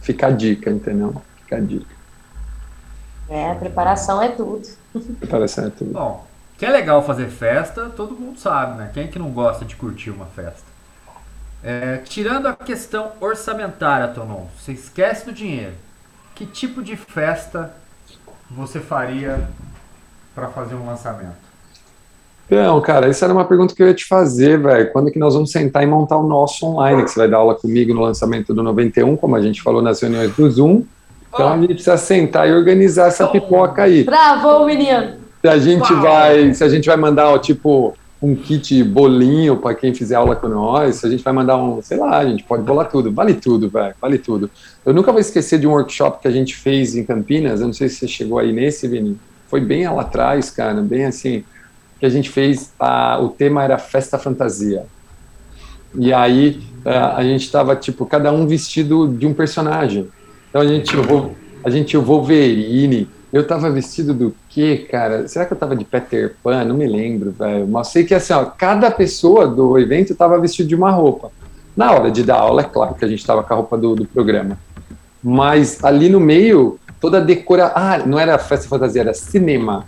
Fica 0.00 0.28
a 0.28 0.30
dica, 0.30 0.70
entendeu? 0.70 1.20
Fica 1.42 1.56
a 1.56 1.60
dica. 1.60 1.98
É, 3.28 3.52
preparação 3.54 4.22
é 4.22 4.28
tudo. 4.28 4.68
Preparação 5.18 5.66
é 5.66 5.70
tudo. 5.70 5.92
Bom, 5.92 6.24
que 6.56 6.64
é 6.64 6.70
legal 6.70 7.04
fazer 7.04 7.28
festa, 7.28 7.90
todo 7.90 8.14
mundo 8.14 8.38
sabe, 8.38 8.78
né? 8.78 8.90
Quem 8.94 9.04
é 9.04 9.06
que 9.08 9.18
não 9.18 9.30
gosta 9.30 9.64
de 9.64 9.74
curtir 9.74 10.10
uma 10.10 10.26
festa? 10.26 10.68
É, 11.64 11.96
tirando 12.04 12.46
a 12.46 12.54
questão 12.54 13.12
orçamentária, 13.20 14.06
Tonon, 14.08 14.46
você 14.56 14.70
esquece 14.72 15.26
do 15.26 15.32
dinheiro. 15.32 15.74
Que 16.36 16.46
tipo 16.46 16.80
de 16.80 16.96
festa 16.96 17.74
você 18.48 18.78
faria 18.78 19.48
para 20.38 20.48
fazer 20.48 20.76
um 20.76 20.86
lançamento? 20.86 21.48
Não, 22.48 22.80
cara, 22.80 23.08
essa 23.08 23.26
era 23.26 23.34
uma 23.34 23.44
pergunta 23.44 23.74
que 23.74 23.82
eu 23.82 23.88
ia 23.88 23.94
te 23.94 24.06
fazer, 24.06 24.58
velho. 24.58 24.90
Quando 24.92 25.08
é 25.08 25.10
que 25.10 25.18
nós 25.18 25.34
vamos 25.34 25.50
sentar 25.50 25.82
e 25.82 25.86
montar 25.86 26.16
o 26.16 26.26
nosso 26.26 26.64
online? 26.64 27.02
Que 27.02 27.10
você 27.10 27.18
vai 27.18 27.28
dar 27.28 27.38
aula 27.38 27.54
comigo 27.54 27.92
no 27.92 28.00
lançamento 28.00 28.54
do 28.54 28.62
91, 28.62 29.16
como 29.16 29.36
a 29.36 29.42
gente 29.42 29.60
falou 29.60 29.82
nas 29.82 30.00
reuniões 30.00 30.34
do 30.34 30.50
Zoom. 30.50 30.84
Então 31.28 31.52
a 31.52 31.58
gente 31.58 31.74
precisa 31.74 31.98
sentar 31.98 32.48
e 32.48 32.52
organizar 32.52 33.08
essa 33.08 33.26
pipoca 33.26 33.82
aí. 33.82 34.04
Travou, 34.04 34.64
menino! 34.64 35.18
Se 35.42 35.48
a 35.48 35.58
gente 35.58 35.92
vai, 35.94 36.54
se 36.54 36.64
a 36.64 36.68
gente 36.68 36.86
vai 36.86 36.96
mandar, 36.96 37.28
ó, 37.28 37.38
tipo, 37.38 37.94
um 38.20 38.34
kit 38.34 38.82
bolinho 38.82 39.58
para 39.58 39.74
quem 39.74 39.92
fizer 39.92 40.14
aula 40.14 40.34
com 40.34 40.48
nós, 40.48 40.96
se 40.96 41.06
a 41.06 41.10
gente 41.10 41.22
vai 41.22 41.32
mandar 41.34 41.56
um, 41.58 41.82
sei 41.82 41.98
lá, 41.98 42.18
a 42.18 42.26
gente 42.26 42.44
pode 42.44 42.62
bolar 42.62 42.88
tudo, 42.88 43.12
vale 43.12 43.34
tudo, 43.34 43.68
velho, 43.68 43.94
vale 44.00 44.18
tudo. 44.18 44.50
Eu 44.86 44.94
nunca 44.94 45.12
vou 45.12 45.20
esquecer 45.20 45.58
de 45.60 45.66
um 45.66 45.72
workshop 45.72 46.22
que 46.22 46.28
a 46.28 46.30
gente 46.30 46.56
fez 46.56 46.96
em 46.96 47.04
Campinas, 47.04 47.60
eu 47.60 47.66
não 47.66 47.74
sei 47.74 47.88
se 47.88 47.96
você 47.96 48.08
chegou 48.08 48.38
aí 48.38 48.52
nesse, 48.52 48.88
Vini, 48.88 49.18
foi 49.48 49.60
bem 49.60 49.88
lá 49.88 50.02
atrás, 50.02 50.50
cara, 50.50 50.80
bem 50.82 51.06
assim, 51.06 51.44
que 51.98 52.06
a 52.06 52.08
gente 52.08 52.30
fez, 52.30 52.72
a, 52.78 53.18
o 53.20 53.28
tema 53.30 53.64
era 53.64 53.78
festa 53.78 54.18
fantasia. 54.18 54.84
E 55.94 56.12
aí 56.12 56.62
a, 56.84 57.16
a 57.16 57.22
gente 57.22 57.42
estava, 57.42 57.74
tipo, 57.74 58.06
cada 58.06 58.32
um 58.32 58.46
vestido 58.46 59.08
de 59.08 59.26
um 59.26 59.34
personagem. 59.34 60.08
Então 60.48 60.62
a 60.62 60.66
gente, 60.66 60.94
a 61.64 61.70
gente 61.70 61.96
o 61.96 62.02
Wolverine, 62.02 63.08
eu 63.32 63.46
tava 63.46 63.70
vestido 63.70 64.14
do 64.14 64.34
quê, 64.48 64.86
cara? 64.90 65.28
Será 65.28 65.44
que 65.44 65.52
eu 65.52 65.58
tava 65.58 65.76
de 65.76 65.84
Peter 65.84 66.34
Pan? 66.42 66.64
Não 66.64 66.76
me 66.76 66.86
lembro, 66.86 67.30
velho. 67.32 67.66
Mas 67.66 67.88
sei 67.88 68.04
que 68.04 68.14
assim, 68.14 68.32
ó, 68.32 68.44
cada 68.44 68.90
pessoa 68.90 69.46
do 69.46 69.78
evento 69.78 70.14
tava 70.14 70.38
vestido 70.40 70.68
de 70.68 70.74
uma 70.74 70.90
roupa. 70.90 71.30
Na 71.76 71.92
hora 71.92 72.10
de 72.10 72.22
dar 72.22 72.40
aula, 72.40 72.62
é 72.62 72.64
claro 72.64 72.94
que 72.94 73.04
a 73.04 73.08
gente 73.08 73.24
tava 73.24 73.42
com 73.42 73.52
a 73.52 73.56
roupa 73.56 73.76
do, 73.76 73.94
do 73.94 74.04
programa. 74.06 74.58
Mas 75.22 75.84
ali 75.84 76.08
no 76.08 76.18
meio, 76.18 76.78
toda 77.00 77.18
a 77.18 77.20
decoração. 77.20 77.72
Ah, 77.74 77.98
não 77.98 78.18
era 78.18 78.38
festa 78.38 78.68
fantasia, 78.68 79.02
era 79.02 79.14
cinema. 79.14 79.84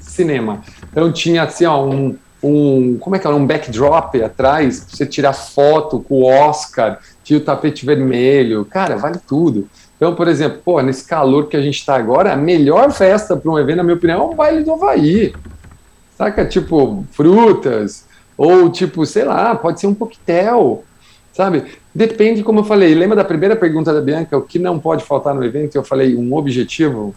Cinema. 0.00 0.62
Então 0.90 1.12
tinha 1.12 1.42
assim, 1.42 1.64
ó, 1.64 1.84
um, 1.84 2.16
um. 2.42 2.98
Como 2.98 3.16
é 3.16 3.18
que 3.18 3.26
é? 3.26 3.30
Um 3.30 3.46
backdrop 3.46 4.22
atrás, 4.22 4.80
pra 4.80 4.96
você 4.96 5.06
tirar 5.06 5.32
foto 5.32 6.00
com 6.00 6.22
o 6.22 6.24
Oscar, 6.24 6.98
tinha 7.22 7.38
o 7.38 7.42
tapete 7.42 7.84
vermelho. 7.84 8.64
Cara, 8.64 8.96
vale 8.96 9.18
tudo. 9.26 9.68
Então, 9.96 10.14
por 10.14 10.28
exemplo, 10.28 10.60
pô, 10.64 10.80
nesse 10.80 11.04
calor 11.04 11.48
que 11.48 11.56
a 11.56 11.60
gente 11.60 11.78
está 11.78 11.96
agora, 11.96 12.32
a 12.32 12.36
melhor 12.36 12.92
festa 12.92 13.36
para 13.36 13.50
um 13.50 13.58
evento, 13.58 13.78
na 13.78 13.82
minha 13.82 13.96
opinião, 13.96 14.20
é 14.20 14.24
o 14.24 14.34
baile 14.34 14.62
do 14.62 14.72
Havaí. 14.72 15.34
Saca? 16.16 16.44
Tipo, 16.44 17.04
frutas, 17.10 18.06
ou 18.36 18.70
tipo, 18.70 19.04
sei 19.04 19.24
lá, 19.24 19.56
pode 19.56 19.80
ser 19.80 19.88
um 19.88 19.94
coquetel, 19.94 20.84
sabe? 21.38 21.66
Depende, 21.94 22.42
como 22.42 22.58
eu 22.58 22.64
falei. 22.64 22.92
Lembra 22.96 23.14
da 23.14 23.24
primeira 23.24 23.54
pergunta 23.54 23.94
da 23.94 24.00
Bianca? 24.00 24.36
O 24.36 24.42
que 24.42 24.58
não 24.58 24.76
pode 24.76 25.04
faltar 25.04 25.32
no 25.32 25.44
evento? 25.44 25.76
Eu 25.76 25.84
falei 25.84 26.16
um 26.16 26.34
objetivo. 26.34 27.14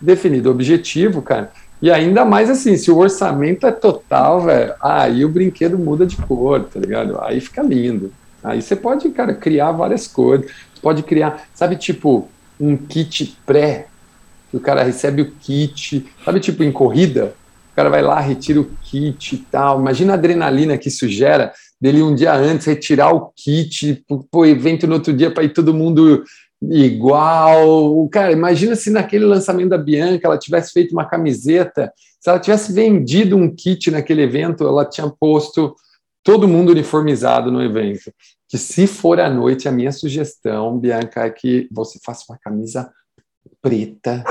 Definido 0.00 0.50
objetivo, 0.50 1.22
cara. 1.22 1.52
E 1.80 1.92
ainda 1.92 2.24
mais 2.24 2.50
assim, 2.50 2.76
se 2.76 2.90
o 2.90 2.98
orçamento 2.98 3.68
é 3.68 3.70
total, 3.70 4.40
velho, 4.40 4.74
aí 4.82 5.24
o 5.24 5.28
brinquedo 5.28 5.78
muda 5.78 6.04
de 6.04 6.16
cor, 6.16 6.64
tá 6.64 6.80
ligado? 6.80 7.16
Aí 7.22 7.40
fica 7.40 7.62
lindo. 7.62 8.12
Aí 8.42 8.60
você 8.60 8.74
pode, 8.74 9.08
cara, 9.10 9.32
criar 9.32 9.70
várias 9.70 10.08
cores. 10.08 10.50
Pode 10.82 11.04
criar, 11.04 11.44
sabe, 11.54 11.76
tipo, 11.76 12.28
um 12.58 12.76
kit 12.76 13.38
pré, 13.46 13.86
que 14.50 14.56
o 14.56 14.60
cara 14.60 14.82
recebe 14.82 15.22
o 15.22 15.30
kit, 15.30 16.04
sabe, 16.24 16.40
tipo, 16.40 16.64
em 16.64 16.72
corrida, 16.72 17.32
o 17.72 17.76
cara 17.76 17.88
vai 17.88 18.02
lá, 18.02 18.18
retira 18.18 18.60
o 18.60 18.68
kit 18.82 19.36
e 19.36 19.38
tal. 19.38 19.78
Imagina 19.78 20.14
a 20.14 20.16
adrenalina 20.16 20.76
que 20.76 20.88
isso 20.88 21.08
gera 21.08 21.52
dele 21.84 22.02
um 22.02 22.14
dia 22.14 22.34
antes 22.34 22.66
retirar 22.66 23.14
o 23.14 23.30
kit 23.36 24.02
pro 24.30 24.46
evento 24.46 24.86
no 24.86 24.94
outro 24.94 25.12
dia 25.12 25.30
para 25.30 25.44
ir 25.44 25.52
todo 25.52 25.74
mundo 25.74 26.24
igual. 26.62 28.08
Cara, 28.08 28.32
imagina 28.32 28.74
se 28.74 28.88
naquele 28.88 29.26
lançamento 29.26 29.68
da 29.68 29.76
Bianca 29.76 30.26
ela 30.26 30.38
tivesse 30.38 30.72
feito 30.72 30.92
uma 30.92 31.04
camiseta, 31.04 31.92
se 32.18 32.30
ela 32.30 32.38
tivesse 32.38 32.72
vendido 32.72 33.36
um 33.36 33.54
kit 33.54 33.90
naquele 33.90 34.22
evento, 34.22 34.66
ela 34.66 34.86
tinha 34.86 35.12
posto 35.20 35.76
todo 36.22 36.48
mundo 36.48 36.72
uniformizado 36.72 37.52
no 37.52 37.62
evento. 37.62 38.10
Que 38.48 38.56
se 38.56 38.86
for 38.86 39.20
à 39.20 39.28
noite, 39.28 39.68
a 39.68 39.72
minha 39.72 39.92
sugestão, 39.92 40.78
Bianca, 40.78 41.26
é 41.26 41.30
que 41.30 41.68
você 41.70 41.98
faça 42.02 42.24
uma 42.30 42.38
camisa 42.38 42.90
preta 43.60 44.24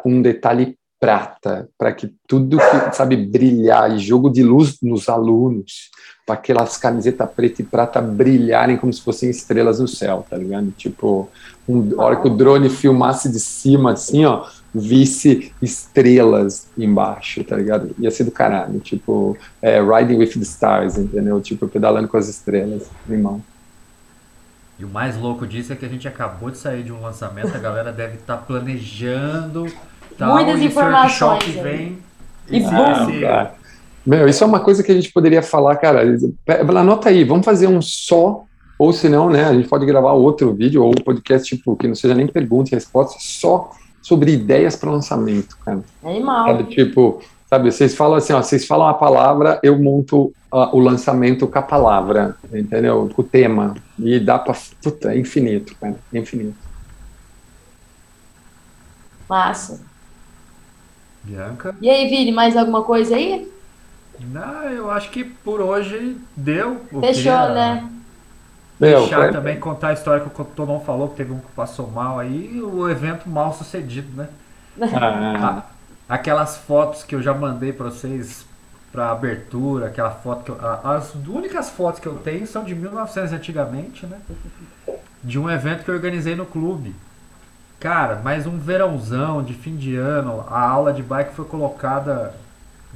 com 0.00 0.12
um 0.12 0.22
detalhe 0.22 0.78
prata, 1.00 1.68
para 1.76 1.92
que 1.92 2.14
tudo 2.28 2.58
que 2.58 2.94
sabe 2.94 3.16
brilhar 3.16 3.90
e 3.90 3.98
jogo 3.98 4.30
de 4.30 4.44
luz 4.44 4.76
nos 4.80 5.08
alunos, 5.08 5.90
para 6.30 6.34
aquelas 6.34 6.76
camisetas 6.76 7.28
preta 7.34 7.60
e 7.60 7.64
prata 7.64 8.00
brilharem 8.00 8.76
como 8.76 8.92
se 8.92 9.02
fossem 9.02 9.28
estrelas 9.28 9.80
no 9.80 9.88
céu, 9.88 10.24
tá 10.30 10.36
ligado? 10.36 10.70
Tipo, 10.76 11.28
um, 11.68 12.00
a 12.00 12.04
hora 12.04 12.16
que 12.16 12.28
o 12.28 12.30
drone 12.30 12.68
filmasse 12.68 13.28
de 13.28 13.40
cima, 13.40 13.92
assim, 13.92 14.24
ó, 14.24 14.46
visse 14.72 15.52
estrelas 15.60 16.68
embaixo, 16.78 17.42
tá 17.42 17.56
ligado? 17.56 17.90
Ia 17.98 18.10
ser 18.12 18.24
do 18.24 18.30
caralho, 18.30 18.78
tipo, 18.78 19.36
é, 19.60 19.80
Riding 19.80 20.18
with 20.18 20.34
the 20.34 20.42
Stars, 20.42 20.96
entendeu? 20.96 21.40
Tipo, 21.40 21.66
pedalando 21.66 22.06
com 22.06 22.16
as 22.16 22.28
estrelas, 22.28 22.88
irmão. 23.08 23.42
E 24.78 24.84
o 24.84 24.88
mais 24.88 25.16
louco 25.16 25.46
disso 25.46 25.72
é 25.72 25.76
que 25.76 25.84
a 25.84 25.88
gente 25.88 26.06
acabou 26.06 26.50
de 26.50 26.58
sair 26.58 26.84
de 26.84 26.92
um 26.92 27.02
lançamento, 27.02 27.54
a 27.54 27.58
galera 27.58 27.92
deve 27.92 28.14
estar 28.14 28.36
tá 28.36 28.42
planejando 28.42 29.66
tal, 30.16 30.34
Muitas 30.34 30.60
informações. 30.60 31.44
vem 31.56 31.98
e 32.48 32.64
ah, 32.64 33.52
Meu, 34.10 34.26
isso 34.26 34.42
é 34.42 34.46
uma 34.48 34.58
coisa 34.58 34.82
que 34.82 34.90
a 34.90 34.94
gente 34.96 35.12
poderia 35.12 35.40
falar, 35.40 35.76
cara. 35.76 36.02
Anota 36.76 37.10
aí, 37.10 37.22
vamos 37.22 37.44
fazer 37.44 37.68
um 37.68 37.80
só, 37.80 38.42
ou 38.76 38.92
se 38.92 39.08
não, 39.08 39.30
né? 39.30 39.44
A 39.44 39.54
gente 39.54 39.68
pode 39.68 39.86
gravar 39.86 40.14
outro 40.14 40.52
vídeo 40.52 40.82
ou 40.82 40.92
podcast, 40.92 41.56
tipo, 41.56 41.76
que 41.76 41.86
não 41.86 41.94
seja 41.94 42.12
nem 42.12 42.26
pergunta 42.26 42.70
e 42.70 42.74
resposta, 42.74 43.18
só 43.20 43.70
sobre 44.02 44.32
ideias 44.32 44.74
para 44.74 44.90
lançamento, 44.90 45.56
cara. 45.64 45.84
Animal. 46.02 46.48
Sabe, 46.48 46.64
tipo, 46.74 47.22
sabe, 47.48 47.70
vocês 47.70 47.94
falam 47.94 48.16
assim, 48.16 48.32
ó, 48.32 48.42
vocês 48.42 48.66
falam 48.66 48.88
a 48.88 48.94
palavra, 48.94 49.60
eu 49.62 49.78
monto 49.78 50.32
uh, 50.52 50.76
o 50.76 50.80
lançamento 50.80 51.46
com 51.46 51.58
a 51.60 51.62
palavra, 51.62 52.34
entendeu? 52.52 53.08
Com 53.14 53.22
o 53.22 53.24
tema. 53.24 53.76
E 53.96 54.18
dá 54.18 54.40
para. 54.40 54.56
Puta, 54.82 55.14
é 55.14 55.18
infinito, 55.20 55.72
cara. 55.80 55.94
É 56.12 56.18
infinito. 56.18 56.58
Massa. 59.28 59.80
Bianca. 61.22 61.76
E 61.80 61.88
aí, 61.88 62.08
Vini, 62.08 62.32
mais 62.32 62.56
alguma 62.56 62.82
coisa 62.82 63.14
aí? 63.14 63.48
Não, 64.26 64.64
eu 64.64 64.90
acho 64.90 65.10
que 65.10 65.24
por 65.24 65.60
hoje 65.60 66.16
deu. 66.36 66.84
Fechou, 67.00 67.48
né? 67.50 67.88
Deixar 68.80 69.20
Meu, 69.20 69.32
também 69.32 69.60
contar 69.60 69.88
a 69.88 69.92
história 69.92 70.24
que 70.24 70.40
o 70.40 70.44
Tonon 70.44 70.80
falou, 70.80 71.08
que 71.08 71.16
teve 71.16 71.32
um 71.32 71.38
que 71.38 71.52
passou 71.54 71.86
mal 71.90 72.18
aí, 72.18 72.62
o 72.62 72.88
evento 72.88 73.28
mal 73.28 73.52
sucedido, 73.52 74.08
né? 74.16 74.28
Ah. 74.94 75.62
Aquelas 76.08 76.56
fotos 76.56 77.02
que 77.02 77.14
eu 77.14 77.20
já 77.20 77.34
mandei 77.34 77.72
para 77.72 77.86
vocês 77.86 78.46
para 78.90 79.10
abertura, 79.10 79.86
aquela 79.86 80.10
foto 80.10 80.44
que 80.44 80.50
eu, 80.50 80.58
as 80.82 81.14
únicas 81.14 81.68
fotos 81.70 82.00
que 82.00 82.06
eu 82.06 82.14
tenho 82.14 82.46
são 82.46 82.64
de 82.64 82.74
1900 82.74 83.32
antigamente, 83.34 84.06
né? 84.06 84.18
De 85.22 85.38
um 85.38 85.48
evento 85.48 85.84
que 85.84 85.90
eu 85.90 85.94
organizei 85.94 86.34
no 86.34 86.46
clube. 86.46 86.94
Cara, 87.78 88.16
mais 88.16 88.46
um 88.46 88.58
verãozão 88.58 89.42
de 89.42 89.54
fim 89.54 89.76
de 89.76 89.94
ano, 89.94 90.44
a 90.48 90.60
aula 90.60 90.92
de 90.92 91.02
bike 91.02 91.34
foi 91.34 91.44
colocada 91.44 92.34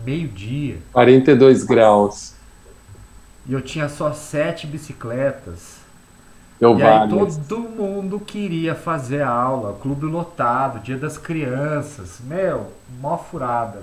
meio-dia. 0.04 0.78
42 0.92 1.64
graus. 1.64 2.34
E 3.46 3.52
eu 3.52 3.60
tinha 3.60 3.88
só 3.88 4.12
sete 4.12 4.66
bicicletas. 4.66 5.84
Eu 6.60 6.78
e 6.78 6.82
aí 6.82 7.08
todo 7.08 7.58
mundo 7.60 8.20
queria 8.20 8.74
fazer 8.74 9.22
a 9.22 9.28
aula, 9.28 9.76
clube 9.82 10.06
lotado, 10.06 10.80
dia 10.82 10.96
das 10.96 11.18
crianças. 11.18 12.20
Meu, 12.24 12.68
mó 13.00 13.18
furada. 13.18 13.82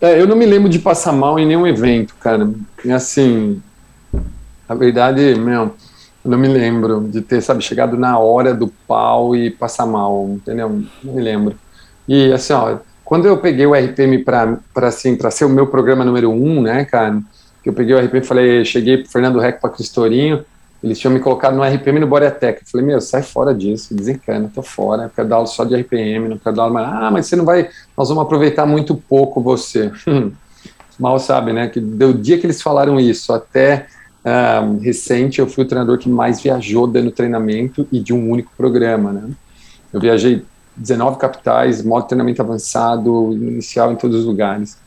É, 0.00 0.20
eu 0.20 0.26
não 0.26 0.36
me 0.36 0.46
lembro 0.46 0.68
de 0.68 0.78
passar 0.78 1.12
mal 1.12 1.38
em 1.38 1.46
nenhum 1.46 1.66
evento, 1.66 2.14
cara. 2.20 2.50
Assim, 2.94 3.62
a 4.68 4.74
verdade, 4.74 5.34
meu, 5.34 5.74
eu 6.24 6.30
não 6.30 6.38
me 6.38 6.48
lembro 6.48 7.08
de 7.08 7.20
ter, 7.20 7.40
sabe, 7.40 7.62
chegado 7.62 7.96
na 7.96 8.18
hora 8.18 8.54
do 8.54 8.68
pau 8.86 9.34
e 9.34 9.50
passar 9.50 9.86
mal, 9.86 10.28
entendeu? 10.30 10.82
Não 11.02 11.14
me 11.14 11.22
lembro. 11.22 11.56
E 12.06 12.32
assim, 12.32 12.52
ó, 12.52 12.78
quando 13.08 13.24
eu 13.24 13.38
peguei 13.38 13.64
o 13.64 13.72
RPM 13.72 14.18
para 14.18 14.60
assim, 14.74 15.16
ser 15.30 15.46
o 15.46 15.48
meu 15.48 15.66
programa 15.66 16.04
número 16.04 16.30
um, 16.30 16.60
né, 16.60 16.84
cara, 16.84 17.18
eu 17.64 17.72
peguei 17.72 17.94
o 17.94 17.98
RPM 17.98 18.22
e 18.22 18.28
falei, 18.28 18.64
cheguei 18.66 18.98
pro 18.98 19.10
Fernando 19.10 19.38
Rec 19.38 19.62
para 19.62 19.70
Cristorinho, 19.70 20.44
eles 20.84 20.98
tinham 20.98 21.14
me 21.14 21.18
colocado 21.18 21.56
no 21.56 21.62
RPM 21.64 22.00
no 22.00 22.06
Boreatec. 22.06 22.60
Eu 22.60 22.68
falei, 22.70 22.86
meu, 22.86 23.00
sai 23.00 23.22
fora 23.22 23.54
disso, 23.54 23.94
desencana, 23.94 24.52
tô 24.54 24.62
fora, 24.62 25.04
eu 25.04 25.10
quero 25.10 25.26
dar 25.26 25.36
aula 25.36 25.46
só 25.46 25.64
de 25.64 25.74
RPM, 25.74 26.28
não 26.28 26.36
quero 26.36 26.54
dar 26.54 26.64
aula 26.64 26.74
mais. 26.74 26.86
Ah, 26.86 27.10
mas 27.10 27.26
você 27.26 27.34
não 27.34 27.46
vai, 27.46 27.70
nós 27.96 28.10
vamos 28.10 28.24
aproveitar 28.24 28.66
muito 28.66 28.94
pouco 28.94 29.40
você. 29.40 29.90
Mal 31.00 31.18
sabe, 31.18 31.54
né, 31.54 31.66
que 31.66 31.80
do 31.80 32.12
dia 32.12 32.36
que 32.38 32.44
eles 32.44 32.60
falaram 32.60 33.00
isso 33.00 33.32
até 33.32 33.86
um, 34.62 34.80
recente, 34.80 35.38
eu 35.38 35.46
fui 35.46 35.64
o 35.64 35.66
treinador 35.66 35.96
que 35.96 36.10
mais 36.10 36.42
viajou 36.42 36.86
dando 36.86 37.10
treinamento 37.10 37.88
e 37.90 38.00
de 38.00 38.12
um 38.12 38.30
único 38.30 38.52
programa, 38.54 39.12
né? 39.12 39.30
Eu 39.94 39.98
viajei 39.98 40.44
19 40.78 41.18
capitais, 41.18 41.82
modo 41.82 42.06
treinamento 42.06 42.40
avançado, 42.40 43.32
inicial 43.32 43.92
em 43.92 43.96
todos 43.96 44.20
os 44.20 44.24
lugares. 44.24 44.78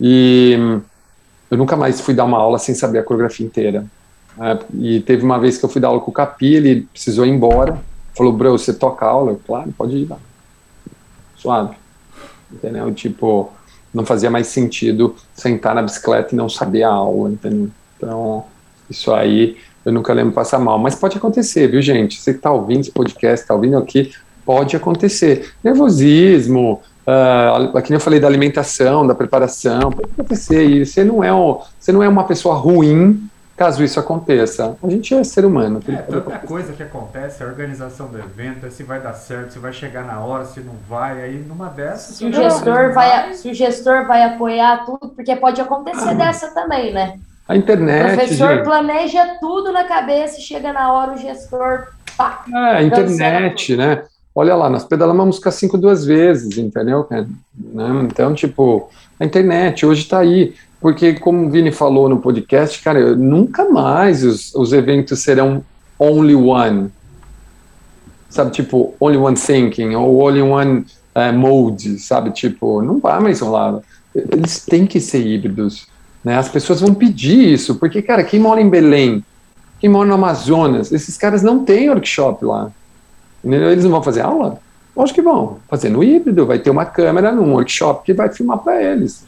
E 0.00 0.58
eu 1.50 1.58
nunca 1.58 1.76
mais 1.76 2.00
fui 2.00 2.14
dar 2.14 2.24
uma 2.24 2.38
aula 2.38 2.58
sem 2.58 2.74
saber 2.74 2.98
a 2.98 3.02
coreografia 3.02 3.46
inteira. 3.46 3.84
É, 4.40 4.58
e 4.78 5.00
teve 5.00 5.24
uma 5.24 5.38
vez 5.38 5.58
que 5.58 5.64
eu 5.64 5.68
fui 5.68 5.80
dar 5.80 5.88
aula 5.88 6.00
com 6.00 6.10
o 6.10 6.14
Capi, 6.14 6.54
ele 6.54 6.88
precisou 6.92 7.24
ir 7.24 7.30
embora. 7.30 7.80
Falou, 8.16 8.32
bro, 8.32 8.52
você 8.52 8.72
toca 8.72 9.06
aula? 9.06 9.32
Eu, 9.32 9.40
claro, 9.46 9.72
pode 9.76 9.96
ir 9.96 10.08
lá. 10.08 10.18
Suave. 11.36 11.76
Entendeu? 12.50 12.92
Tipo, 12.92 13.52
não 13.92 14.04
fazia 14.04 14.30
mais 14.30 14.48
sentido 14.48 15.14
sentar 15.34 15.74
na 15.74 15.82
bicicleta 15.82 16.34
e 16.34 16.36
não 16.36 16.48
saber 16.48 16.82
a 16.82 16.90
aula, 16.90 17.30
entendeu? 17.30 17.70
Então, 17.96 18.44
isso 18.88 19.12
aí 19.12 19.56
eu 19.84 19.92
nunca 19.92 20.12
lembro 20.12 20.32
passar 20.32 20.58
mal. 20.58 20.78
Mas 20.78 20.94
pode 20.94 21.16
acontecer, 21.16 21.68
viu, 21.68 21.82
gente? 21.82 22.20
Você 22.20 22.32
que 22.32 22.38
está 22.38 22.50
ouvindo 22.50 22.80
esse 22.80 22.90
podcast, 22.90 23.42
está 23.44 23.54
ouvindo 23.54 23.76
aqui, 23.76 24.12
pode 24.44 24.76
acontecer. 24.76 25.52
Nervosismo, 25.62 26.82
uh, 27.06 27.76
aqui 27.76 27.92
eu 27.92 28.00
falei 28.00 28.20
da 28.20 28.26
alimentação, 28.26 29.06
da 29.06 29.14
preparação, 29.14 29.90
pode 29.90 30.10
acontecer. 30.12 30.64
E 30.64 30.86
você 30.86 31.04
não 31.04 31.22
é, 31.22 31.32
um, 31.32 31.60
você 31.78 31.92
não 31.92 32.02
é 32.02 32.08
uma 32.08 32.24
pessoa 32.24 32.54
ruim 32.54 33.28
caso 33.56 33.84
isso 33.84 34.00
aconteça. 34.00 34.76
A 34.82 34.90
gente 34.90 35.14
é 35.14 35.22
ser 35.22 35.44
humano. 35.44 35.80
É, 35.88 35.96
tanta 35.96 36.38
coisa 36.38 36.72
que 36.72 36.82
acontece, 36.82 37.42
a 37.42 37.46
organização 37.46 38.08
do 38.08 38.18
evento, 38.18 38.66
é 38.66 38.70
se 38.70 38.82
vai 38.82 39.00
dar 39.00 39.14
certo, 39.14 39.52
se 39.52 39.58
vai 39.58 39.72
chegar 39.72 40.04
na 40.04 40.20
hora, 40.20 40.44
se 40.44 40.60
não 40.60 40.74
vai, 40.88 41.22
aí 41.22 41.36
numa 41.36 41.68
dessas... 41.68 42.16
Se 42.16 42.26
o 42.26 42.32
gestor, 42.32 42.92
vai, 42.92 43.32
se 43.34 43.48
o 43.48 43.54
gestor 43.54 44.06
vai 44.06 44.24
apoiar 44.24 44.84
tudo, 44.84 45.08
porque 45.14 45.36
pode 45.36 45.60
acontecer 45.60 46.10
ah. 46.10 46.14
dessa 46.14 46.48
também, 46.52 46.92
né? 46.92 47.18
A 47.46 47.56
internet. 47.56 48.14
O 48.14 48.16
professor 48.16 48.54
gente. 48.56 48.64
planeja 48.64 49.36
tudo 49.40 49.70
na 49.70 49.84
cabeça 49.84 50.38
e 50.38 50.42
chega 50.42 50.72
na 50.72 50.92
hora 50.92 51.12
o 51.12 51.18
gestor. 51.18 51.88
Pá, 52.16 52.44
é, 52.52 52.76
a 52.76 52.82
internet, 52.82 53.76
né? 53.76 54.04
Olha 54.34 54.56
lá, 54.56 54.68
nós 54.68 54.84
pedalamos 54.84 55.22
a 55.22 55.26
música 55.26 55.50
5 55.50 55.78
duas 55.78 56.04
vezes, 56.04 56.58
entendeu? 56.58 57.06
Né? 57.08 57.26
Então, 58.02 58.34
tipo, 58.34 58.90
a 59.18 59.24
internet 59.24 59.86
hoje 59.86 60.02
está 60.02 60.18
aí. 60.18 60.54
Porque, 60.80 61.14
como 61.14 61.46
o 61.46 61.50
Vini 61.50 61.72
falou 61.72 62.08
no 62.08 62.18
podcast, 62.18 62.82
cara, 62.82 63.14
nunca 63.16 63.70
mais 63.70 64.22
os, 64.24 64.54
os 64.54 64.72
eventos 64.72 65.20
serão 65.20 65.64
only 65.98 66.34
one. 66.34 66.90
Sabe, 68.28 68.50
tipo, 68.50 68.94
only 69.00 69.16
one 69.16 69.36
thinking, 69.36 69.94
ou 69.94 70.20
only 70.20 70.42
one 70.42 70.84
uh, 71.14 71.32
mode, 71.32 71.98
sabe? 72.00 72.32
Tipo, 72.32 72.82
não 72.82 72.98
vai 72.98 73.20
mais 73.20 73.40
rolar. 73.40 73.80
Eles 74.14 74.64
têm 74.66 74.86
que 74.86 75.00
ser 75.00 75.24
híbridos. 75.24 75.86
Né? 76.22 76.36
As 76.36 76.48
pessoas 76.48 76.80
vão 76.80 76.92
pedir 76.92 77.52
isso, 77.52 77.76
porque, 77.76 78.02
cara, 78.02 78.24
quem 78.24 78.40
mora 78.40 78.60
em 78.60 78.68
Belém, 78.68 79.24
quem 79.80 79.88
mora 79.88 80.08
no 80.08 80.14
Amazonas, 80.14 80.92
esses 80.92 81.16
caras 81.16 81.42
não 81.42 81.64
têm 81.64 81.88
workshop 81.88 82.44
lá. 82.44 82.72
Eles 83.44 83.84
não 83.84 83.90
vão 83.90 84.02
fazer 84.02 84.22
aula? 84.22 84.58
Acho 84.96 85.14
que 85.14 85.22
vão. 85.22 85.58
Fazer 85.68 85.88
no 85.88 86.04
híbrido, 86.04 86.46
vai 86.46 86.58
ter 86.58 86.70
uma 86.70 86.86
câmera 86.86 87.32
num 87.32 87.52
workshop 87.52 88.04
que 88.04 88.14
vai 88.14 88.32
filmar 88.32 88.58
para 88.58 88.82
eles. 88.82 89.26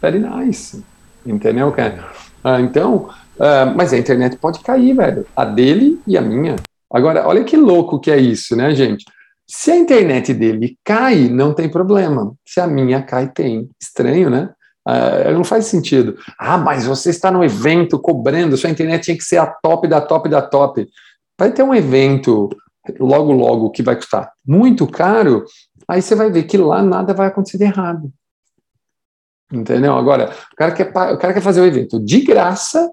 Very 0.00 0.18
nice. 0.18 0.84
Entendeu, 1.26 1.70
cara? 1.72 2.08
Ah, 2.42 2.60
então, 2.60 3.10
uh, 3.36 3.74
mas 3.76 3.92
a 3.92 3.98
internet 3.98 4.36
pode 4.36 4.60
cair, 4.60 4.94
velho. 4.94 5.26
A 5.36 5.44
dele 5.44 6.00
e 6.06 6.16
a 6.16 6.20
minha. 6.20 6.56
Agora, 6.92 7.26
olha 7.26 7.44
que 7.44 7.56
louco 7.56 8.00
que 8.00 8.10
é 8.10 8.18
isso, 8.18 8.56
né, 8.56 8.74
gente? 8.74 9.04
Se 9.46 9.70
a 9.70 9.76
internet 9.76 10.32
dele 10.32 10.78
cai, 10.84 11.28
não 11.28 11.52
tem 11.52 11.68
problema. 11.68 12.32
Se 12.46 12.60
a 12.60 12.66
minha 12.66 13.02
cai, 13.02 13.28
tem. 13.28 13.68
Estranho, 13.80 14.30
né? 14.30 14.50
Uh, 14.88 15.32
não 15.34 15.44
faz 15.44 15.66
sentido. 15.66 16.16
Ah, 16.38 16.56
mas 16.56 16.86
você 16.86 17.10
está 17.10 17.30
no 17.30 17.44
evento 17.44 17.98
cobrando, 17.98 18.56
sua 18.56 18.70
internet 18.70 19.04
tinha 19.04 19.16
que 19.16 19.24
ser 19.24 19.38
a 19.38 19.46
top 19.46 19.86
da 19.86 20.00
top 20.00 20.28
da 20.28 20.40
top. 20.40 20.88
Vai 21.38 21.52
ter 21.52 21.62
um 21.62 21.74
evento 21.74 22.48
logo, 22.98 23.32
logo 23.32 23.70
que 23.70 23.82
vai 23.82 23.96
custar 23.96 24.32
muito 24.46 24.86
caro, 24.86 25.44
aí 25.86 26.00
você 26.00 26.14
vai 26.14 26.30
ver 26.30 26.44
que 26.44 26.56
lá 26.56 26.82
nada 26.82 27.12
vai 27.12 27.28
acontecer 27.28 27.58
de 27.58 27.64
errado. 27.64 28.12
Entendeu? 29.52 29.96
Agora, 29.96 30.32
o 30.52 30.56
cara 30.56 30.72
quer, 30.72 30.88
o 30.88 31.18
cara 31.18 31.34
quer 31.34 31.42
fazer 31.42 31.60
o 31.60 31.66
evento 31.66 31.98
de 31.98 32.20
graça, 32.20 32.90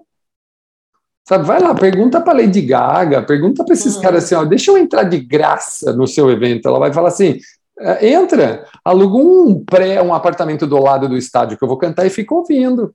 sabe? 1.26 1.46
Vai 1.46 1.60
lá, 1.60 1.74
pergunta 1.74 2.20
para 2.20 2.38
Lady 2.38 2.62
Gaga, 2.62 3.22
pergunta 3.22 3.64
para 3.64 3.74
esses 3.74 3.94
uhum. 3.96 4.02
caras 4.02 4.24
assim, 4.24 4.34
ó, 4.34 4.44
deixa 4.44 4.70
eu 4.70 4.78
entrar 4.78 5.04
de 5.04 5.20
graça 5.20 5.92
no 5.92 6.06
seu 6.06 6.28
evento. 6.30 6.66
Ela 6.66 6.80
vai 6.80 6.92
falar 6.92 7.08
assim, 7.08 7.38
é, 7.78 8.08
entra, 8.08 8.66
aluga 8.84 9.16
um 9.16 9.64
pré, 9.64 10.02
um 10.02 10.12
apartamento 10.12 10.66
do 10.66 10.78
lado 10.78 11.08
do 11.08 11.16
estádio 11.16 11.56
que 11.56 11.62
eu 11.62 11.68
vou 11.68 11.78
cantar 11.78 12.04
e 12.06 12.10
fica 12.10 12.34
ouvindo. 12.34 12.92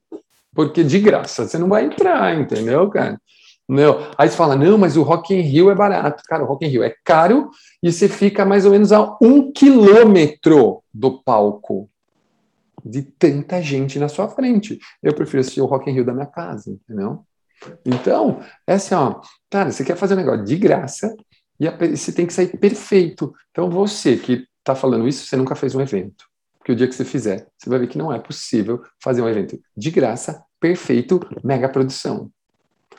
Porque 0.53 0.83
de 0.83 0.99
graça 0.99 1.47
você 1.47 1.57
não 1.57 1.69
vai 1.69 1.85
entrar, 1.85 2.37
entendeu, 2.37 2.89
cara? 2.89 3.17
Não. 3.67 4.11
Aí 4.17 4.29
você 4.29 4.35
fala, 4.35 4.55
não, 4.55 4.77
mas 4.77 4.97
o 4.97 5.03
Rock 5.03 5.33
in 5.33 5.41
Rio 5.41 5.69
é 5.69 5.75
barato. 5.75 6.21
Cara, 6.27 6.43
o 6.43 6.45
Rock 6.45 6.65
in 6.65 6.69
Rio 6.69 6.83
é 6.83 6.95
caro 7.03 7.49
e 7.81 7.91
você 7.91 8.09
fica 8.09 8.45
mais 8.45 8.65
ou 8.65 8.71
menos 8.71 8.91
a 8.91 9.17
um 9.21 9.51
quilômetro 9.51 10.83
do 10.93 11.23
palco 11.23 11.89
de 12.83 13.01
tanta 13.01 13.61
gente 13.61 13.97
na 13.97 14.09
sua 14.09 14.27
frente. 14.27 14.79
Eu 15.01 15.13
prefiro 15.13 15.39
assistir 15.39 15.61
o 15.61 15.65
Rock 15.65 15.89
in 15.89 15.93
Rio 15.93 16.05
da 16.05 16.13
minha 16.13 16.25
casa, 16.25 16.69
entendeu? 16.69 17.25
Então, 17.85 18.41
é 18.67 18.73
assim, 18.73 18.93
ó, 18.93 19.21
cara, 19.49 19.71
você 19.71 19.85
quer 19.85 19.95
fazer 19.95 20.15
um 20.15 20.17
negócio 20.17 20.43
de 20.43 20.57
graça 20.57 21.15
e 21.59 21.69
você 21.95 22.11
tem 22.11 22.25
que 22.25 22.33
sair 22.33 22.57
perfeito. 22.57 23.33
Então, 23.51 23.69
você 23.69 24.17
que 24.17 24.45
está 24.59 24.75
falando 24.75 25.07
isso, 25.07 25.25
você 25.25 25.37
nunca 25.37 25.55
fez 25.55 25.73
um 25.73 25.81
evento. 25.81 26.25
Porque 26.57 26.71
o 26.73 26.75
dia 26.75 26.87
que 26.87 26.95
você 26.95 27.05
fizer, 27.05 27.47
você 27.57 27.69
vai 27.69 27.79
ver 27.79 27.87
que 27.87 27.97
não 27.97 28.11
é 28.11 28.19
possível 28.19 28.81
fazer 29.01 29.21
um 29.21 29.29
evento 29.29 29.59
de 29.75 29.91
graça, 29.91 30.43
perfeito, 30.59 31.19
mega 31.43 31.69
produção. 31.69 32.31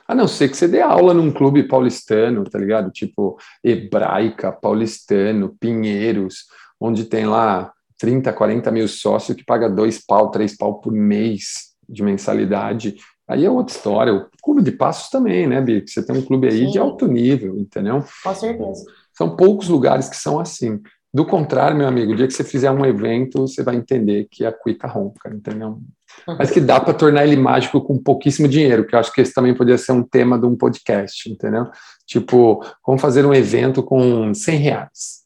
A 0.07 0.13
não 0.13 0.27
ser 0.27 0.49
que 0.49 0.57
você 0.57 0.67
dê 0.67 0.81
aula 0.81 1.13
num 1.13 1.31
clube 1.31 1.63
paulistano, 1.63 2.43
tá 2.43 2.59
ligado? 2.59 2.91
Tipo 2.91 3.37
Hebraica, 3.63 4.51
Paulistano, 4.51 5.55
Pinheiros, 5.59 6.45
onde 6.79 7.05
tem 7.05 7.25
lá 7.25 7.71
30, 7.99 8.31
40 8.31 8.71
mil 8.71 8.87
sócios 8.87 9.35
que 9.35 9.43
paga 9.43 9.69
dois 9.69 10.03
pau, 10.05 10.29
três 10.29 10.55
pau 10.55 10.79
por 10.79 10.91
mês 10.91 11.73
de 11.87 12.03
mensalidade. 12.03 12.95
Aí 13.27 13.45
é 13.45 13.49
outra 13.49 13.75
história. 13.75 14.13
O 14.13 14.29
clube 14.43 14.61
de 14.61 14.71
passos 14.71 15.09
também, 15.09 15.47
né, 15.47 15.59
Bi? 15.59 15.83
Você 15.85 16.05
tem 16.05 16.15
um 16.15 16.21
clube 16.21 16.47
aí 16.47 16.65
Sim. 16.65 16.71
de 16.71 16.79
alto 16.79 17.07
nível, 17.07 17.57
entendeu? 17.57 18.03
Com 18.23 18.35
certeza. 18.35 18.85
São 19.13 19.35
poucos 19.35 19.67
lugares 19.69 20.07
que 20.07 20.17
são 20.17 20.39
assim. 20.39 20.79
Do 21.11 21.25
contrário, 21.25 21.77
meu 21.77 21.87
amigo, 21.87 22.11
o 22.11 22.15
dia 22.15 22.27
que 22.27 22.33
você 22.33 22.43
fizer 22.43 22.69
um 22.69 22.85
evento, 22.85 23.47
você 23.47 23.63
vai 23.63 23.77
entender 23.77 24.27
que 24.29 24.45
a 24.45 24.51
cuica 24.51 24.87
ronca, 24.87 25.33
entendeu? 25.33 25.79
Mas 26.27 26.51
que 26.51 26.59
dá 26.59 26.79
para 26.79 26.93
tornar 26.93 27.25
ele 27.25 27.35
mágico 27.35 27.81
com 27.81 27.97
pouquíssimo 27.97 28.47
dinheiro, 28.47 28.85
que 28.85 28.95
eu 28.95 28.99
acho 28.99 29.13
que 29.13 29.21
esse 29.21 29.33
também 29.33 29.53
poderia 29.53 29.77
ser 29.77 29.91
um 29.91 30.03
tema 30.03 30.39
de 30.39 30.45
um 30.45 30.55
podcast, 30.55 31.29
entendeu? 31.29 31.69
Tipo, 32.05 32.63
vamos 32.85 33.01
fazer 33.01 33.25
um 33.25 33.33
evento 33.33 33.83
com 33.83 34.33
100 34.33 34.57
reais. 34.57 35.25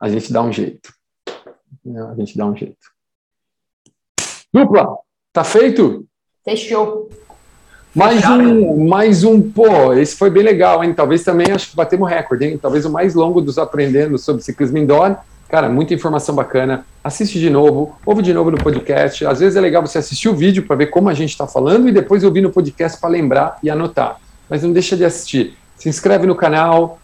A 0.00 0.08
gente 0.08 0.32
dá 0.32 0.42
um 0.42 0.52
jeito. 0.52 0.92
A 2.10 2.14
gente 2.14 2.36
dá 2.36 2.46
um 2.46 2.56
jeito. 2.56 2.78
Dupla, 4.52 4.96
tá 5.32 5.44
feito? 5.44 6.06
Fechou. 6.44 7.08
Mais 7.94 8.24
um, 8.24 8.88
mais 8.88 9.24
um, 9.24 9.50
pô, 9.50 9.92
esse 9.94 10.14
foi 10.14 10.30
bem 10.30 10.44
legal, 10.44 10.84
hein? 10.84 10.94
Talvez 10.94 11.24
também, 11.24 11.50
acho 11.50 11.70
que 11.70 11.76
batemos 11.76 12.08
recorde, 12.08 12.44
hein? 12.44 12.58
Talvez 12.58 12.84
o 12.84 12.90
mais 12.90 13.14
longo 13.14 13.40
dos 13.40 13.58
aprendendo 13.58 14.16
sobre 14.16 14.42
ciclismo 14.42 14.78
indoor. 14.78 15.16
Cara, 15.50 15.68
muita 15.68 15.92
informação 15.92 16.34
bacana. 16.34 16.86
Assiste 17.02 17.40
de 17.40 17.50
novo, 17.50 17.98
ouve 18.06 18.22
de 18.22 18.32
novo 18.32 18.52
no 18.52 18.58
podcast. 18.58 19.26
Às 19.26 19.40
vezes 19.40 19.56
é 19.56 19.60
legal 19.60 19.84
você 19.84 19.98
assistir 19.98 20.28
o 20.28 20.34
vídeo 20.34 20.62
para 20.62 20.76
ver 20.76 20.86
como 20.86 21.08
a 21.08 21.14
gente 21.14 21.30
está 21.30 21.46
falando 21.46 21.88
e 21.88 21.92
depois 21.92 22.22
ouvir 22.22 22.40
no 22.40 22.50
podcast 22.50 23.00
para 23.00 23.10
lembrar 23.10 23.58
e 23.62 23.68
anotar. 23.68 24.18
Mas 24.48 24.62
não 24.62 24.72
deixa 24.72 24.96
de 24.96 25.04
assistir. 25.04 25.56
Se 25.76 25.88
inscreve 25.88 26.24
no 26.24 26.36
canal, 26.36 27.00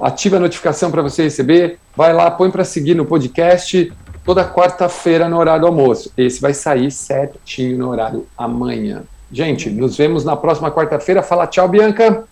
ativa 0.00 0.36
a 0.36 0.40
notificação 0.40 0.90
para 0.90 1.02
você 1.02 1.24
receber. 1.24 1.78
Vai 1.94 2.14
lá, 2.14 2.30
põe 2.30 2.50
para 2.50 2.64
seguir 2.64 2.94
no 2.94 3.04
podcast 3.04 3.92
toda 4.24 4.48
quarta-feira 4.48 5.28
no 5.28 5.38
horário 5.38 5.60
do 5.60 5.66
almoço. 5.66 6.10
Esse 6.16 6.40
vai 6.40 6.54
sair 6.54 6.90
certinho 6.90 7.76
no 7.76 7.90
horário 7.90 8.26
amanhã. 8.38 9.02
Gente, 9.30 9.68
nos 9.68 9.96
vemos 9.96 10.24
na 10.24 10.36
próxima 10.36 10.70
quarta-feira. 10.70 11.22
Fala 11.22 11.46
tchau, 11.46 11.68
Bianca. 11.68 12.24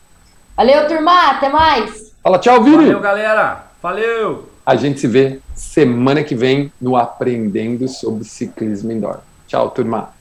Valeu, 0.57 0.89
turma. 0.89 1.31
Até 1.31 1.51
mais. 1.51 2.15
Fala 2.23 2.39
tchau, 2.39 2.63
Vini. 2.63 2.77
Valeu, 2.77 3.01
galera. 3.01 3.67
Valeu. 3.83 4.52
A 4.65 4.77
gente 4.77 5.01
se 5.01 5.09
vê 5.09 5.41
semana 5.55 6.23
que 6.23 6.37
vem 6.37 6.73
no 6.81 6.97
Aprendendo 6.97 7.89
sobre 7.89 8.25
Ciclismo 8.25 8.93
Indoor. 8.93 9.19
Tchau, 9.49 9.71
turma. 9.71 10.12